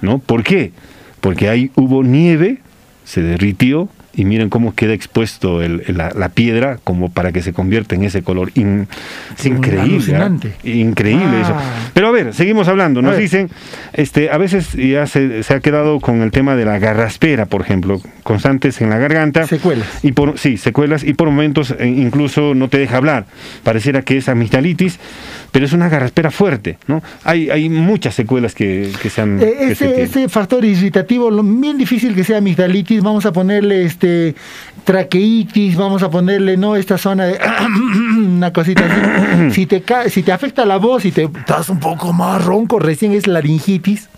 [0.00, 0.18] ¿no?
[0.18, 0.72] ¿Por qué?
[1.20, 2.58] Porque ahí hubo nieve,
[3.04, 7.52] se derritió y miren cómo queda expuesto el- la, la piedra como para que se
[7.52, 8.50] convierta en ese color.
[8.54, 8.88] In-
[9.38, 10.16] es increíble.
[10.16, 10.30] ¿ah?
[10.64, 11.54] Increíble eso.
[11.54, 11.90] Ah.
[11.94, 13.00] Pero a ver, seguimos hablando.
[13.02, 13.50] Nos dicen,
[13.92, 17.60] este, a veces ya se, se ha quedado con el tema de la garraspera, por
[17.60, 19.46] ejemplo, constantes en la garganta.
[19.46, 19.86] Secuelas.
[20.02, 23.26] Y por, sí, secuelas y por momentos eh, incluso no te deja hablar.
[23.62, 24.98] Pareciera que es amigdalitis,
[25.52, 27.02] pero es una garraspera fuerte, ¿no?
[27.24, 29.40] Hay, hay muchas secuelas que, que se han...
[29.42, 33.84] Eh, que se ese factor irritativo, lo bien difícil que sea amigdalitis, vamos a ponerle
[33.84, 33.97] este
[34.84, 37.38] traqueitis, vamos a ponerle no esta zona de
[38.18, 39.50] una cosita así.
[39.52, 43.12] si te si te afecta la voz y te estás un poco más ronco, recién
[43.12, 44.08] es laringitis.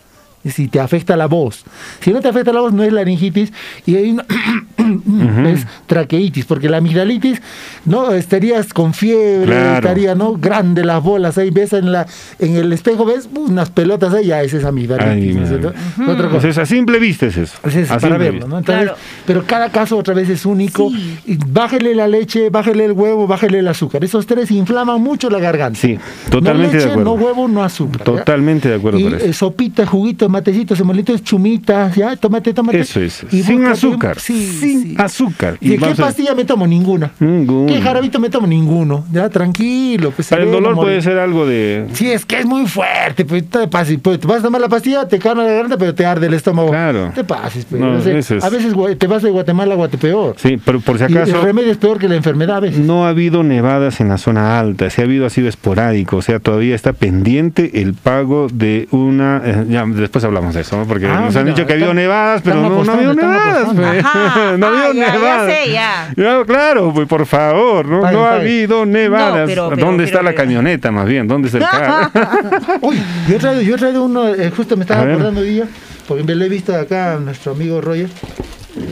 [0.45, 1.65] Si te afecta la voz.
[2.01, 3.53] Si no te afecta la voz, no es laringitis.
[3.85, 4.25] Y hay una
[5.51, 7.41] es traqueitis, porque la amigdalitis,
[7.85, 9.75] no estarías con fiebre, Claro.
[9.77, 12.07] estaría no grande las bolas ahí, ves en la
[12.39, 15.11] en el espejo, ves unas pelotas ahí, ya esa es amigdalitis.
[15.13, 15.61] Ay, ¿no es madre.
[15.95, 16.13] cierto?
[16.13, 16.37] Otra cosa.
[16.49, 17.59] Entonces, a simple vista es eso.
[17.65, 18.49] Es A para verlo, vista.
[18.49, 18.59] ¿no?
[18.59, 18.99] Entonces, Claro.
[19.27, 20.91] Pero cada caso otra vez es único.
[21.27, 24.03] Y bájele la leche, bájele el huevo, bájele el azúcar.
[24.05, 25.79] Esos tres inflaman mucho la garganta.
[25.79, 25.99] Sí,
[26.31, 27.17] totalmente no leche, de acuerdo.
[27.17, 27.99] No huevo, no azúcar.
[27.99, 28.05] ¿ya?
[28.05, 29.27] Totalmente de acuerdo Y con eso.
[29.27, 32.81] eh, sopita, juguitos, matecitos, semolitos, chumitas, ya, tómate, tómate.
[32.81, 33.25] Eso es.
[33.31, 34.19] Y Sin azúcar.
[34.21, 34.95] Sí, Sin sí.
[34.99, 35.59] azúcar.
[35.61, 36.67] ¿De qué vamos a- pastilla me tomo?
[36.67, 37.11] Ninguna.
[37.19, 38.47] ¿Qué jarabito me tomo?
[38.47, 39.05] Ninguno.
[39.13, 40.13] Ya, tranquilo.
[40.15, 41.87] Pues, Para el dolor puede ser algo de...
[41.93, 43.25] Sí, es que es muy fuerte.
[43.25, 45.95] Pues, te pases, pues, te vas a tomar la pastilla, te calma la garganta, pero
[45.95, 46.71] te arde el estómago.
[46.71, 47.13] Claro.
[47.15, 47.65] Te pases.
[47.65, 48.19] Pues, No, no sé.
[48.19, 50.35] es- A veces te vas de Guatemala a Guatepeor.
[50.39, 51.37] Sí, pero por si Y acaso...
[51.37, 52.79] el remedio es peor que la enfermedad a veces.
[52.85, 56.23] No ha habido nevadas en la zona alta, si ha habido ha sido esporádico, o
[56.23, 59.43] sea, todavía está pendiente el pago de una...
[59.45, 60.85] eh, ya, después hablamos de eso, ¿no?
[60.87, 63.69] porque Ah, nos han dicho que ha habido nevadas, pero no, no ha habido nevadas.
[63.75, 64.05] pues.
[64.05, 64.53] Ajá.
[64.59, 65.53] no ha habido ya, ya nevadas.
[65.53, 66.13] sé, ya.
[66.17, 69.49] Ya, claro, pues por favor, no, ha habido nevadas.
[69.49, 71.27] pero- pero- ¿Dónde pero- está la pero- camioneta más bien?
[71.29, 71.65] ¿Dónde está el
[72.13, 72.79] carro?
[72.83, 72.97] Uy,
[73.29, 75.65] yo he traído, yo he traído uno, eh, justo me estaba acordando hoy día,
[76.09, 78.09] porque me lo he visto acá a nuestro amigo Roger.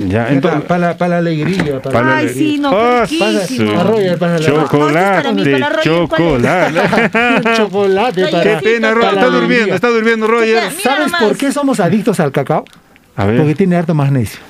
[0.09, 0.63] Ya, entonces...
[0.63, 1.81] para, para la alegría.
[1.81, 2.71] Para, Ay, la- sí, no,
[3.85, 6.81] Roger, para la Chocolate, para mí, para Roger, chocolate.
[7.57, 8.27] chocolate.
[8.29, 10.47] Para, Qué pena, Roger, la está durmiendo, está durmiendo Roger.
[10.65, 11.23] Mira ¿Sabes nomás.
[11.23, 12.65] por qué somos adictos al cacao?
[13.17, 13.39] A ver.
[13.39, 14.41] Porque tiene harto magnesio.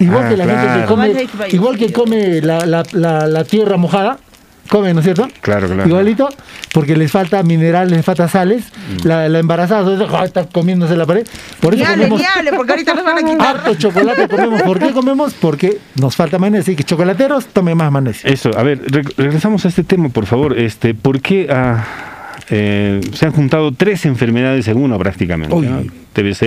[0.00, 0.80] Igual Ah, que la gente claro.
[0.80, 4.18] que come, igual que come la, la, la, la tierra mojada,
[4.68, 5.28] come, ¿no es cierto?
[5.40, 5.88] Claro, claro.
[5.88, 6.28] Igualito,
[6.72, 8.64] porque les falta minerales, les falta sales.
[9.02, 9.06] Mm.
[9.06, 11.26] La, la embarazada ah, está comiéndose la pared.
[11.60, 12.22] Por eso hable, comemos
[12.56, 13.56] porque ahorita nos van a quitar.
[13.56, 14.28] harto chocolate.
[14.28, 14.62] Comemos.
[14.62, 15.34] ¿Por qué comemos?
[15.34, 16.62] Porque nos falta magnesio.
[16.72, 18.30] Así que chocolateros, tomen más magnesio.
[18.30, 20.58] Eso, a ver, re- regresamos a este tema, por favor.
[20.58, 21.84] Este, ¿Por qué ah,
[22.50, 25.54] eh, se han juntado tres enfermedades en una prácticamente?
[25.54, 25.66] Uy.
[25.66, 25.82] ¿no?
[26.18, 26.42] TBC,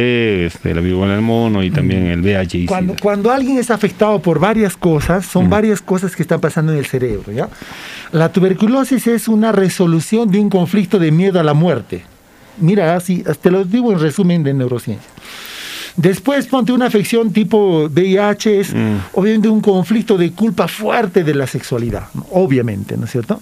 [0.47, 4.37] este, la viruela del mono y también el VIH Cuando, cuando alguien es afectado por
[4.37, 7.31] varias cosas, son varias cosas que están pasando en el cerebro.
[7.31, 7.47] ¿ya?
[8.11, 12.03] La tuberculosis es una resolución de un conflicto de miedo a la muerte.
[12.57, 15.09] Mira, así, te lo digo en resumen de neurociencia.
[15.95, 18.73] Después ponte una afección tipo VIH, es
[19.13, 23.41] obviamente un conflicto de culpa fuerte de la sexualidad, obviamente, ¿no es cierto?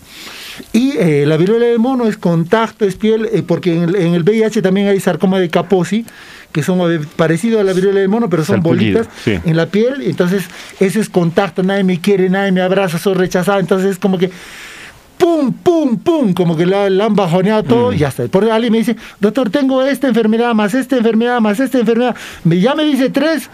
[0.73, 4.14] Y eh, la viruela del mono es contacto, es piel, eh, porque en el, en
[4.14, 6.06] el VIH también hay sarcoma de Kaposi,
[6.52, 6.80] que son
[7.15, 9.40] parecidos a la viruela del mono, pero son bolitas sí.
[9.44, 10.45] en la piel, entonces
[10.80, 14.31] ese es contacto, nadie me quiere, nadie me abraza, soy rechazado, entonces es como que
[15.18, 18.26] pum, pum, pum, como que la, la han bajoneado todo y ya está.
[18.27, 22.60] Por alguien me dice, doctor, tengo esta enfermedad, más esta enfermedad, más esta enfermedad, me,
[22.60, 23.49] ya me dice tres,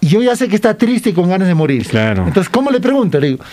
[0.00, 1.86] y yo ya sé que está triste y con ganas de morir.
[1.88, 2.26] Claro.
[2.26, 3.18] Entonces, ¿cómo le pregunto?
[3.18, 3.44] Le digo,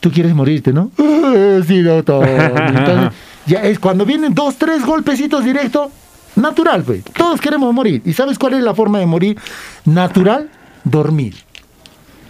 [0.00, 0.90] tú quieres morirte, ¿no?
[0.98, 2.26] "Ah, sí, doctor.
[2.28, 3.10] Entonces,
[3.46, 5.90] ya es cuando vienen dos, tres golpecitos directos,
[6.36, 7.02] natural, pues.
[7.04, 8.02] Todos queremos morir.
[8.04, 9.38] ¿Y sabes cuál es la forma de morir
[9.84, 10.48] natural?
[10.84, 11.34] Dormir.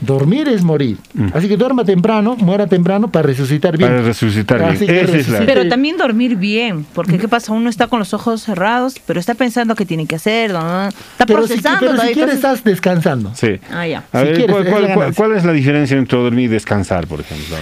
[0.01, 0.97] Dormir es morir.
[1.35, 3.91] Así que duerma temprano, muera temprano para resucitar bien.
[3.91, 4.71] Para resucitar bien.
[4.71, 7.53] Así que Esa es la- Pero también dormir bien, porque ¿qué pasa?
[7.53, 10.89] Uno está con los ojos cerrados, pero está pensando qué tiene que hacer, ¿no?
[10.89, 11.81] está pero si, procesando.
[11.81, 13.33] pero si quieres estás descansando.
[13.35, 13.61] Sí.
[13.71, 14.05] Ah, ya.
[14.13, 17.21] A Si ver, quieres, ¿cuál, es cuál- es la diferencia entre dormir y descansar, por
[17.21, 17.57] ejemplo?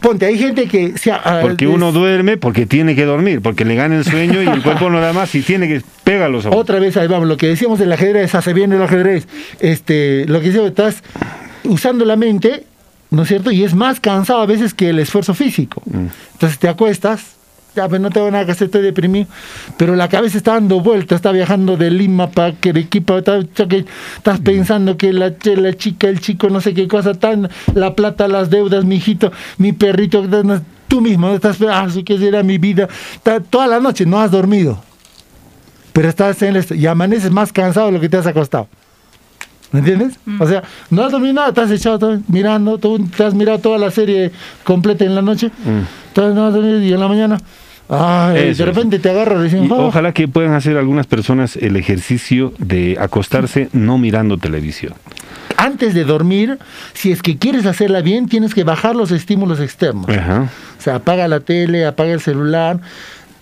[0.00, 0.96] Ponte, hay gente que...
[0.96, 4.40] se ha- Porque ah, uno duerme porque tiene que dormir, porque le gana el sueño
[4.42, 6.56] y el cuerpo no da más y tiene que pega los ojos.
[6.56, 9.26] Otra vez ahí vamos, lo que decíamos del ajedrez, hace bien el ajedrez.
[9.58, 11.02] Este, lo que decíamos, estás
[11.64, 12.64] usando la mente,
[13.10, 13.50] ¿no es cierto?
[13.50, 15.82] Y es más cansado a veces que el esfuerzo físico.
[16.32, 17.22] Entonces te acuestas,
[17.76, 19.26] ya pues no tengo nada que hacer, estoy deprimido,
[19.76, 24.40] pero la cabeza está dando vueltas, está viajando de Lima para Arequipa, está- está estás
[24.40, 28.50] pensando que la, la chica, el chico, no sé qué cosa, tan, la plata, las
[28.50, 30.24] deudas, mi hijito, mi perrito,
[30.88, 34.30] tú mismo estás, ah, sí que será mi vida, Está- toda la noche no has
[34.30, 34.82] dormido
[35.92, 38.68] pero estás en el y amaneces más cansado de lo que te has acostado.
[39.72, 40.18] ¿Me entiendes?
[40.40, 43.58] O sea, no has dormido nada, te has echado todo mirando, tú te has mirado
[43.58, 44.32] toda la serie
[44.64, 45.50] completa en la noche,
[46.08, 47.38] entonces no has dormido y en la mañana,
[47.88, 48.58] ay, Eso de es.
[48.76, 49.64] repente te agarra recién.
[49.66, 54.94] Y ojalá que puedan hacer algunas personas el ejercicio de acostarse no mirando televisión.
[55.56, 56.58] Antes de dormir,
[56.94, 60.08] si es que quieres hacerla bien, tienes que bajar los estímulos externos.
[60.08, 60.48] Ajá.
[60.78, 62.80] O sea, apaga la tele, apaga el celular,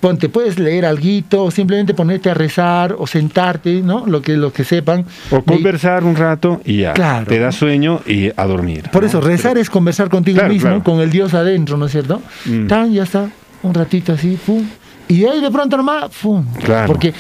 [0.07, 4.07] ponte, puedes leer algo, o simplemente ponerte a rezar o sentarte, ¿no?
[4.07, 5.05] Lo que, lo que sepan.
[5.33, 6.93] O conversar un rato y ya.
[6.93, 7.27] Claro.
[7.27, 8.89] Te da sueño y a dormir.
[8.93, 10.85] Por eso, rezar es conversar contigo Claro, mismo, claro.
[10.85, 12.23] con el Dios adentro, ¿no es cierto?
[12.45, 12.66] Mm.
[12.69, 13.28] Tan, ya está,
[13.65, 14.65] un ratito así, pum.
[15.09, 16.45] Y de ahí de pronto nomás, pum.
[16.62, 16.87] Claro.
[16.87, 17.12] Porque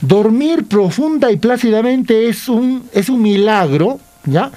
[0.00, 4.50] dormir profunda y plácidamente es un, es un milagro, ¿ya?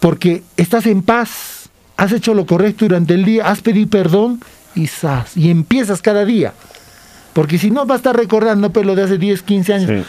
[0.00, 4.40] Porque estás en paz, has hecho lo correcto durante el día, has pedido perdón
[4.74, 4.88] y
[5.36, 6.54] y empiezas cada día.
[7.32, 10.06] Porque si no vas a estar recordando pues, lo de hace 10, 15 años.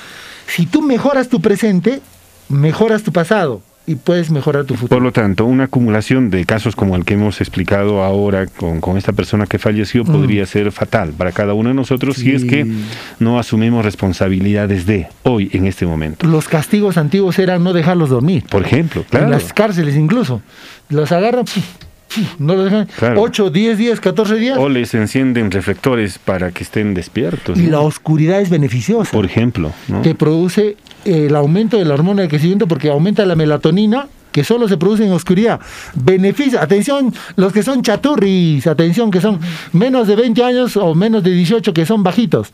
[0.48, 2.02] Si tú mejoras tu presente,
[2.50, 4.96] mejoras tu pasado y puedes mejorar tu futuro.
[4.96, 8.96] Por lo tanto, una acumulación de casos como el que hemos explicado ahora con, con
[8.98, 10.08] esta persona que falleció Mm.
[10.12, 12.66] podría ser fatal para cada uno de nosotros si es que
[13.20, 16.28] no asumimos responsabilidades de hoy, en este momento.
[16.28, 18.44] Los castigos antiguos eran no dejarlos dormir.
[18.50, 19.26] Por ejemplo, claro.
[19.26, 20.42] En las cárceles incluso.
[20.90, 21.62] Los agarran, pf,
[22.40, 22.88] no los dejan.
[22.98, 23.22] Claro.
[23.22, 24.58] 8, 10 días, 14 días.
[24.58, 27.58] O les encienden reflectores para que estén despiertos.
[27.60, 27.72] Y ¿no?
[27.72, 29.12] la oscuridad es beneficiosa.
[29.12, 30.02] Por ejemplo, ¿no?
[30.02, 34.68] Te produce el aumento de la hormona del crecimiento porque aumenta la melatonina que solo
[34.68, 35.60] se produce en oscuridad.
[35.96, 39.40] Beneficia, atención, los que son chaturris, atención, que son
[39.74, 42.50] menos de 20 años o menos de 18 que son bajitos.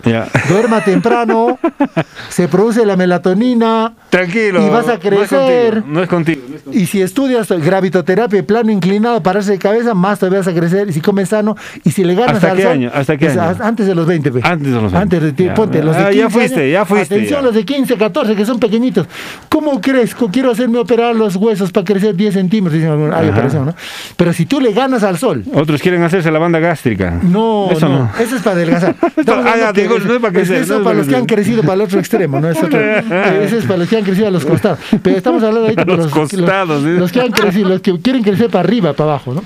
[0.50, 1.60] Duerma temprano,
[2.30, 3.94] se produce la melatonina.
[4.10, 4.66] Tranquilo.
[4.66, 5.74] Y vas a no es crecer.
[5.84, 6.42] contigo, No es contigo.
[6.50, 6.84] no es contigo.
[6.84, 10.90] Y si estudias gravitoterapia, plano inclinado, pararse de cabeza, más todavía vas a crecer.
[10.90, 12.92] Y si comes sano, y si le ganas ¿Hasta al qué sol, año?
[12.94, 13.58] ¿Hasta qué es año?
[13.64, 14.40] Antes de los 20, pe.
[14.44, 14.98] Antes de los 20.
[14.98, 15.54] Antes de Ya.
[15.54, 17.46] ponte, los de Ah, 15 ya fuiste, años, ya fuiste, Atención, ya.
[17.46, 19.08] los de 15, 14, que son pequeñitos.
[19.50, 20.16] ¿Cómo crees?
[20.32, 22.74] Quiero hacerme operar los huesos para crecer 10 centímetros.
[22.74, 23.34] Dicen, algunos, hay Ajá.
[23.38, 23.76] operación, ¿no?
[24.16, 27.20] Pero si tú le ganas al sol, Otros quieren hacerse la banda gástrica.
[27.24, 28.12] no, Eso no, no.
[28.20, 28.96] eso es para adelgazar.
[29.16, 30.84] Estamos Ah, hablando ya, que digo, es- no es para crecer, Eso no es para
[30.84, 32.80] para los que han crecido para el otro extremo, no es otro.
[33.42, 34.80] Eso es para los que han crecido a los costados.
[35.02, 38.24] Pero estamos hablando ahorita de Los costados, los, los que han crecido, los que quieren
[38.24, 39.44] crecer para arriba, para abajo, ¿no?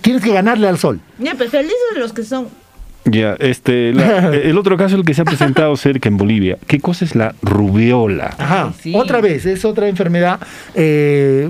[0.00, 1.00] Tienes que ganarle al sol.
[1.18, 2.48] Ya, pero felices los que son.
[3.06, 6.58] Ya, este, la- el otro caso, el que se ha presentado cerca en Bolivia.
[6.66, 8.34] ¿Qué cosa es la rubiola?
[8.38, 8.72] Ajá.
[8.94, 10.38] Otra vez, es otra enfermedad
[10.74, 11.48] eh,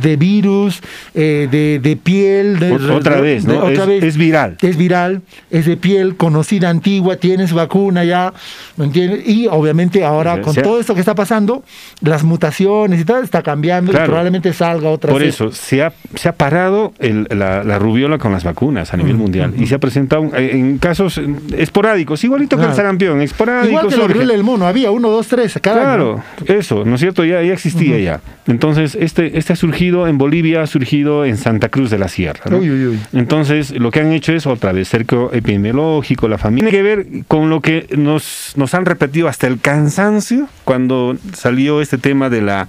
[0.00, 0.80] de virus,
[1.14, 2.58] eh, de, de piel.
[2.60, 3.58] de- otra vez, ¿no?
[3.64, 4.04] otra Es- vez.
[4.04, 4.56] es viral.
[4.62, 8.32] Es viral, es de piel, conocida, antigua, tienes vacuna ya,
[8.76, 9.28] ¿me entiendes?
[9.28, 11.64] Y obviamente ahora, O sea, con todo esto que está pasando,
[12.00, 15.34] las mutaciones y tal, está cambiando y probablemente salga otra Por vez.
[15.34, 19.16] eso, se ha, se ha parado el- la, la rubiola con las vacunas a nivel
[19.16, 21.20] mundial y se ha presentado eh, en casos
[21.56, 23.68] esporádicos, igualito que el sarampión, esporádicos.
[23.68, 24.26] Igual que surge.
[24.26, 26.58] del mono, había uno, dos, tres cada Claro, año.
[26.58, 27.24] eso, ¿no es cierto?
[27.24, 28.20] Ya, ya existía ya.
[28.46, 32.42] Entonces, este, este ha surgido en Bolivia, ha surgido en Santa Cruz de la Sierra.
[32.50, 32.58] ¿no?
[32.58, 32.98] Uy, uy, uy.
[33.14, 36.68] Entonces, lo que han hecho es otra vez cerco epidemiológico, la familia.
[36.70, 41.80] Tiene que ver con lo que nos, nos han repetido hasta el cansancio cuando salió
[41.80, 42.68] este tema de la,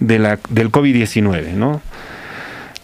[0.00, 1.80] de la, del COVID-19, ¿no?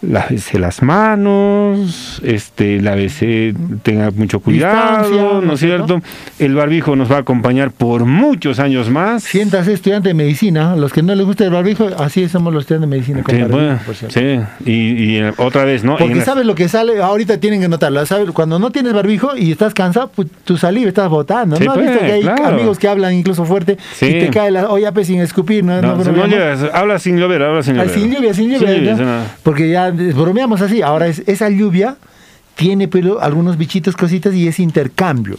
[0.01, 3.53] Lávese las manos, este, lávese,
[3.83, 6.01] tenga mucho cuidado, Distancia, ¿no ¿no es cierto?
[6.39, 9.23] El barbijo nos va a acompañar por muchos años más.
[9.23, 12.89] Siéntase estudiante de medicina, los que no les gusta el barbijo, así somos los estudiantes
[12.89, 13.23] de medicina.
[13.23, 14.19] con Sí, barbijo, bueno, por cierto.
[14.19, 14.71] sí, y,
[15.03, 15.97] y, eh, otra vez, ¿no?
[15.97, 18.31] Porque sabes lo que sale, ahorita tienen que notarlo, ¿sabes?
[18.31, 21.57] Cuando no tienes barbijo y estás cansado, pues, tu saliva estás botando.
[21.57, 22.47] Sí, ¿No has pues, visto que hay claro.
[22.47, 24.05] amigos que hablan incluso fuerte Sí.
[24.05, 25.63] y te cae la olla pues, sin escupir?
[25.63, 26.23] No, No, no
[26.73, 27.99] habla sin llover, habla sin Al llover.
[27.99, 28.49] sin lluvia, sin
[28.97, 29.23] no.
[29.43, 30.81] Porque ya bromeamos así.
[30.81, 31.97] Ahora es, esa lluvia
[32.55, 35.37] tiene pero algunos bichitos, cositas y es intercambio.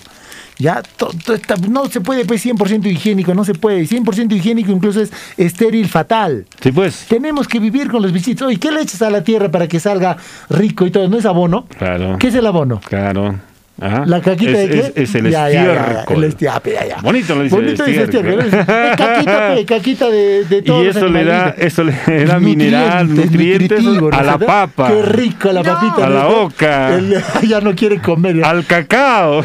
[0.59, 3.87] Ya, to- to- esta- no se puede pues 100% higiénico, no se puede.
[3.87, 6.45] 100% higiénico incluso es estéril, fatal.
[6.63, 7.07] Sí, pues.
[7.09, 8.47] Tenemos que vivir con los bichitos.
[8.47, 10.19] Oye, ¿qué le echas a la tierra para que salga
[10.51, 11.09] rico y todo?
[11.09, 11.67] ¿No es abono?
[11.79, 12.17] Claro.
[12.19, 12.81] ¿Qué es el abono?
[12.87, 13.39] Claro.
[13.81, 14.03] Ajá.
[14.07, 14.79] ¿La caquita es, de qué?
[14.81, 16.17] Es, es el Ya, ya, ya, ya, estiércol.
[16.17, 16.97] el estiape, ya, ya.
[17.03, 18.41] Bonito lo dice Bonito dice estiércol.
[18.41, 18.75] estiércol.
[18.91, 23.15] Es caquita, pe, caquita de, de todos Y eso le da, eso le da mineral,
[23.15, 23.83] nutrientes
[24.13, 24.89] a la papa.
[24.89, 26.07] Qué rico la papita.
[26.07, 26.29] A la ¿no?
[26.43, 26.95] oca.
[26.95, 28.37] El- ya no quiere comer.
[28.37, 28.51] ya.
[28.51, 29.43] Al cacao.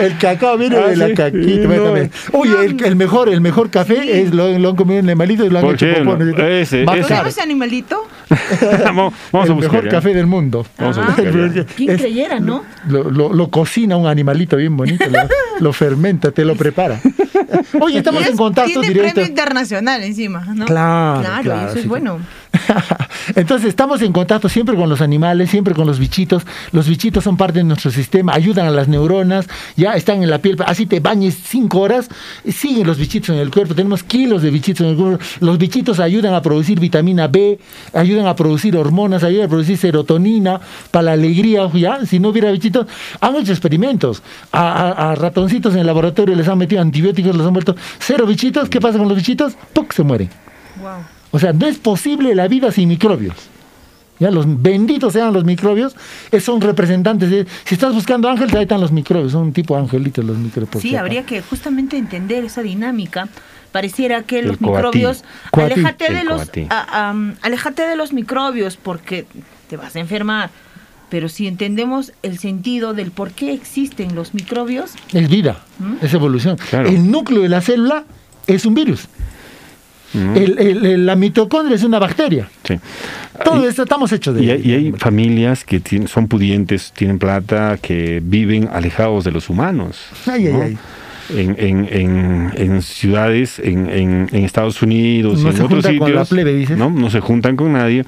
[0.00, 1.14] El cacao viene Ah, de la sí.
[1.14, 1.68] caquita.
[1.68, 2.38] No.
[2.38, 5.50] Oye, el, el mejor, el mejor café es lo, lo han comido en animalitos y
[5.50, 6.38] lo han Por hecho ejemplo, popones.
[6.38, 7.04] ese, Más ese.
[7.08, 7.16] caro.
[7.20, 8.06] ¿Sabes ese animalito?
[8.84, 9.72] vamos, vamos a el buscar.
[9.72, 9.90] mejor ya.
[9.90, 10.66] café del mundo.
[10.78, 11.52] Vamos a buscar.
[11.54, 11.64] ya.
[11.64, 12.64] ¿Quién Es- creyera, no?
[12.88, 15.18] Lo, lo- lo cocina un animalito bien bonito, lo,
[15.60, 17.00] lo fermenta, te lo prepara.
[17.80, 19.14] Oye, estamos es- en contacto Tiene directo.
[19.14, 20.66] premio internacional encima, ¿no?
[20.66, 21.88] Claro, Claro, claro, y eso sí, es sí.
[21.88, 22.18] bueno.
[23.34, 26.44] Entonces estamos en contacto siempre con los animales, siempre con los bichitos.
[26.72, 29.46] Los bichitos son parte de nuestro sistema, ayudan a las neuronas,
[29.76, 30.56] ya están en la piel.
[30.66, 32.08] Así te bañes cinco horas,
[32.48, 33.74] siguen los bichitos en el cuerpo.
[33.74, 35.24] Tenemos kilos de bichitos en el cuerpo.
[35.40, 37.58] Los bichitos ayudan a producir vitamina B,
[37.92, 40.60] ayudan a producir hormonas, ayudan a producir serotonina
[40.90, 41.68] para la alegría.
[41.74, 42.86] Ya, si no hubiera bichitos,
[43.20, 44.22] han hecho experimentos.
[44.52, 48.68] A, a- ratoncitos en el laboratorio les han metido antibióticos, los han vuelto cero bichitos.
[48.68, 49.54] ¿Qué pasa con los bichitos?
[49.72, 49.92] ¡Puc!
[49.92, 50.28] Se mueren.
[51.36, 53.34] O sea, no es posible la vida sin microbios.
[54.18, 55.94] Ya los benditos sean los microbios,
[56.32, 57.28] eh, son representantes.
[57.28, 60.80] de- si estás buscando ángeles, ahí están los microbios, son un tipo angelitos los microbios.
[60.80, 63.28] Sí, habría que justamente entender esa dinámica.
[63.72, 64.72] Pareciera que El los coatí.
[64.72, 65.72] microbios, Coatí.
[65.74, 69.26] aléjate El de los, a- aléjate de los microbios porque
[69.68, 70.48] te vas a enfermar.
[71.10, 75.96] Pero si entendemos el sentido del por qué existen los microbios, Es vida, ¿Mm?
[76.00, 76.56] es evolución.
[76.70, 76.88] Claro.
[76.88, 78.04] El núcleo de la célula
[78.46, 79.08] es un virus.
[80.16, 80.36] Mm.
[80.36, 82.48] El- el- la mitocondria es una bacteria.
[82.64, 82.78] Sí.
[83.44, 87.18] Todo esto estamos hechos de Y hay, y hay familias que tien- son pudientes, tienen
[87.18, 89.98] plata, que viven alejados de los humanos.
[90.26, 90.62] Ay, ay, ¿no?
[90.62, 90.78] ay.
[91.28, 96.06] En, en, en, en ciudades, en, Estados Unidos, No y se en otros juntan con
[96.06, 96.78] sitios, la plebe, dices.
[96.78, 96.88] ¿no?
[96.88, 98.04] no se juntan con nadie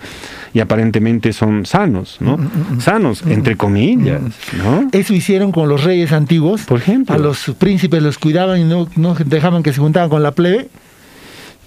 [0.55, 2.39] y aparentemente son sanos, Mm, ¿no?
[2.81, 4.21] Sanos, entre comillas,
[4.57, 4.89] ¿no?
[4.93, 6.63] Eso hicieron con los reyes antiguos.
[6.63, 7.13] Por ejemplo.
[7.13, 10.69] A los príncipes los cuidaban y no, no dejaban que se juntaban con la plebe.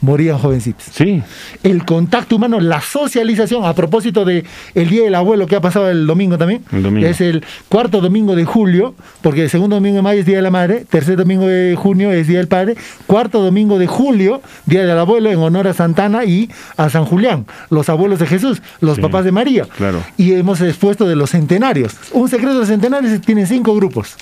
[0.02, 0.86] Morían jovencitos.
[0.92, 1.22] Sí.
[1.62, 5.90] El contacto humano, la socialización, a propósito de el Día del Abuelo que ha pasado
[5.92, 6.64] el domingo también.
[6.72, 7.08] El domingo.
[7.08, 10.42] Es el cuarto domingo de julio, porque el segundo domingo de mayo es Día de
[10.42, 12.76] la Madre, tercer domingo de junio es Día del Padre,
[13.06, 17.46] cuarto domingo de julio, Día del Abuelo, en honor a Santana y a San Julián,
[17.70, 19.02] los abuelos de Jesús, los Sí.
[19.04, 19.66] papás de María.
[19.78, 20.04] Claro.
[20.18, 21.94] Y hemos expuesto de los centenarios.
[22.12, 24.16] Un secreto de los centenarios es que tienen cinco grupos,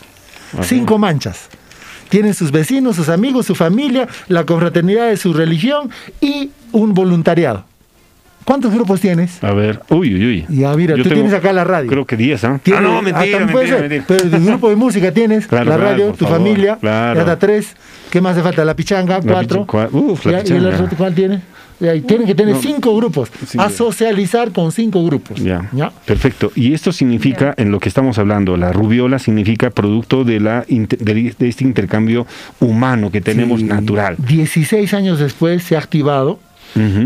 [0.54, 0.64] Ajá.
[0.64, 1.48] cinco manchas.
[2.10, 5.90] Tienen sus vecinos, sus amigos, su familia, la confraternidad de su religión
[6.22, 7.66] y un voluntariado.
[8.46, 9.44] ¿Cuántos grupos tienes?
[9.44, 10.46] A ver, uy, uy, uy.
[10.50, 11.88] Ya, mira, Yo tú tengo- tienes acá la radio.
[11.88, 12.60] Creo que 10, ¿ah?
[12.76, 14.06] Ah, no, mentira, mentira, ser, mentira.
[14.08, 17.20] Pero el grupo de música tienes, Claro, la radio, tu favor, familia, claro.
[17.20, 17.76] ya da tres.
[18.10, 18.66] ¿Qué más te falta?
[18.66, 19.68] La pichanga, La cuatro.
[19.68, 20.84] picha- cua- uf, la Ya, ¿Y el pichanga.
[20.84, 21.42] otro cuál tiene?
[21.82, 22.62] Y tienen que tener No.
[22.62, 23.32] cinco grupos.
[23.48, 25.42] Sí, a socializar con cinco grupos.
[25.42, 25.70] Ya.
[25.72, 25.92] Ya.
[26.06, 26.52] Perfecto.
[26.56, 31.00] Y esto significa, en lo que estamos hablando, la rubiola significa producto de, la, inter-
[31.00, 32.28] de, de este intercambio
[32.60, 33.66] humano que tenemos Sí.
[33.66, 34.16] natural.
[34.18, 36.40] 16 años después se ha activado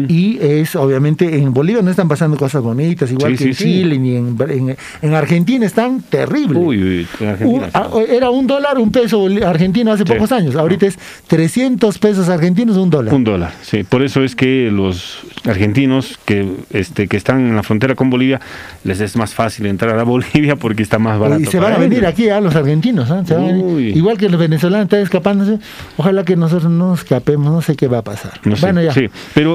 [0.10, 3.56] Y es obviamente en Bolivia no están pasando cosas bonitas, igual Sí, que sí, en
[3.56, 3.64] sí.
[3.64, 6.58] Chile ni en, en, en Argentina están terribles.
[6.58, 10.56] Uy, uy, en Argentina Un- ah, era un dólar, un peso argentino hace pocos años.
[10.56, 13.14] Ahorita es 300 pesos argentinos, un dólar.
[13.14, 13.84] Un dólar, sí.
[13.84, 18.40] Por eso es que los argentinos que, este, que están en la frontera con Bolivia,
[18.84, 21.42] les es más fácil entrar a Bolivia porque está más barato.
[21.42, 23.10] y se van a venir aquí a los argentinos.
[23.12, 23.24] ¿ah?
[23.26, 23.64] Se van a venir.
[23.66, 23.88] Uy.
[23.90, 25.60] Igual que los venezolanos están escapándose.
[25.98, 27.52] Ojalá que nosotros no escapemos.
[27.52, 28.34] No sé qué va a pasar.
[28.44, 28.94] No sé, bueno, ya.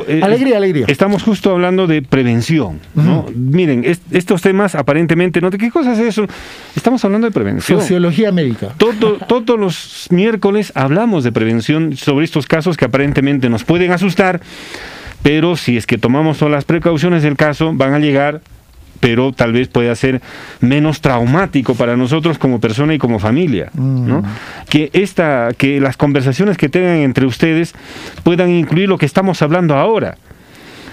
[0.07, 0.85] Pero eh, Alegría, alegría.
[0.89, 3.27] Estamos justo hablando de prevención, ¿no?
[3.35, 5.51] Miren, es- estos temas aparentemente, ¿no?
[5.51, 6.27] ¿De qué cosas es eso?
[6.77, 7.81] Estamos hablando de prevención.
[7.81, 8.69] Sociología médica.
[8.79, 14.41] Todo- todos los miércoles hablamos de prevención sobre estos casos que aparentemente nos pueden asustar,
[15.23, 18.41] pero si es que tomamos todas las precauciones del caso, van a llegar,
[19.01, 20.21] pero tal vez pueda ser
[20.61, 24.23] menos traumático para nosotros como persona y como familia, ¿no?
[24.69, 27.75] Que esta, que las conversaciones que tengan entre ustedes
[28.23, 30.17] puedan incluir lo que estamos hablando ahora.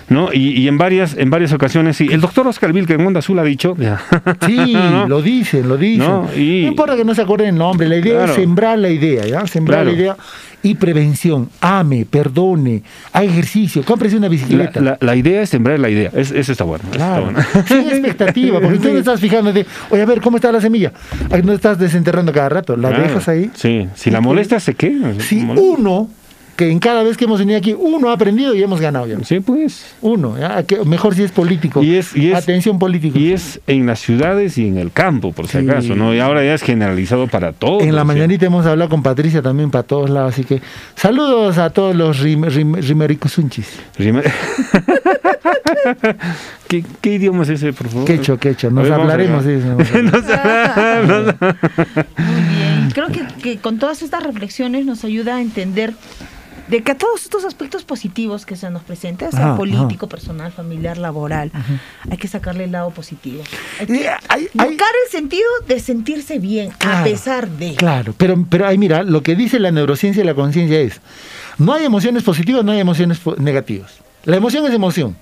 [0.07, 0.31] ¿No?
[0.31, 2.07] Y, y en varias en varias ocasiones, sí.
[2.11, 3.75] El doctor Oscar Vilca en Onda Azul ha dicho.
[4.45, 5.07] Sí, ¿no?
[5.07, 6.05] lo dicen, lo dicen.
[6.07, 8.31] No, y- No importa que no se acuerden el nombre, la idea Claro.
[8.31, 9.47] es sembrar la idea, ¿ya?
[9.47, 9.91] Sembrar Claro.
[9.91, 10.17] la idea
[10.61, 11.49] y prevención.
[11.61, 12.83] Ame, perdone,
[13.13, 14.79] haga ejercicio, cómprese una bicicleta.
[14.79, 16.11] la- la idea es sembrar la idea.
[16.13, 16.83] Es- eso está bueno.
[16.85, 17.23] está Claro.
[17.25, 17.39] bueno.
[17.67, 20.91] Sin expectativa, porque tú no estás fijando de, oye, a ver, ¿cómo está la semilla?
[21.31, 23.49] Ahí no estás desenterrando cada rato, la dejas ahí.
[23.55, 24.95] Sí, si la molestas, ¿se qué?
[25.19, 25.67] Si Molesta.
[25.67, 26.09] uno
[26.55, 29.17] que en cada vez que hemos venido aquí, uno ha aprendido y hemos ganado ya.
[29.23, 29.93] Sí, pues.
[30.01, 30.63] Uno, ¿ya?
[30.63, 31.83] Que mejor si es político.
[31.83, 33.17] Y es, y es- Atención político.
[33.19, 35.67] Y es en las ciudades y en el campo, por si Sí.
[35.69, 36.13] acaso, ¿no?
[36.13, 37.83] Y ahora ya es generalizado para todos.
[37.83, 38.07] En la ¿sí?
[38.07, 40.61] mañanita hemos hablado con Patricia también para todos lados, así que
[40.95, 43.67] saludos a todos los rim, rim- rimericusunchis.
[46.67, 48.05] ¿Qué, ¿Qué idioma es ese, por favor?
[48.07, 49.67] Quecho, quecho, nos ver, hablaremos de eso.
[50.03, 51.35] Nos hablamos.
[52.17, 55.93] Bien, creo que, que con todas estas reflexiones nos ayuda a entender
[56.67, 60.51] de que a todos estos aspectos positivos que se nos presentan, sea Ajá, político, personal,
[60.51, 61.51] familiar, laboral,
[62.09, 63.43] hay que sacarle el lado positivo.
[63.79, 67.75] Hay que hay- buscar el sentido de sentirse bien, a pesar de.
[67.75, 71.01] Claro, pero, pero ahí mira, lo que dice la neurociencia y la conciencia es,
[71.57, 73.93] no hay emociones positivas, no hay emociones negativas.
[74.23, 75.15] La emoción es emoción.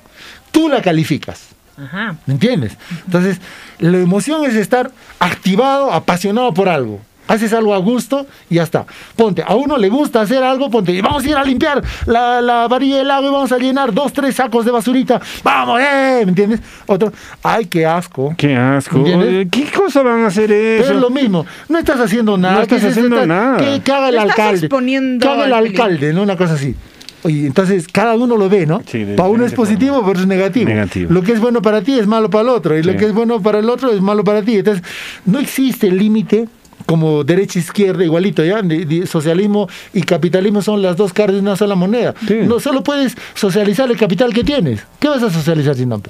[0.52, 1.48] Tú la calificas.
[1.78, 2.16] Ajá.
[2.26, 2.78] ¿Me entiendes?
[3.06, 3.40] Entonces,
[3.80, 7.02] la emoción es estar activado, apasionado por algo.
[7.28, 8.86] Haces algo a gusto y ya está.
[9.16, 12.68] Ponte, a uno le gusta hacer algo, ponte, vamos a ir a limpiar la, la
[12.68, 15.22] varilla del lago y vamos a llenar dos, tres sacos de basurita.
[15.44, 16.22] ¡Vamos, eh!
[16.26, 16.60] ¿Me entiendes?
[16.86, 18.34] Otro, ¡ay, qué asco!
[18.38, 19.04] Qué asco.
[19.04, 20.94] ¿Qué cosa van a hacer Pero eso?
[20.94, 21.46] es lo mismo.
[21.70, 22.56] No estás haciendo nada.
[22.56, 23.58] No estás ¿Qué es haciendo esta- nada.
[23.58, 24.66] Que, que haga el estás alcalde.
[24.66, 26.24] exponiendo Que haga el alcalde, ¿no?
[26.24, 26.76] Una cosa así.
[27.24, 28.82] Oye, entonces cada uno lo ve, ¿no?
[28.86, 30.68] Sí, para uno es positivo, pero es negativo.
[30.68, 31.10] Negativo.
[31.14, 32.78] Lo que es bueno para ti es malo para el otro.
[32.78, 34.58] Y lo que es bueno para el otro es malo para ti.
[34.58, 34.84] Entonces,
[35.26, 36.50] no existe límite
[36.86, 38.62] como derecha izquierda igualito, ¿ya?
[39.06, 42.14] Socialismo y capitalismo son las dos caras de una sola moneda.
[42.28, 42.36] Sí.
[42.46, 44.86] No solo puedes socializar el capital que tienes.
[45.00, 46.00] ¿Qué vas a socializar si no?
[46.00, 46.10] pe?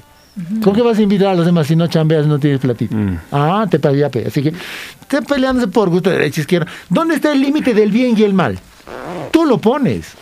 [0.64, 2.96] ¿Con qué vas a invitar a los demás si no chambeas, no tienes platito?
[2.96, 3.18] Mm.
[3.32, 4.26] Ah, te pagué pe.
[4.28, 4.50] Así que,
[5.02, 6.66] esté peleándose por gusto de derecha izquierda.
[6.90, 8.58] ¿Dónde está el límite del bien y el mal?
[9.32, 10.14] Tú lo pones.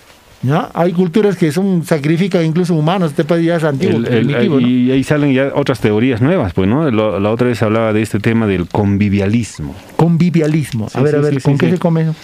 [0.44, 0.69] ¿ya?
[0.73, 4.60] Hay culturas que son sacrifican incluso humanos, este país ya es antiguo, El- el- primitivo,
[4.60, 4.68] ¿no?
[4.68, 6.90] Y ahí salen ya otras teorías nuevas, pues, ¿no?
[6.90, 9.76] Lo- la otra vez hablaba de este tema del convivialismo.
[10.02, 10.90] Convivialismo.
[10.90, 12.15] Sí, a ver, sí, a ver, sí, ¿con qué se come eso?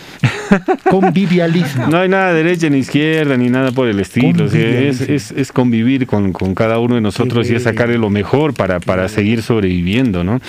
[0.90, 1.86] Convivialismo.
[1.88, 4.46] No hay nada de derecha ni izquierda ni nada por el estilo.
[4.46, 8.00] o sea, es, es, es convivir con, con cada uno de nosotros y es sacarle
[8.00, 10.40] lo mejor para, para seguir sobreviviendo, ¿no?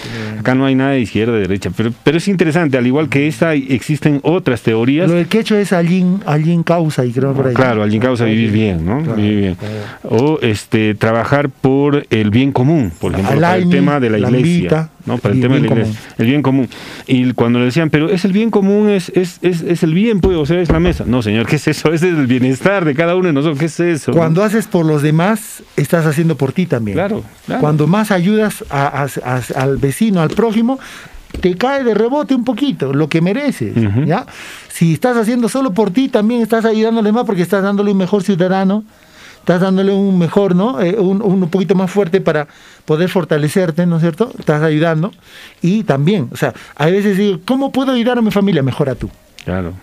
[0.40, 1.70] Acá no hay nada de izquierda, de derecha.
[1.76, 5.10] Pero, pero es interesante, al igual que esta, existen otras teorías.
[5.10, 7.55] Lo del quecho es allí, allí en causa y creo por ahí.
[7.55, 9.02] Claro, alguien causa vivir bien, ¿no?
[9.02, 9.56] Vivir bien.
[10.05, 14.90] O este trabajar por el bien común, por ejemplo, el tema de la iglesia, Lambita,
[15.09, 15.18] ¿no?
[15.18, 16.68] Para el el tema de la bien iglesia, el bien común.
[17.09, 20.20] Y cuando le decían, pero es el bien común, es, es, es, es el bien,
[20.20, 21.05] pues, o sea, es la mesa.
[21.06, 21.93] No, señor, ¿qué es eso?
[21.93, 24.12] Ese es el bienestar de cada uno de nosotros, ¿qué es eso?
[24.12, 26.97] Cuando haces por los demás, estás haciendo por ti también.
[26.97, 27.60] Claro, claro.
[27.60, 30.78] Cuando más ayudas a- a- a- al vecino, al prójimo,
[31.40, 33.74] te cae de rebote un poquito, lo que mereces.
[34.06, 34.26] ¿ya?
[34.68, 38.22] Si estás haciendo solo por ti, también estás ayudándole más porque estás dándole un mejor
[38.22, 38.82] ciudadano,
[39.40, 40.80] estás dándole un mejor, ¿no?
[40.80, 42.48] Eh, un, un poquito más fuerte para
[42.89, 44.32] poder fortalecerte, ¿no es cierto?
[44.39, 45.12] Estás ayudando.
[45.60, 48.62] Y también, o sea, a veces digo, ¿cómo puedo ayudar a mi familia?
[48.62, 49.10] Mejora tú.
[49.44, 49.74] Claro.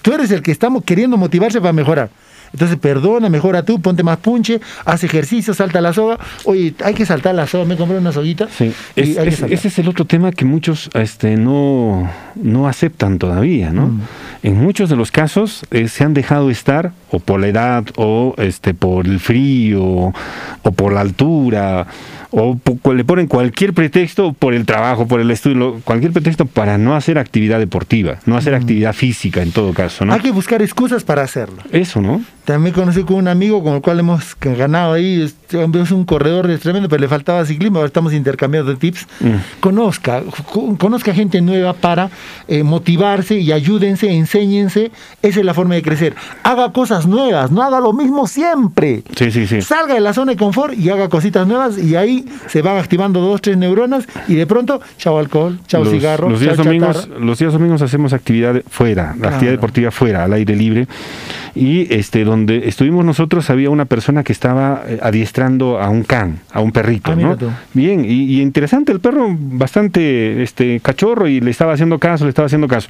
[0.00, 2.08] Tú eres el que estamos queriendo motivarse para mejorar.
[2.52, 6.18] Entonces, perdona, mejora tú, ponte más punche, haz ejercicio, salta la soga.
[6.44, 8.48] Oye, hay que saltar la soga, me compré una soguita.
[8.50, 13.70] Sí, es- es- ese es el otro tema que muchos este, no, no aceptan todavía,
[13.70, 13.88] ¿no?
[13.88, 14.00] Mm.
[14.42, 18.34] En muchos de los casos eh, se han dejado estar o por la edad o
[18.38, 19.82] este por el frío
[20.62, 21.86] o por la altura
[22.30, 22.58] o
[22.92, 27.18] le ponen cualquier pretexto por el trabajo, por el estudio, cualquier pretexto para no hacer
[27.18, 30.12] actividad deportiva, no hacer actividad física en todo caso, ¿no?
[30.12, 30.14] Mm.
[30.16, 31.62] Hay que buscar excusas para hacerlo.
[31.72, 32.20] Eso, ¿no?
[32.48, 36.88] También conocí con un amigo con el cual hemos ganado ahí, es un corredor tremendo,
[36.88, 39.06] pero le faltaba ciclismo, ahora estamos intercambiando tips.
[39.20, 39.28] Mm.
[39.60, 42.08] Conozca, co- conozca gente nueva para
[42.46, 46.14] eh, motivarse y ayúdense, enséñense, esa es la forma de crecer.
[46.42, 49.02] Haga cosas nuevas, no haga lo mismo siempre.
[49.14, 49.60] Sí, sí, sí.
[49.60, 53.20] Salga de la zona de confort y haga cositas nuevas y ahí se van activando
[53.20, 57.02] dos, tres neuronas y de pronto, chao alcohol, chao los, cigarro, los días chao domingos
[57.02, 57.20] chatarra.
[57.22, 59.34] los días domingos hacemos actividad fuera Claro.
[59.34, 60.88] actividad deportiva fuera al aire libre
[61.58, 66.38] y este donde estuvimos nosotros había una persona que estaba eh, adiestrando a un can
[66.52, 67.36] a un perrito Ah, no
[67.74, 72.30] bien y, y interesante el perro bastante este cachorro y le estaba haciendo caso le
[72.30, 72.88] estaba haciendo caso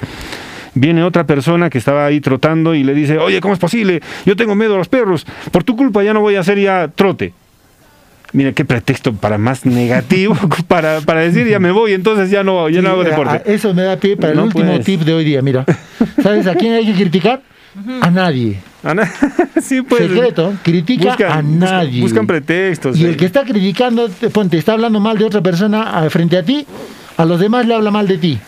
[0.74, 4.00] Viene otra persona que estaba ahí trotando y le dice, oye, ¿cómo es posible?
[4.26, 5.26] Yo tengo miedo a los perros.
[5.50, 7.32] Por tu culpa ya no voy a hacer ya trote.
[8.32, 10.36] Mira, qué pretexto para más negativo,
[10.68, 13.42] para, para decir ya me voy, entonces ya no, ya no hago deporte.
[13.52, 14.84] eso me da pie para No el último puedes.
[14.84, 15.40] tip de hoy día.
[15.42, 15.64] Mira,
[16.22, 17.40] ¿sabes a quién hay que criticar?
[18.00, 18.58] A nadie.
[19.62, 20.02] sí, pues.
[20.10, 22.00] Secreto, critica Buscan- a nadie.
[22.00, 23.10] buscan pretextos, Y eh.
[23.10, 26.42] el que está criticando, te- ponte, está hablando mal de otra persona ah, frente a
[26.42, 26.66] ti,
[27.16, 28.38] a los demás le habla mal de ti.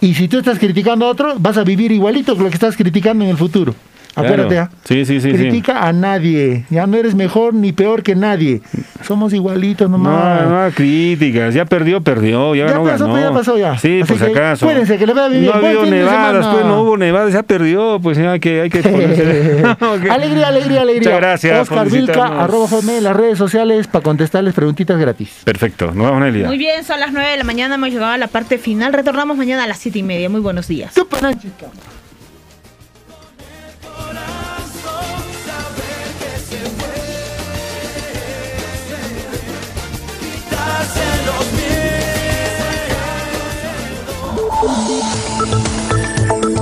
[0.00, 2.76] Y si tú estás criticando a otro, vas a vivir igualito que lo que estás
[2.76, 3.74] criticando en el futuro.
[4.14, 4.70] Acuérdate, Claro.
[4.72, 4.76] ¿ah?
[4.84, 5.30] Sí, sí, sí.
[5.30, 5.36] sí.
[5.36, 6.66] Critica a nadie.
[6.70, 8.60] Ya no eres mejor ni peor que nadie.
[9.02, 10.42] Somos igualitos nomás.
[10.42, 11.54] No, no, críticas.
[11.54, 12.54] Ya perdió, perdió.
[12.54, 13.20] Ya, Ya ganó, pasó, ganó.
[13.20, 13.78] ya pasó, ya.
[13.78, 14.66] Sí, Así pues que acaso.
[14.66, 15.46] cuídense, que les vaya bien.
[15.46, 18.00] No ha nevadas, pues no hubo nevadas, ya perdió.
[18.00, 18.80] Pues ya que hay que.
[20.10, 21.10] Alegría, alegría, alegría.
[21.10, 21.60] Muchas gracias.
[21.70, 21.88] Oscar.
[21.90, 25.40] Vilca, arroba en las redes sociales para contestarles preguntitas gratis.
[25.44, 25.86] Perfecto.
[25.86, 26.46] Nos vemos, Nelia.
[26.46, 28.92] Muy bien, son las 9 de la mañana, hemos llegado a la parte final.
[28.92, 30.28] Retornamos mañana a las 7 y media.
[30.28, 30.92] Muy buenos días.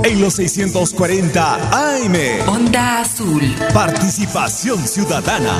[0.03, 2.15] En los 640 AM.
[2.47, 3.55] Onda Azul.
[3.73, 5.59] Participación ciudadana.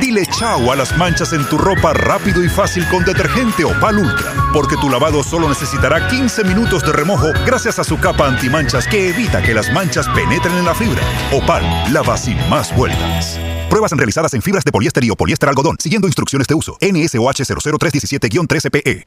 [0.00, 4.31] Dile chao a las manchas en tu ropa rápido y fácil con detergente Opal Ultra,
[4.52, 9.08] porque tu lavado solo necesitará 15 minutos de remojo gracias a su capa antimanchas que
[9.08, 11.02] evita que las manchas penetren en la fibra.
[11.32, 13.38] Opal, lava sin más vueltas.
[13.70, 16.76] Pruebas realizadas en fibras de poliéster y o poliéster algodón, siguiendo instrucciones de uso.
[16.80, 19.06] NSOH 00317-13PE.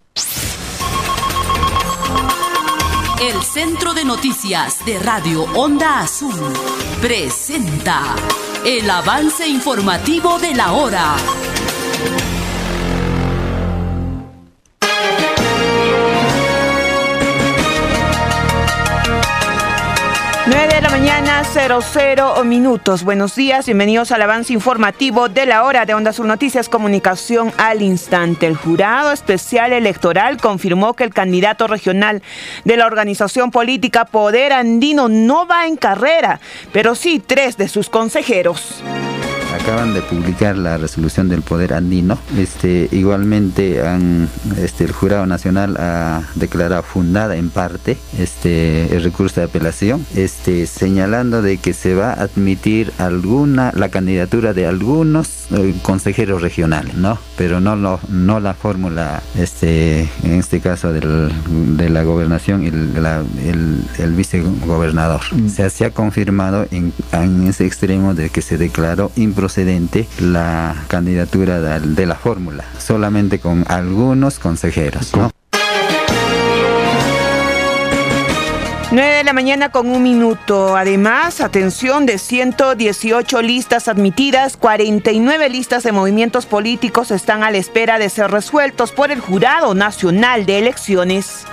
[3.21, 6.53] El Centro de Noticias de Radio Onda Azul
[7.01, 8.15] presenta
[8.65, 11.15] el avance informativo de la hora.
[20.97, 23.03] Mañana, 00 minutos.
[23.03, 27.81] Buenos días, bienvenidos al avance informativo de la hora de Onda Sur Noticias Comunicación al
[27.81, 28.47] instante.
[28.47, 32.23] El jurado especial electoral confirmó que el candidato regional
[32.63, 36.39] de la organización política Poder Andino no va en carrera,
[36.71, 38.81] pero sí tres de sus consejeros.
[39.55, 42.17] Acaban de publicar la resolución del poder andino.
[42.37, 44.27] Este, igualmente han,
[44.57, 50.67] este, el jurado nacional ha declarado fundada en parte este, el recurso de apelación, este,
[50.67, 56.95] señalando de que se va a admitir alguna la candidatura de algunos eh, consejeros regionales,
[56.95, 57.17] ¿no?
[57.37, 61.31] Pero no lo, no la fórmula, este, en este caso del-
[61.77, 65.21] de la gobernación y el, la- el, el vicegobernador.
[65.49, 69.44] Se, se ha confirmado en, en ese extremo de que se declaró improcedente
[70.19, 75.31] la candidatura de, la fórmula, solamente con algunos consejeros, ¿no?
[78.91, 80.77] 9 de la mañana con un minuto.
[80.77, 87.99] Además, atención de 118 listas admitidas, 49 listas de movimientos políticos están a la espera
[87.99, 91.45] de ser resueltos por el Jurado Nacional de Elecciones.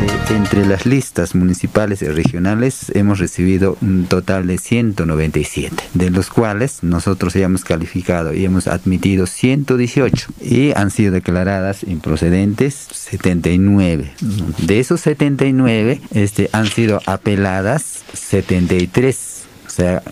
[0.00, 6.30] Eh, entre las listas municipales y regionales hemos recibido un total de 197, de los
[6.30, 14.12] cuales nosotros ya hemos calificado y hemos admitido 118 y han sido declaradas improcedentes 79.
[14.58, 19.37] De esos 79 este, han sido apeladas 73.
[19.78, 20.02] O sea,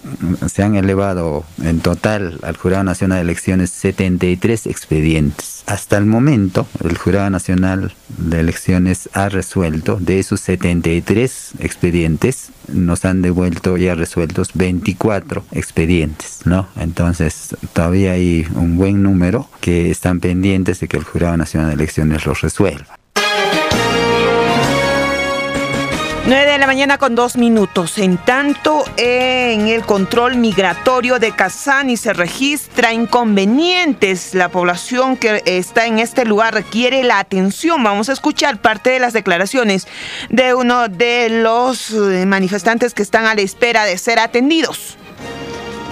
[0.46, 5.64] se han elevado en total al Jurado Nacional de Elecciones 73 expedientes.
[5.66, 13.04] Hasta el momento, el Jurado Nacional de Elecciones ha resuelto, de esos 73 expedientes, nos
[13.04, 16.68] han devuelto ya resueltos 24 expedientes, ¿no?
[16.76, 21.74] Entonces, todavía hay un buen número que están pendientes de que el Jurado Nacional de
[21.74, 23.00] Elecciones los resuelva.
[26.28, 27.98] 9 de la mañana con dos minutos.
[27.98, 34.34] En tanto, en el control migratorio de Kazani se registra inconvenientes.
[34.34, 37.84] La población que está en este lugar requiere la atención.
[37.84, 39.86] Vamos a escuchar parte de las declaraciones
[40.28, 44.98] de uno de los eh, manifestantes que están a la espera de ser atendidos.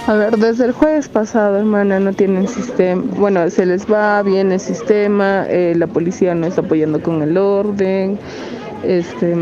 [0.07, 3.01] A ver, desde el jueves pasado, hermana, no tienen sistema.
[3.15, 7.37] Bueno, se les va bien el sistema, eh, la policía no está apoyando con el
[7.37, 8.19] orden.
[8.83, 9.33] Este,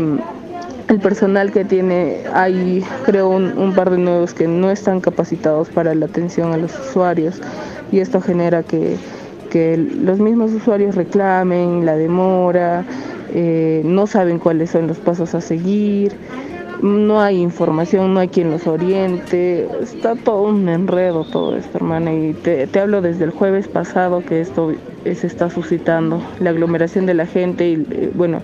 [0.88, 5.68] el personal que tiene, hay creo un, un par de nuevos que no están capacitados
[5.68, 7.40] para la atención a los usuarios.
[7.92, 8.96] Y esto genera que,
[9.50, 12.84] que los mismos usuarios reclamen la demora,
[13.32, 16.14] eh, no saben cuáles son los pasos a seguir
[16.82, 22.12] no hay información, no hay quien los oriente, está todo un enredo todo esto, hermana,
[22.12, 24.72] y te, te hablo desde el jueves pasado que esto
[25.04, 28.42] se está suscitando, la aglomeración de la gente y, eh, bueno,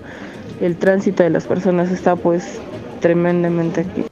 [0.61, 2.59] el tránsito de las personas está pues
[2.99, 4.05] tremendamente aquí.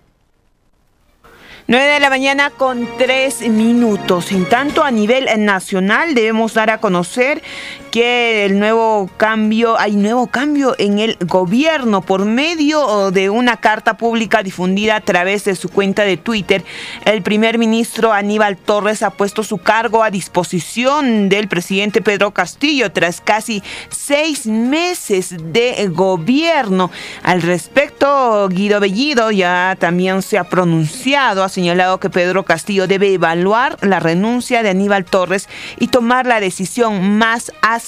[1.67, 4.31] 9 de la mañana con 3 minutos.
[4.31, 7.43] En tanto, a nivel nacional debemos dar a conocer
[7.89, 13.97] que el nuevo cambio, hay nuevo cambio en el gobierno por medio de una carta
[13.97, 16.63] pública difundida a través de su cuenta de Twitter.
[17.05, 22.91] El primer ministro Aníbal Torres ha puesto su cargo a disposición del presidente Pedro Castillo
[22.91, 26.91] tras casi seis meses de gobierno.
[27.23, 33.13] Al respecto, Guido Bellido ya también se ha pronunciado, ha señalado que Pedro Castillo debe
[33.13, 35.49] evaluar la renuncia de Aníbal Torres
[35.79, 37.78] y tomar la decisión más acertada.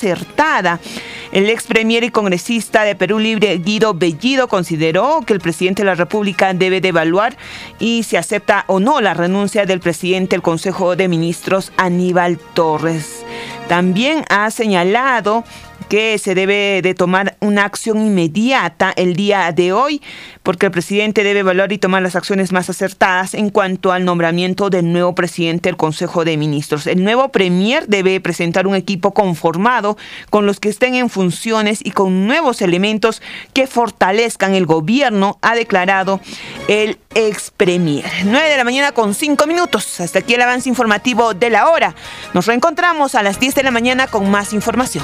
[1.31, 5.85] El ex premier y congresista de Perú Libre, Guido Bellido, consideró que el presidente de
[5.85, 7.37] la República debe de evaluar
[7.79, 13.23] y si acepta o no la renuncia del presidente del Consejo de Ministros, Aníbal Torres.
[13.67, 15.43] También ha señalado
[15.91, 20.01] que se debe de tomar una acción inmediata el día de hoy,
[20.41, 24.69] porque el presidente debe evaluar y tomar las acciones más acertadas en cuanto al nombramiento
[24.69, 26.87] del nuevo presidente del Consejo de Ministros.
[26.87, 29.97] El nuevo premier debe presentar un equipo conformado
[30.29, 35.55] con los que estén en funciones y con nuevos elementos que fortalezcan el gobierno, ha
[35.55, 36.21] declarado
[36.69, 38.05] el ex premier.
[38.23, 39.99] 9 de la mañana con 5 minutos.
[39.99, 41.95] Hasta aquí el avance informativo de la hora.
[42.33, 45.03] Nos reencontramos a las 10 de la mañana con más información.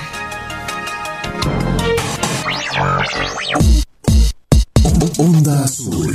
[5.18, 6.14] Onda Azul.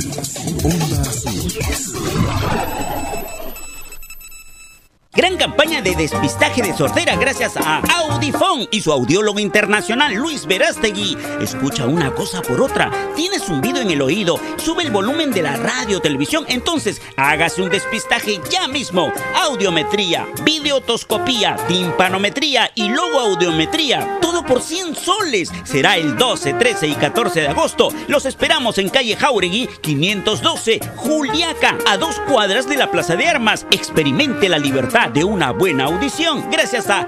[0.63, 3.02] Onda Azul.
[5.15, 11.15] Gran campaña de despistaje de sordera gracias a Audifón y su audiólogo internacional Luis Verástegui.
[11.39, 12.89] Escucha una cosa por otra.
[13.15, 14.39] Tienes zumbido en el oído.
[14.57, 16.45] Sube el volumen de la radio televisión.
[16.47, 19.13] Entonces, hágase un despistaje ya mismo.
[19.35, 24.17] Audiometría, videotoscopía, timpanometría y logoaudiometría.
[24.19, 25.51] Todo por 100 soles.
[25.63, 27.89] Será el 12, 13 y 14 de agosto.
[28.07, 33.67] Los esperamos en calle Jauregui 512, Juliaca, a dos cuadras de la Plaza de Armas.
[33.69, 37.07] Experimente la libertad de una buena audición gracias a